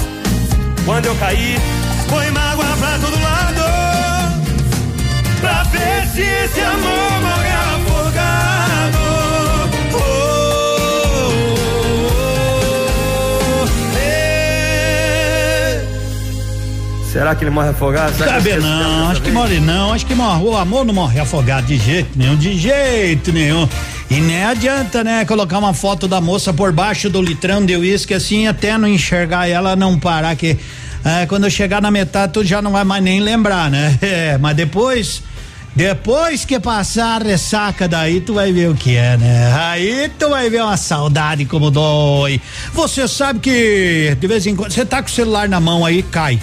[0.86, 1.58] Quando eu caí,
[2.08, 3.64] foi mágoa pra todo lado.
[5.42, 7.50] Pra ver se esse amor morre
[17.20, 18.14] Será que ele morre afogado?
[18.16, 20.42] Será que Sabe esqueço não, acho que morre não, acho que morre.
[20.42, 23.68] O amor não morre afogado de jeito nenhum, de jeito nenhum.
[24.10, 28.14] E nem adianta, né, colocar uma foto da moça por baixo do litrão de uísque
[28.14, 30.58] assim, até não enxergar ela, não parar que
[31.04, 34.00] é, quando eu chegar na metade tu já não vai mais nem lembrar, né?
[34.02, 35.22] É, mas depois,
[35.76, 39.54] depois que passar a ressaca daí, tu vai ver o que é, né?
[39.60, 42.40] Aí tu vai ver uma saudade como dói.
[42.74, 46.02] Você sabe que de vez em quando você tá com o celular na mão aí,
[46.02, 46.40] cai.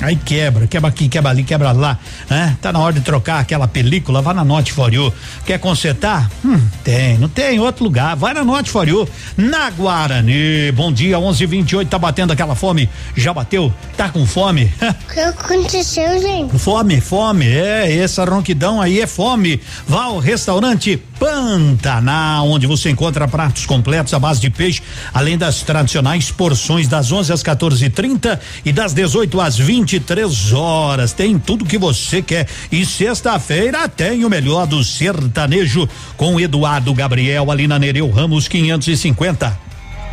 [0.00, 1.98] Aí quebra, quebra aqui, quebra ali, quebra lá,
[2.28, 2.56] né?
[2.62, 5.12] Tá na hora de trocar aquela película, vai na Note For You.
[5.44, 6.30] Quer consertar?
[6.42, 8.16] Hum, tem, não tem em outro lugar.
[8.16, 9.06] Vai na Note For You,
[9.36, 10.72] na Guarani.
[10.72, 12.88] Bom dia, 11:28 tá batendo aquela fome?
[13.14, 13.72] Já bateu?
[13.96, 14.72] Tá com fome?
[14.80, 16.58] O que aconteceu, gente?
[16.58, 19.60] Fome, fome, é, essa ronquidão aí é fome.
[19.86, 24.80] Vá ao restaurante Pantanal, onde você encontra pratos completos à base de peixe,
[25.12, 29.58] além das tradicionais porções das 11 às 14h30 e das 18 às
[29.90, 31.12] 23 horas.
[31.12, 32.46] Tem tudo que você quer.
[32.70, 39.58] E sexta-feira tem o melhor do sertanejo com Eduardo Gabriel ali na Nereu Ramos 550.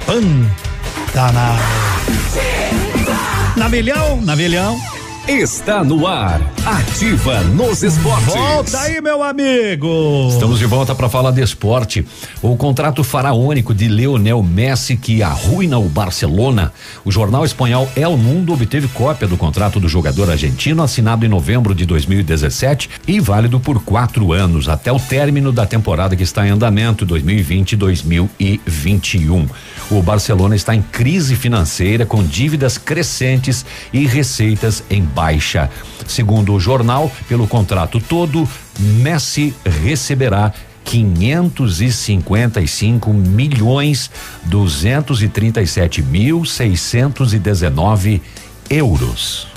[0.06, 1.58] Pantanal.
[3.56, 4.97] Navilhão, navilhão.
[5.28, 6.40] Está no ar.
[6.66, 8.34] Ativa nos esportes.
[8.34, 10.30] Volta aí, meu amigo.
[10.32, 12.08] Estamos de volta para falar de esporte.
[12.42, 16.72] O contrato faraônico de Leonel Messi que arruina o Barcelona.
[17.04, 21.76] O jornal espanhol El Mundo obteve cópia do contrato do jogador argentino assinado em novembro
[21.76, 26.52] de 2017 e válido por quatro anos até o término da temporada que está em
[26.52, 29.50] andamento 2020-2021.
[29.90, 35.70] O Barcelona está em crise financeira com dívidas crescentes e receitas em baixa.
[36.06, 38.46] Segundo o jornal, pelo contrato todo,
[38.78, 40.52] Messi receberá
[40.84, 44.12] 555 milhões
[44.46, 48.22] 237 mil 619
[48.70, 49.57] euros.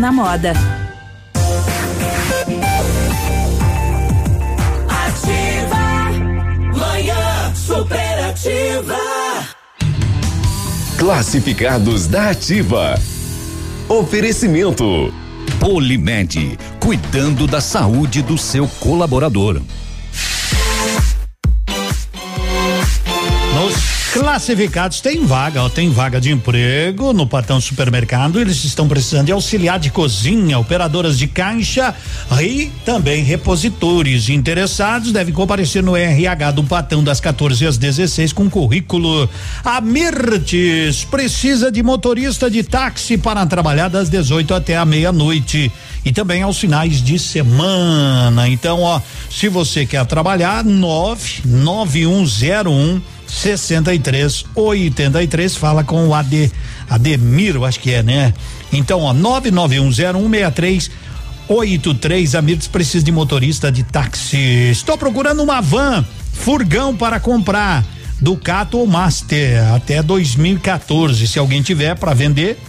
[0.01, 0.53] na moda.
[4.89, 6.09] Ativa,
[6.75, 8.97] manhã superativa.
[10.97, 12.95] Classificados da Ativa.
[13.87, 15.13] Oferecimento.
[15.59, 19.61] Polimed, cuidando da saúde do seu colaborador.
[24.13, 28.41] Classificados tem vaga, ó, tem vaga de emprego no Patão Supermercado.
[28.41, 31.95] Eles estão precisando de auxiliar de cozinha, operadoras de caixa
[32.41, 34.27] e também repositores.
[34.27, 39.29] Interessados devem comparecer no RH do Patão das 14 às 16 com currículo.
[39.63, 45.71] A Mirtes precisa de motorista de táxi para trabalhar das 18 até a meia-noite
[46.03, 48.49] e também aos finais de semana.
[48.49, 56.51] Então, ó, se você quer trabalhar, 99101 63 83 fala com o Ade,
[56.89, 58.33] Ademir, eu acho que é, né?
[58.73, 60.91] Então, ó, 9910163
[61.47, 64.37] 83 Amigos precisa de motorista de táxi.
[64.69, 67.83] Estou procurando uma van, furgão para comprar.
[68.19, 71.27] Ducato ou Master até 2014.
[71.27, 72.59] Se alguém tiver para vender,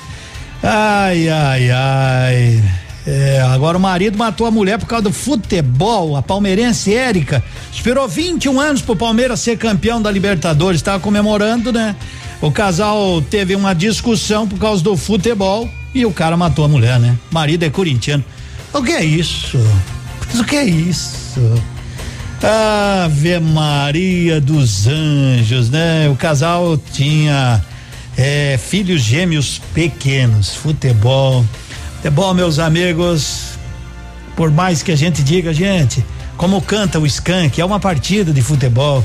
[0.63, 2.63] ai, ai, ai.
[3.07, 6.17] É, agora o marido matou a mulher por causa do futebol.
[6.17, 10.81] A palmeirense Érica esperou 21 anos pro Palmeiras ser campeão da Libertadores.
[10.81, 11.97] Estava comemorando, né?
[12.41, 16.99] O casal teve uma discussão por causa do futebol e o cara matou a mulher,
[16.99, 17.17] né?
[17.31, 18.25] Marido é corintiano.
[18.73, 19.59] O que é isso?
[20.33, 21.63] Mas o que é isso?
[22.43, 26.09] Ave Maria dos Anjos, né?
[26.09, 27.63] O casal tinha
[28.17, 31.45] é, filhos gêmeos pequenos, futebol.
[31.97, 33.59] Futebol, meus amigos,
[34.35, 36.03] por mais que a gente diga, gente,
[36.39, 39.05] como canta o Skank, é uma partida de futebol.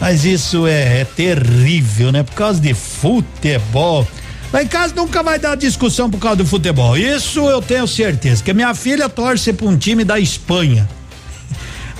[0.00, 2.22] Mas isso é, é terrível, né?
[2.22, 4.06] Por causa de futebol.
[4.52, 6.96] Lá em casa nunca vai dar discussão por causa do futebol.
[6.96, 8.42] Isso eu tenho certeza.
[8.42, 10.88] Que minha filha torce para um time da Espanha.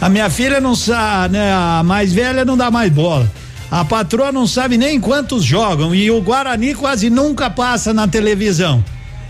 [0.00, 1.52] A minha filha não sabe, né?
[1.52, 3.30] A mais velha não dá mais bola.
[3.70, 8.84] A patroa não sabe nem quantos jogam e o Guarani quase nunca passa na televisão.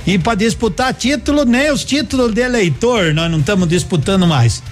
[0.07, 4.63] E para disputar título, nem os títulos de eleitor nós não estamos disputando mais.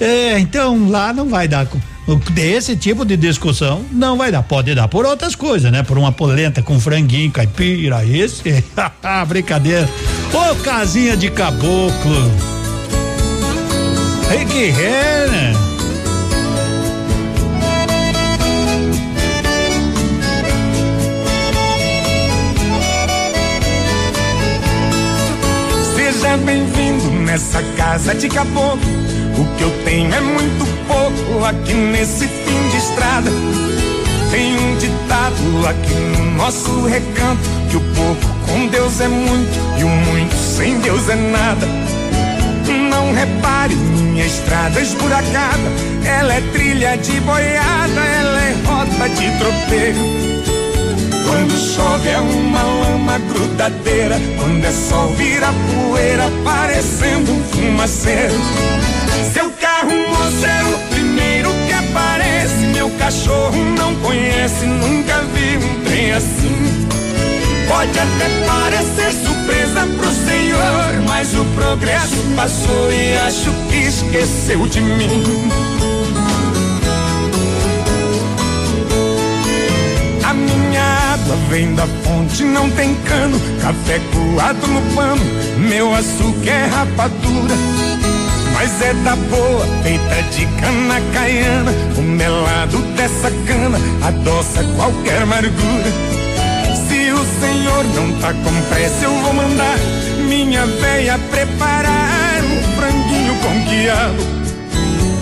[0.00, 1.68] É, então lá não vai dar
[2.32, 4.42] desse tipo de discussão não vai dar.
[4.42, 5.82] Pode dar por outras coisas, né?
[5.82, 8.64] Por uma polenta com franguinho, caipira, esse.
[9.28, 9.88] Brincadeira.
[10.32, 12.52] Ô, casinha de caboclo.
[14.50, 15.52] Que é, né?
[25.94, 29.01] Seja bem-vindo nessa casa de caboclo
[29.36, 33.30] o que eu tenho é muito pouco aqui nesse fim de estrada.
[34.30, 39.84] Tem um ditado aqui no nosso recanto: que o pouco com Deus é muito e
[39.84, 41.66] o muito sem Deus é nada.
[42.90, 45.70] Não repare minha estrada esburacada,
[46.04, 50.32] ela é trilha de boiada, ela é rota de tropeiro.
[51.26, 58.91] Quando chove é uma lama grudadeira, quando é sol vira poeira, parecendo um fumaceiro.
[59.32, 62.66] Seu carro moço é o primeiro que aparece.
[62.74, 66.88] Meu cachorro não conhece, nunca vi um trem assim.
[67.68, 74.80] Pode até parecer surpresa pro senhor, mas o progresso passou e acho que esqueceu de
[74.80, 75.50] mim.
[80.22, 80.82] A minha
[81.14, 85.24] água vem da fonte, não tem cano, café coado no pano,
[85.58, 87.54] meu açúcar é rapadura.
[88.62, 91.72] Mas é da boa, feita de cana caiana.
[91.98, 93.76] O melado dessa cana
[94.06, 95.90] adoça qualquer amargura.
[96.86, 99.76] Se o senhor não tá com pressa, eu vou mandar
[100.28, 104.22] minha veia preparar um franguinho com quiabo.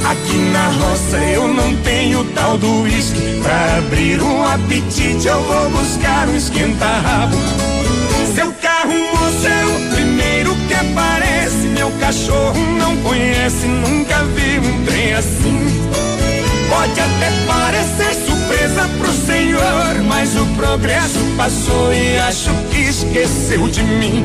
[0.04, 3.40] Aqui na roça eu não tenho tal do uísque.
[3.42, 7.38] Pra abrir um apetite eu vou buscar um esquenta-rabo.
[8.34, 9.69] Seu carro, moço, que
[10.80, 11.68] aparece.
[11.68, 15.80] Meu cachorro não conhece, nunca vi um trem assim.
[16.68, 23.82] Pode até parecer surpresa pro senhor, mas o progresso passou e acho que esqueceu de
[23.82, 24.24] mim.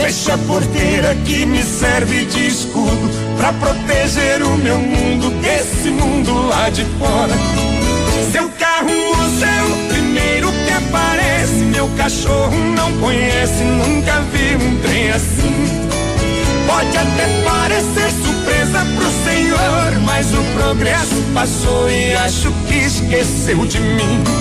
[0.00, 6.48] Fecha a porteira que me serve de escudo pra proteger o meu mundo desse mundo
[6.48, 7.34] lá de fora.
[8.32, 11.64] Seu carro, moço, é o primeiro que aparece.
[11.66, 15.90] Meu cachorro não conhece, nunca vi um trem assim.
[16.66, 23.78] Pode até parecer surpresa pro senhor, mas o progresso passou e acho que esqueceu de
[23.78, 24.39] mim.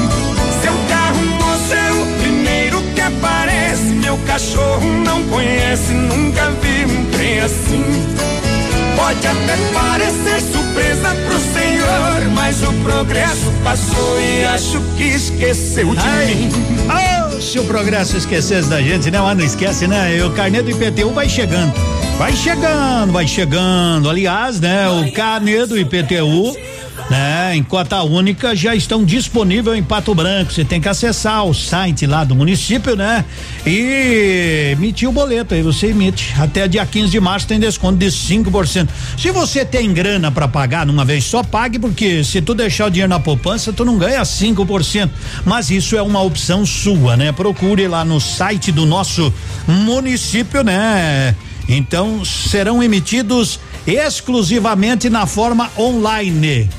[3.09, 3.83] Aparece.
[3.83, 7.83] Meu cachorro não conhece, nunca vi um trem assim.
[8.95, 16.01] Pode até parecer surpresa pro senhor, mas o progresso passou e acho que esqueceu de
[16.01, 16.25] Ai.
[16.25, 16.49] mim.
[16.89, 19.19] Oh, se o progresso esquecesse da gente, né?
[19.19, 20.17] Mas não esquece, né?
[20.17, 21.73] E o carnê do IPTU vai chegando.
[22.17, 24.09] Vai chegando, vai chegando.
[24.09, 24.89] Aliás, né?
[24.89, 26.53] O carnê do IPTU,
[27.55, 30.51] Em cota única já estão disponíveis em Pato Branco.
[30.51, 33.25] Você tem que acessar o site lá do município, né?
[33.65, 36.33] E emitir o boleto aí, você emite.
[36.37, 38.87] Até dia 15 de março tem desconto de 5%.
[39.17, 42.89] Se você tem grana para pagar numa vez só, pague, porque se tu deixar o
[42.89, 45.09] dinheiro na poupança, tu não ganha 5%.
[45.45, 47.31] Mas isso é uma opção sua, né?
[47.31, 49.33] Procure lá no site do nosso
[49.67, 51.35] município, né?
[51.67, 56.69] Então serão emitidos exclusivamente na forma online.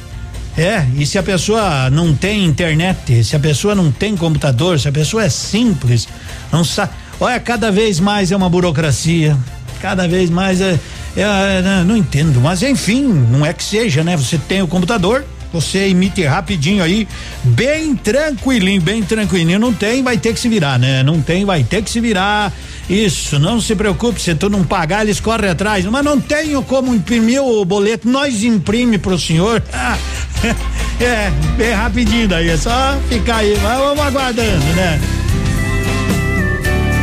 [0.60, 4.86] É, e se a pessoa não tem internet, se a pessoa não tem computador, se
[4.86, 6.06] a pessoa é simples,
[6.52, 6.92] não sabe.
[7.18, 9.34] Olha, cada vez mais é uma burocracia,
[9.80, 10.78] cada vez mais é,
[11.16, 14.18] é, é, não entendo, mas enfim, não é que seja, né?
[14.18, 17.08] Você tem o computador, você emite rapidinho aí,
[17.42, 19.58] bem tranquilinho, bem tranquilinho.
[19.58, 21.02] Não tem, vai ter que se virar, né?
[21.02, 22.52] Não tem, vai ter que se virar.
[22.88, 25.84] Isso, não se preocupe, se tu não pagar, eles correm atrás.
[25.84, 29.62] Mas não tenho como imprimir o boleto, nós imprime pro senhor.
[31.00, 35.00] é, bem rapidinho daí, é só ficar aí, mas vamos aguardando, né?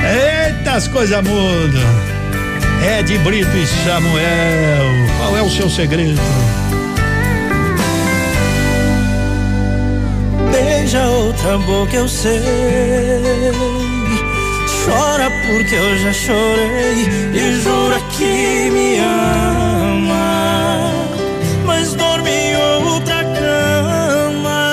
[0.08, 2.18] Eita, as coisas mudam.
[2.86, 5.08] É de Brito e Samuel.
[5.18, 6.22] Qual é o seu segredo?
[10.88, 12.40] Beija outra boca, eu sei.
[14.86, 17.04] Chora porque eu já chorei
[17.34, 20.94] e jura que me ama.
[21.66, 22.56] Mas dorme em
[22.86, 24.72] outra cama.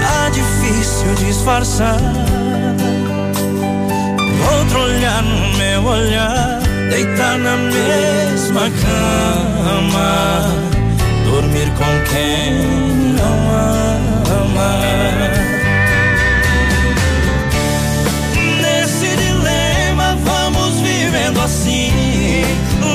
[0.00, 2.00] Tá difícil disfarçar.
[4.58, 6.60] Outro olhar no meu olhar,
[6.90, 9.38] deitar na mesma cama
[11.30, 12.52] dormir com quem
[13.12, 13.38] não
[14.44, 14.70] ama.
[18.62, 21.92] Nesse dilema vamos vivendo assim,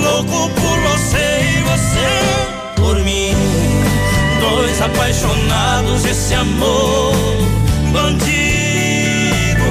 [0.02, 2.10] louco por você e você
[2.76, 3.36] por mim.
[4.42, 7.14] Dois apaixonados, esse amor
[7.92, 9.70] bandido.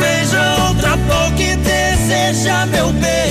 [0.00, 3.21] Beija outra boca deseja meu beijo.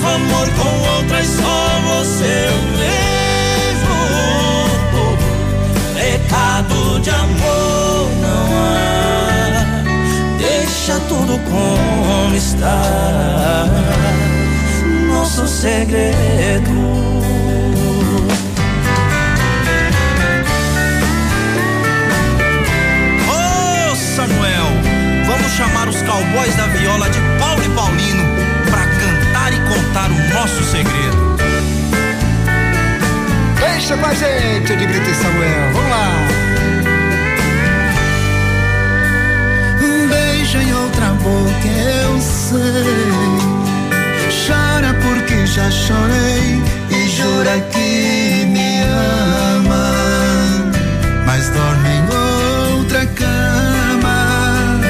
[0.00, 3.98] Faço amor com outras, só você eu vejo.
[5.94, 9.66] Pecado de amor não há.
[10.38, 13.66] Deixa tudo como está.
[15.08, 17.00] Nosso segredo.
[24.16, 24.66] Samuel,
[25.24, 28.09] vamos chamar os cowboys da viola de Paulo e Paulino
[30.32, 31.36] nosso segredo.
[33.58, 35.72] Deixa com a gente, Edmilton Samuel.
[35.72, 36.28] Vamos lá.
[40.08, 42.58] Beija em outra boca, eu sei.
[44.46, 49.92] Chora porque já chorei e jura que me ama.
[51.26, 54.80] Mas dorme em outra cama.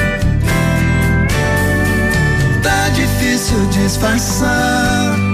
[2.61, 5.30] Tá difícil disfarçar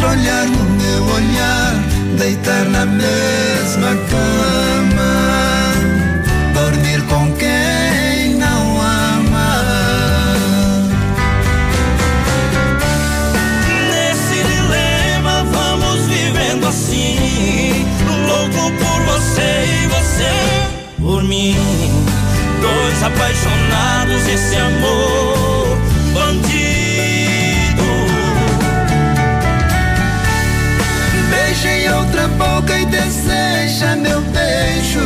[0.00, 1.74] Outro olhar no meu olhar,
[2.16, 5.74] deitar na mesma cama,
[6.54, 9.62] dormir com quem não ama.
[13.90, 17.84] Nesse dilema vamos vivendo assim,
[18.26, 20.32] louco por você e você
[20.98, 21.58] por mim.
[22.62, 25.19] Dois apaixonados, esse amor
[32.60, 35.00] boca e deseja meu beijo.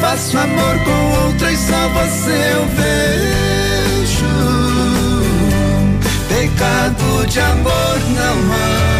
[0.00, 4.34] Faço amor com outra e só você eu vejo.
[6.28, 8.94] Pecado de amor não há.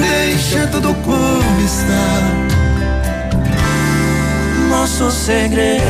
[0.00, 2.08] Deixa tudo como está.
[4.68, 5.82] Nosso segredo.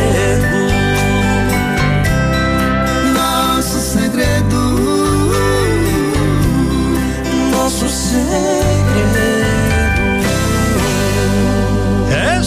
[3.14, 4.60] Nosso segredo.
[7.52, 8.59] Nosso segredo.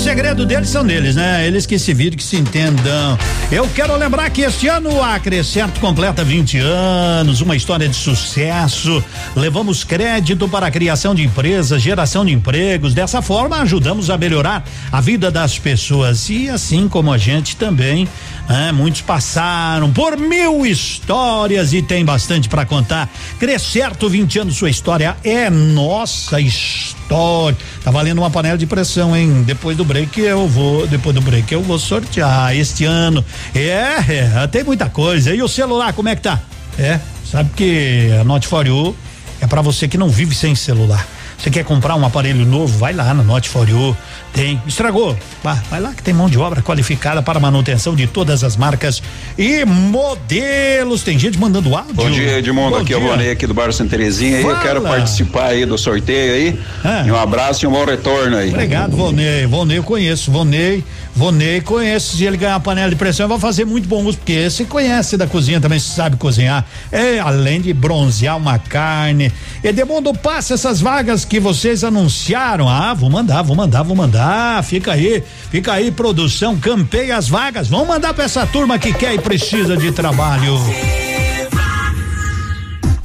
[0.04, 1.48] Segredo deles são deles, né?
[1.48, 3.18] Eles que se viram, que se entendam.
[3.50, 9.02] Eu quero lembrar que este ano a Crescento completa 20 anos, uma história de sucesso.
[9.34, 12.94] Levamos crédito para a criação de empresas, geração de empregos.
[12.94, 16.30] Dessa forma, ajudamos a melhorar a vida das pessoas.
[16.30, 18.06] E assim como a gente também,
[18.54, 18.72] né?
[18.72, 23.10] muitos passaram por mil histórias e tem bastante para contar.
[23.40, 27.58] Crescerto 20 anos, sua história é nossa história.
[27.84, 29.42] Tá valendo uma panela de pressão, hein?
[29.44, 33.26] Depois do break eu vou, depois do break eu vou sortear este ano.
[33.56, 35.34] É, é tem muita coisa.
[35.34, 36.40] E o celular, como é que tá?
[36.78, 38.96] É, sabe que a Note for You
[39.42, 41.08] é para você que não vive sem celular.
[41.44, 42.78] Você quer comprar um aparelho novo?
[42.78, 43.98] Vai lá na Note for You.
[44.32, 44.62] Tem.
[44.66, 45.14] Estragou?
[45.44, 49.04] Vai, vai lá que tem mão de obra qualificada para manutenção de todas as marcas
[49.38, 51.04] e modelos.
[51.04, 51.96] Tem gente mandando áudio.
[51.96, 52.78] Bom dia, Edmundo.
[52.78, 53.10] Bom aqui é o dia.
[53.10, 54.40] Vonei aqui do Bairro Santa Terezinha.
[54.40, 56.60] Eu quero participar aí do sorteio aí.
[56.82, 57.04] Ah.
[57.06, 58.50] E um abraço e um bom retorno aí.
[58.50, 59.46] Obrigado, Vonei.
[59.46, 60.32] Vonei eu conheço.
[60.32, 60.82] Vonei,
[61.16, 62.18] Vonei conheço.
[62.18, 65.16] Se ele ganhar uma panela de pressão, vai fazer muito bom uso, porque esse conhece
[65.16, 66.66] da cozinha também, sabe cozinhar.
[66.92, 69.32] É, além de bronzear uma carne.
[69.64, 72.68] Edemundo, passa essas vagas que vocês anunciaram.
[72.68, 74.64] Ah, vou mandar, vou mandar, vou mandar.
[74.64, 76.58] Fica aí, fica aí, produção.
[76.58, 77.68] Campeia as vagas.
[77.68, 80.54] Vamos mandar pra essa turma que quer e precisa de trabalho.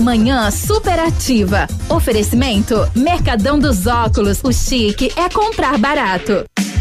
[0.00, 1.66] Manhã superativa.
[1.88, 4.40] Oferecimento Mercadão dos Óculos.
[4.42, 6.44] O chique é comprar barato.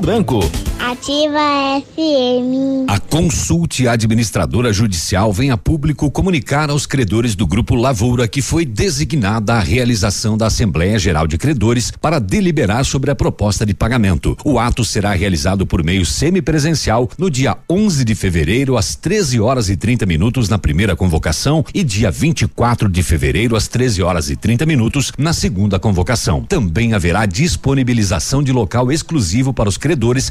[0.00, 0.40] Branco.
[0.80, 2.88] Ativa FM.
[2.88, 8.64] A Consulte Administradora Judicial vem a público comunicar aos credores do Grupo Lavoura que foi
[8.64, 14.36] designada a realização da Assembleia Geral de Credores para deliberar sobre a proposta de pagamento.
[14.44, 19.68] O ato será realizado por meio semipresencial no dia 11 de fevereiro, às 13 horas
[19.68, 24.36] e 30 minutos, na primeira convocação, e dia 24 de fevereiro, às 13 horas e
[24.36, 26.44] 30 minutos, na segunda convocação.
[26.44, 29.87] Também haverá disponibilização de local exclusivo para os credores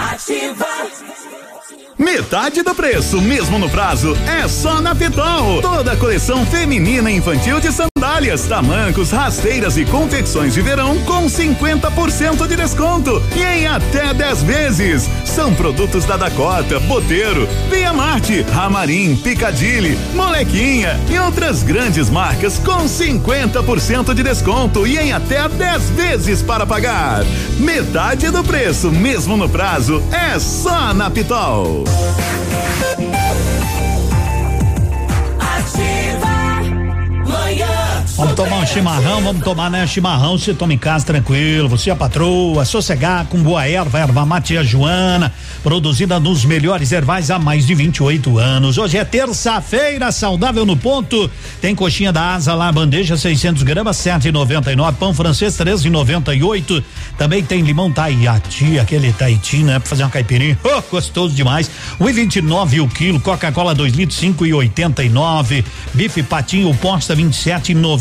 [2.03, 5.61] Metade do preço, mesmo no prazo, é só na Pitol.
[5.61, 11.25] Toda a coleção feminina e infantil de sandálias, tamancos, rasteiras e confecções de verão com
[11.25, 15.09] 50% de desconto e em até 10 vezes.
[15.23, 22.84] São produtos da Dakota, Boteiro, Via Marte, Ramarim, Picadilly, Molequinha e outras grandes marcas com
[22.84, 27.23] 50% de desconto e em até 10 vezes para pagar.
[27.59, 31.93] Metade do preço, mesmo no prazo, é só na Pitol.
[35.40, 36.36] Ativa
[37.28, 37.82] Manhã
[38.15, 39.88] Vamos tomar um chimarrão, vamos tomar, né?
[39.88, 44.25] Chimarrão, você toma em casa tranquilo, você é a patroa, sossegar com boa erva, erva
[44.25, 48.77] mate a Joana, produzida nos melhores ervais há mais de 28 anos.
[48.77, 51.30] Hoje é terça-feira, saudável no ponto.
[51.59, 54.93] Tem coxinha da asa lá, bandeja 600 gramas, 7,99.
[54.95, 56.84] Pão francês 13,98.
[57.17, 59.80] Também tem limão Tahiti, aquele Tahiti, né?
[59.80, 60.57] Pra fazer uma caipirinha.
[60.75, 61.69] Oh, gostoso demais.
[62.01, 63.19] 1,29 o quilo.
[63.19, 65.63] Coca-Cola 2 litros, 5,89.
[65.93, 67.93] Bife patinho, posta 27,90.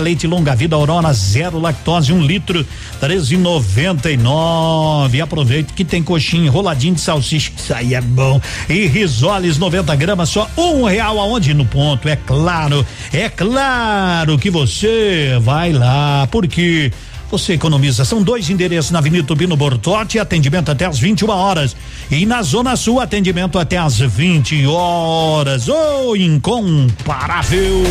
[0.00, 2.66] Leite longa vida Aurora zero lactose, um litro,
[3.00, 5.22] 13,99.
[5.22, 8.40] Aproveite que tem coxinha, roladinho de salsicha, isso aí é bom.
[8.68, 11.54] E risoles 90 gramas, só um real aonde?
[11.54, 12.84] No ponto, é claro.
[13.12, 16.92] É claro que você vai lá, porque
[17.30, 18.04] você economiza.
[18.04, 21.76] São dois endereços na Avenida Tubino Bortotti, atendimento até às 21 horas.
[22.10, 25.68] E na Zona Sul, atendimento até às 20 horas.
[25.68, 27.84] Ô, oh, incomparável!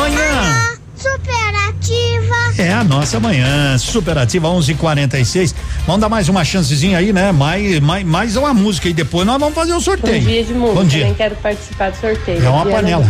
[0.00, 0.78] Manhã.
[0.96, 2.34] Superativa.
[2.56, 5.54] É a nossa manhã, superativa 11:46.
[5.86, 7.32] Vamos dar mais uma chancezinha aí, né?
[7.32, 10.22] Mais, mais, mais uma música e depois nós vamos fazer o sorteio.
[10.22, 10.74] Bom dia de mundo.
[10.74, 11.00] Bom dia.
[11.00, 12.42] Também quero participar do sorteio.
[12.42, 13.06] É uma Diana panela.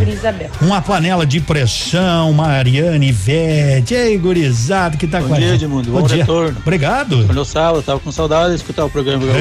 [0.60, 5.64] Uma panela de pressão, Mariane Ivete, ei, gurizado que tá Bom com a dia, gente.
[5.64, 5.92] Edmundo.
[5.92, 6.16] Bom dia.
[6.16, 6.58] retorno.
[6.58, 7.32] Obrego.
[7.32, 9.32] No sábado, tava com saudade de escutar o programa do.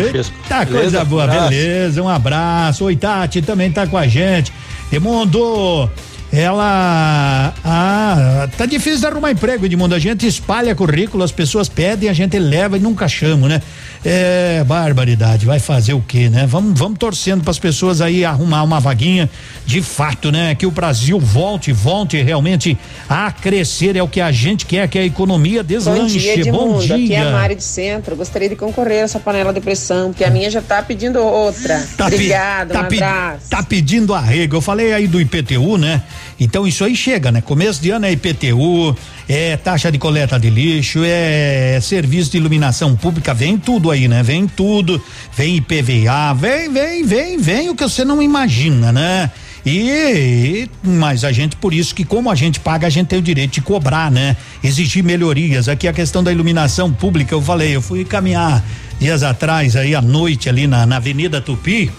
[0.48, 1.50] Tá, coisa boa, Abraço.
[1.50, 2.86] beleza, um abraço.
[2.86, 4.54] Oi, Tati, também tá com a gente.
[4.92, 5.90] Edmundo,
[6.32, 7.54] ela.
[7.64, 9.96] Ah, tá difícil de arrumar emprego, Edmundo.
[9.96, 13.62] A gente espalha currículo, as pessoas pedem, a gente leva e nunca chama, né?
[14.04, 16.46] É, barbaridade, vai fazer o quê, né?
[16.48, 19.30] Vamos, vamos torcendo para as pessoas aí arrumar uma vaguinha
[19.66, 20.56] de fato, né?
[20.56, 22.78] Que o Brasil volte, volte realmente
[23.10, 26.18] a crescer, é o que a gente quer, que a economia Bom deslanche.
[26.18, 26.74] dia, Edmundo.
[26.74, 26.96] Bom dia.
[26.96, 28.16] Aqui é a Mari de Centro.
[28.16, 31.86] Gostaria de concorrer a essa panela de pressão, porque a minha já tá pedindo outra.
[31.98, 33.50] Tá Obrigada, tá um abraço.
[33.50, 34.56] Tá pedindo arrego.
[34.56, 36.02] Eu falei aí do IPTU, né?
[36.40, 37.42] Então isso aí chega, né?
[37.42, 38.96] Começo de ano é IPTU,
[39.28, 44.24] é taxa de coleta de lixo, é serviço de iluminação pública, vem tudo aí, né?
[44.24, 45.02] Vem tudo,
[45.36, 49.32] vem IPVA, vem, vem, vem, vem o que você não imagina, né?
[49.66, 53.22] E, mas a gente, por isso que como a gente paga, a gente tem o
[53.22, 54.38] direito de cobrar, né?
[54.64, 55.68] Exigir melhorias.
[55.68, 58.64] Aqui a questão da iluminação pública, eu falei, eu fui caminhar
[59.00, 61.92] dias atrás aí à noite ali na, na Avenida Tupi,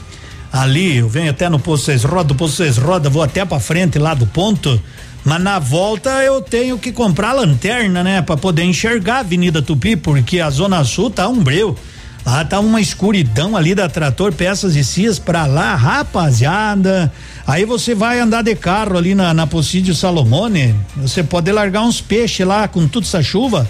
[0.52, 4.14] ali, eu venho até no Poço Roda, do Poço Roda, vou até pra frente lá
[4.14, 4.80] do ponto,
[5.24, 9.96] mas na volta eu tenho que comprar lanterna, né, Pra poder enxergar a Avenida Tupi,
[9.96, 11.76] porque a Zona Sul tá um breu.
[12.24, 17.10] Lá tá uma escuridão ali da trator, peças e cias pra lá, rapaziada.
[17.46, 22.00] Aí você vai andar de carro ali na, na Pocídio Salomone, você pode largar uns
[22.00, 23.68] peixes lá com toda essa chuva.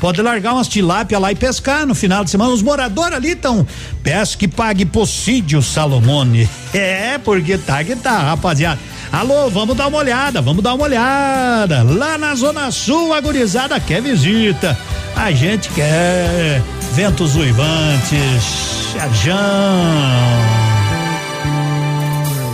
[0.00, 2.50] Pode largar umas tilápia lá e pescar no final de semana.
[2.50, 3.66] Os moradores ali estão.
[4.02, 6.48] Peço que pague Pocídio Salomone.
[6.72, 8.78] É, porque tá que tá, rapaziada.
[9.12, 11.82] Alô, vamos dar uma olhada, vamos dar uma olhada.
[11.82, 14.78] Lá na Zona Sul, a gurizada quer visita.
[15.16, 16.62] A gente quer.
[16.92, 19.36] Ventos uivantes, Jarjão.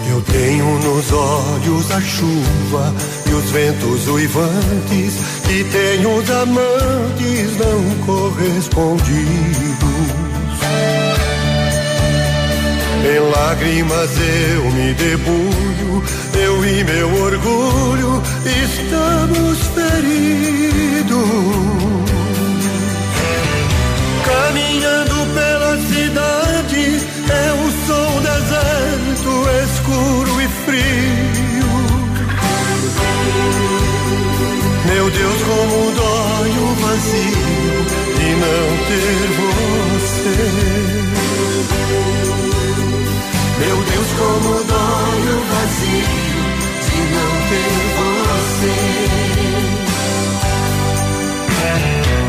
[0.09, 2.95] Eu tenho nos olhos a chuva
[3.27, 5.15] e os ventos uivantes
[5.51, 9.37] e tenho os amantes não correspondidos.
[13.05, 15.66] Em lágrimas eu me debulho,
[16.35, 21.17] eu e meu orgulho estamos feridos.
[24.25, 26.85] Caminhando pela cidade,
[27.31, 29.33] é um som deserto,
[29.65, 31.17] escuro e frio.
[34.87, 37.77] Meu Deus, como dói o vazio
[38.19, 40.96] de não ter você.
[43.59, 46.27] Meu Deus, como dói o vazio
[46.85, 48.77] de não ter você.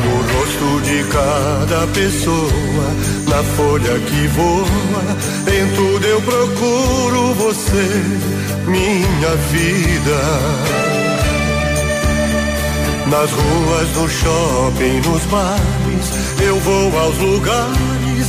[0.07, 2.87] O rosto de cada pessoa
[3.27, 5.05] na folha que voa,
[5.53, 7.87] em tudo eu procuro você,
[8.65, 10.19] minha vida.
[13.07, 16.07] Nas ruas, no shopping, nos bares,
[16.41, 18.27] eu vou aos lugares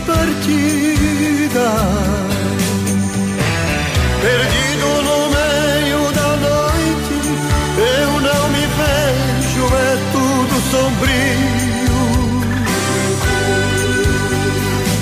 [0.00, 1.68] partida.
[4.20, 7.16] Perdido no meio da noite,
[7.78, 11.58] eu não me vejo, é tudo sombrio.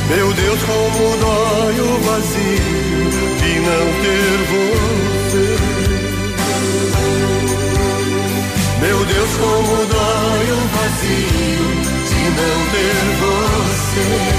[0.09, 3.11] Meu Deus, como dói o vazio
[3.41, 5.47] de não ter você.
[8.81, 11.67] Meu Deus, como dói o vazio
[12.09, 14.36] de não ter você.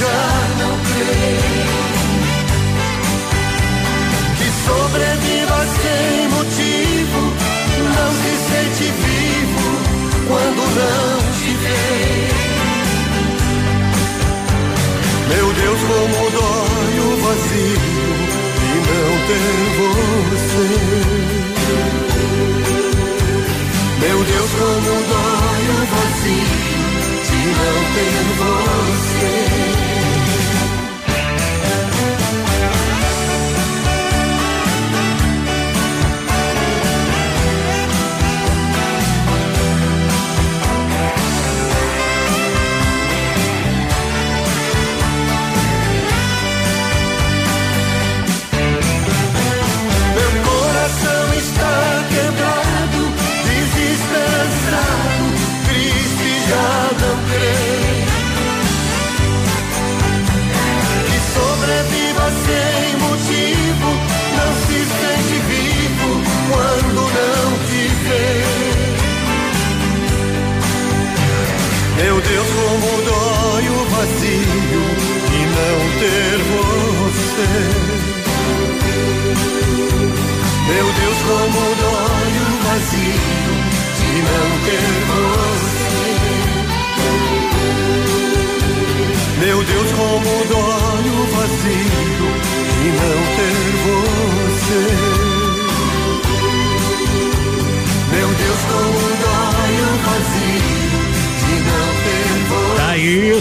[0.00, 0.24] já
[0.60, 1.76] não creio.
[4.38, 7.20] Que sobreviva sem motivo,
[7.96, 9.66] não se sente vivo
[10.26, 11.84] quando não te vê.
[15.28, 17.80] Meu Deus, como dói o vazio
[18.66, 20.68] e não ter você.
[24.00, 26.60] Meu Deus, como dói o vazio
[27.26, 29.89] de não ter você.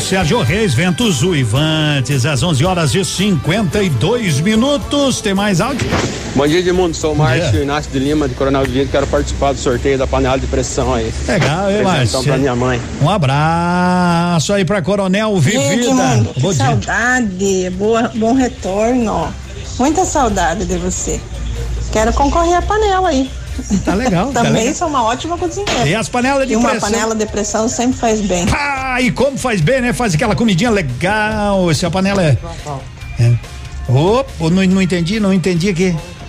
[0.09, 5.21] Sérgio Reis, Ventos Uivantes, às 11 horas e 52 minutos.
[5.21, 5.87] Tem mais áudio?
[6.35, 6.95] Bom dia, Edmundo.
[6.95, 7.61] Sou o Márcio.
[7.61, 8.89] Inácio de Lima, de Coronel de Vida.
[8.91, 11.13] Quero participar do sorteio da panela de pressão aí.
[11.27, 12.23] Legal, hein, Márcio?
[12.23, 12.81] pra minha mãe.
[12.99, 15.73] Um abraço aí pra Coronel Vivida.
[15.75, 16.65] Edmundo, que Bom dia.
[16.65, 19.31] saudade, boa, bom retorno.
[19.77, 21.21] Muita saudade de você.
[21.91, 23.29] Quero concorrer à panela aí.
[23.85, 24.31] Tá legal.
[24.31, 24.75] tá Também legal.
[24.75, 25.87] sou uma ótima cozinheira.
[25.87, 26.89] E as panelas de E uma pressão?
[26.91, 28.45] panela de pressão sempre faz bem.
[28.51, 29.93] Ah, e como faz bem, né?
[29.93, 31.71] Faz aquela comidinha legal.
[31.73, 32.37] Se a panela é.
[33.19, 33.33] é.
[33.87, 35.95] Opa, não, não entendi, não entendi aqui.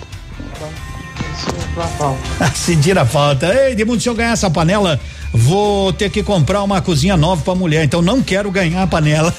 [2.55, 3.47] Sentir a falta.
[3.53, 4.99] Ei, Edmundo, se eu ganhar essa panela,
[5.33, 7.83] vou ter que comprar uma cozinha nova pra mulher.
[7.83, 9.33] Então não quero ganhar a panela.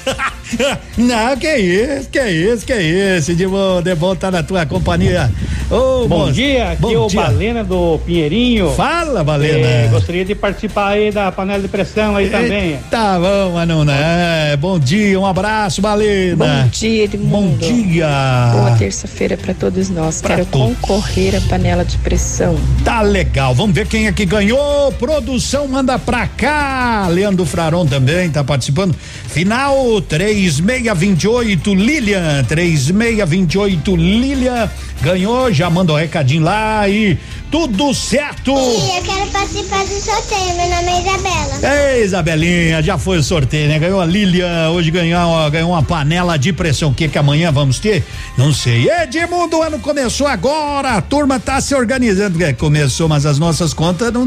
[0.97, 3.31] não, que isso, que isso, que isso.
[3.31, 5.31] Edmundo, é bom estar na tua companhia.
[5.73, 7.21] Ô, Bom moço, dia, aqui bom é o dia.
[7.21, 8.71] Balena do Pinheirinho.
[8.73, 9.67] Fala, Balena.
[9.67, 12.77] É, gostaria de participar aí da panela de pressão aí também.
[12.91, 14.55] Tá bom, Manu, né?
[14.57, 16.35] Bom dia, um abraço, Balena.
[16.35, 17.57] Bom dia, Edmundo.
[17.57, 18.07] Bom dia.
[18.53, 20.21] Boa terça-feira para todos nós.
[20.21, 20.77] Quero todos.
[20.77, 22.55] concorrer à panela de pressão.
[22.85, 24.91] Tá legal, vamos ver quem é que ganhou.
[24.93, 27.07] Produção manda pra cá.
[27.09, 28.95] Leandro Fraron também tá participando.
[29.27, 34.69] Final 3628 Lilian, 3628 Lilian
[35.03, 37.17] ganhou, já mandou um recadinho lá e
[37.51, 38.51] tudo certo.
[38.51, 40.55] E eu quero participar do sorteio.
[40.55, 41.93] Meu nome é Isabela.
[41.93, 43.77] Ei, Isabelinha, já foi o sorteio, né?
[43.77, 46.89] Ganhou a Lilian, hoje ganhou, uma- ganhou uma panela de pressão.
[46.89, 48.03] O que que amanhã vamos ter?
[48.37, 48.89] Não sei.
[48.89, 52.41] Edmundo, o ano começou agora, a turma tá se organizando.
[52.43, 54.25] É, começou, mas as nossas contas não,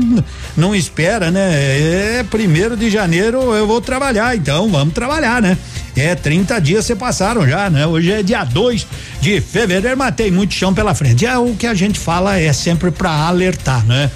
[0.56, 2.18] não espera, né?
[2.20, 5.56] É primeiro de janeiro eu vou trabalhar, então vamos trabalhar, né?
[5.96, 7.86] É, 30 dias se passaram já, né?
[7.86, 8.86] Hoje é dia 2
[9.20, 11.26] de fevereiro, mas tem muito chão pela frente.
[11.26, 14.10] É, o que a gente fala é sempre pra alertar, né?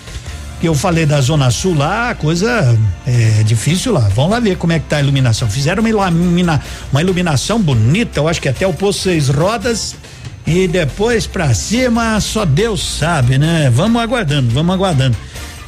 [0.63, 4.11] eu falei da Zona Sul lá, coisa é difícil lá.
[4.15, 5.49] Vamos lá ver como é que tá a iluminação.
[5.49, 6.61] Fizeram uma, ilumina,
[6.93, 9.97] uma iluminação bonita, eu acho que até o posto seis rodas
[10.47, 13.71] e depois pra cima só Deus sabe, né?
[13.73, 15.17] Vamos aguardando, vamos aguardando.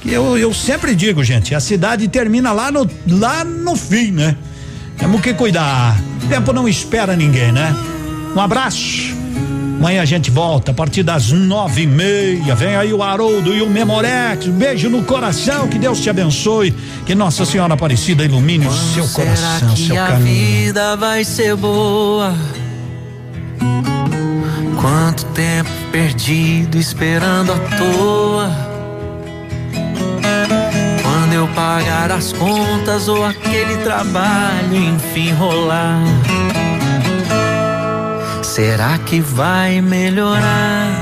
[0.05, 4.37] Eu, eu sempre digo, gente, a cidade termina lá no, lá no fim, né?
[4.99, 5.97] Temos que cuidar.
[6.23, 7.75] O tempo não espera ninguém, né?
[8.37, 9.22] Um abraço.
[9.83, 12.55] Amanhã a gente volta a partir das nove e meia.
[12.55, 14.47] Vem aí o Haroldo e o Memorex.
[14.47, 15.67] Beijo no coração.
[15.67, 16.71] Que Deus te abençoe.
[17.05, 20.67] Que Nossa Senhora Aparecida ilumine o seu coração, seu a caminho.
[20.67, 22.33] vida vai ser boa?
[24.81, 28.51] Quanto tempo perdido esperando à toa?
[31.03, 36.05] Quando eu pagar as contas ou aquele trabalho enfim rolar?
[38.55, 40.93] Será que vai melhorar?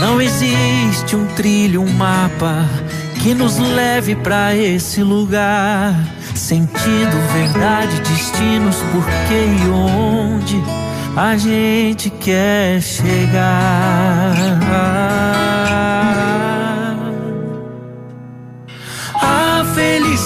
[0.00, 2.64] Não existe um trilho, um mapa
[3.22, 5.94] que nos leve pra esse lugar.
[6.34, 10.56] Sentido, verdade, destinos, porquê e onde
[11.14, 14.32] a gente quer chegar.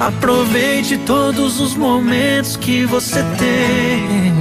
[0.00, 4.34] Aproveite todos os momentos que você tem.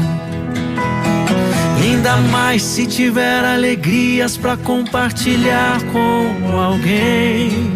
[1.82, 7.74] Ainda mais se tiver alegrias pra compartilhar com alguém.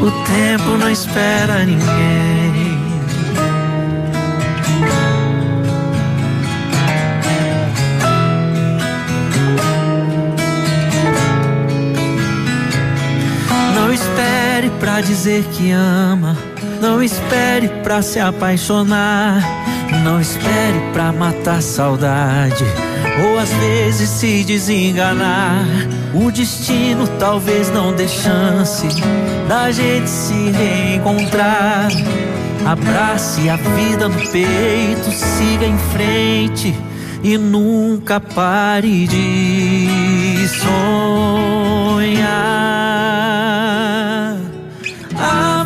[0.00, 2.33] O tempo não espera ninguém.
[14.54, 16.38] Espere pra dizer que ama.
[16.80, 19.42] Não espere pra se apaixonar.
[20.04, 22.64] Não espere pra matar saudade.
[23.24, 25.66] Ou às vezes se desenganar.
[26.14, 28.86] O destino talvez não dê chance
[29.48, 31.88] da gente se reencontrar.
[32.64, 36.72] Abrace a vida no peito, siga em frente
[37.24, 42.14] e nunca pare de sonhar.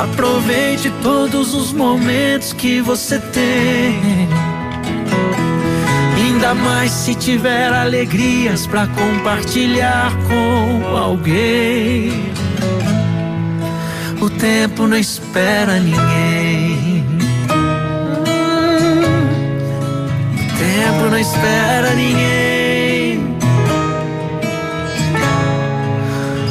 [0.00, 4.00] Aproveite todos os momentos que você tem.
[6.16, 12.32] Ainda mais se tiver alegrias pra compartilhar com alguém.
[14.22, 17.04] O tempo não espera ninguém.
[20.34, 23.36] O tempo não espera ninguém.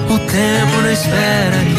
[0.08, 1.78] O tempo não espera ninguém.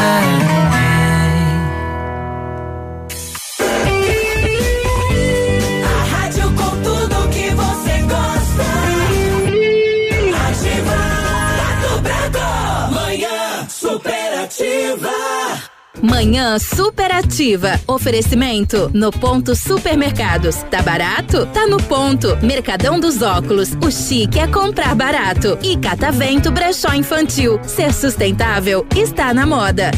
[0.00, 0.79] Não
[16.02, 17.78] Manhã superativa.
[17.86, 20.56] Oferecimento no ponto supermercados.
[20.70, 21.46] Tá barato?
[21.46, 22.36] Tá no ponto.
[22.42, 23.70] Mercadão dos óculos.
[23.84, 25.58] O chique é comprar barato.
[25.62, 27.60] E Catavento Brechó Infantil.
[27.64, 29.90] Ser sustentável está na moda.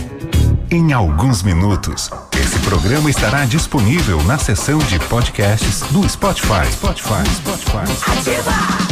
[0.71, 6.67] Em alguns minutos, esse programa estará disponível na seção de podcasts do Spotify.
[6.73, 8.11] Spotify, Spotify.
[8.11, 8.92] Aqui,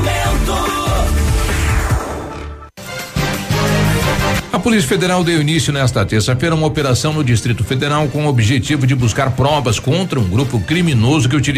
[4.61, 8.93] Polícia Federal deu início nesta terça-feira uma operação no Distrito Federal com o objetivo de
[8.93, 11.51] buscar provas contra um grupo criminoso que utilizou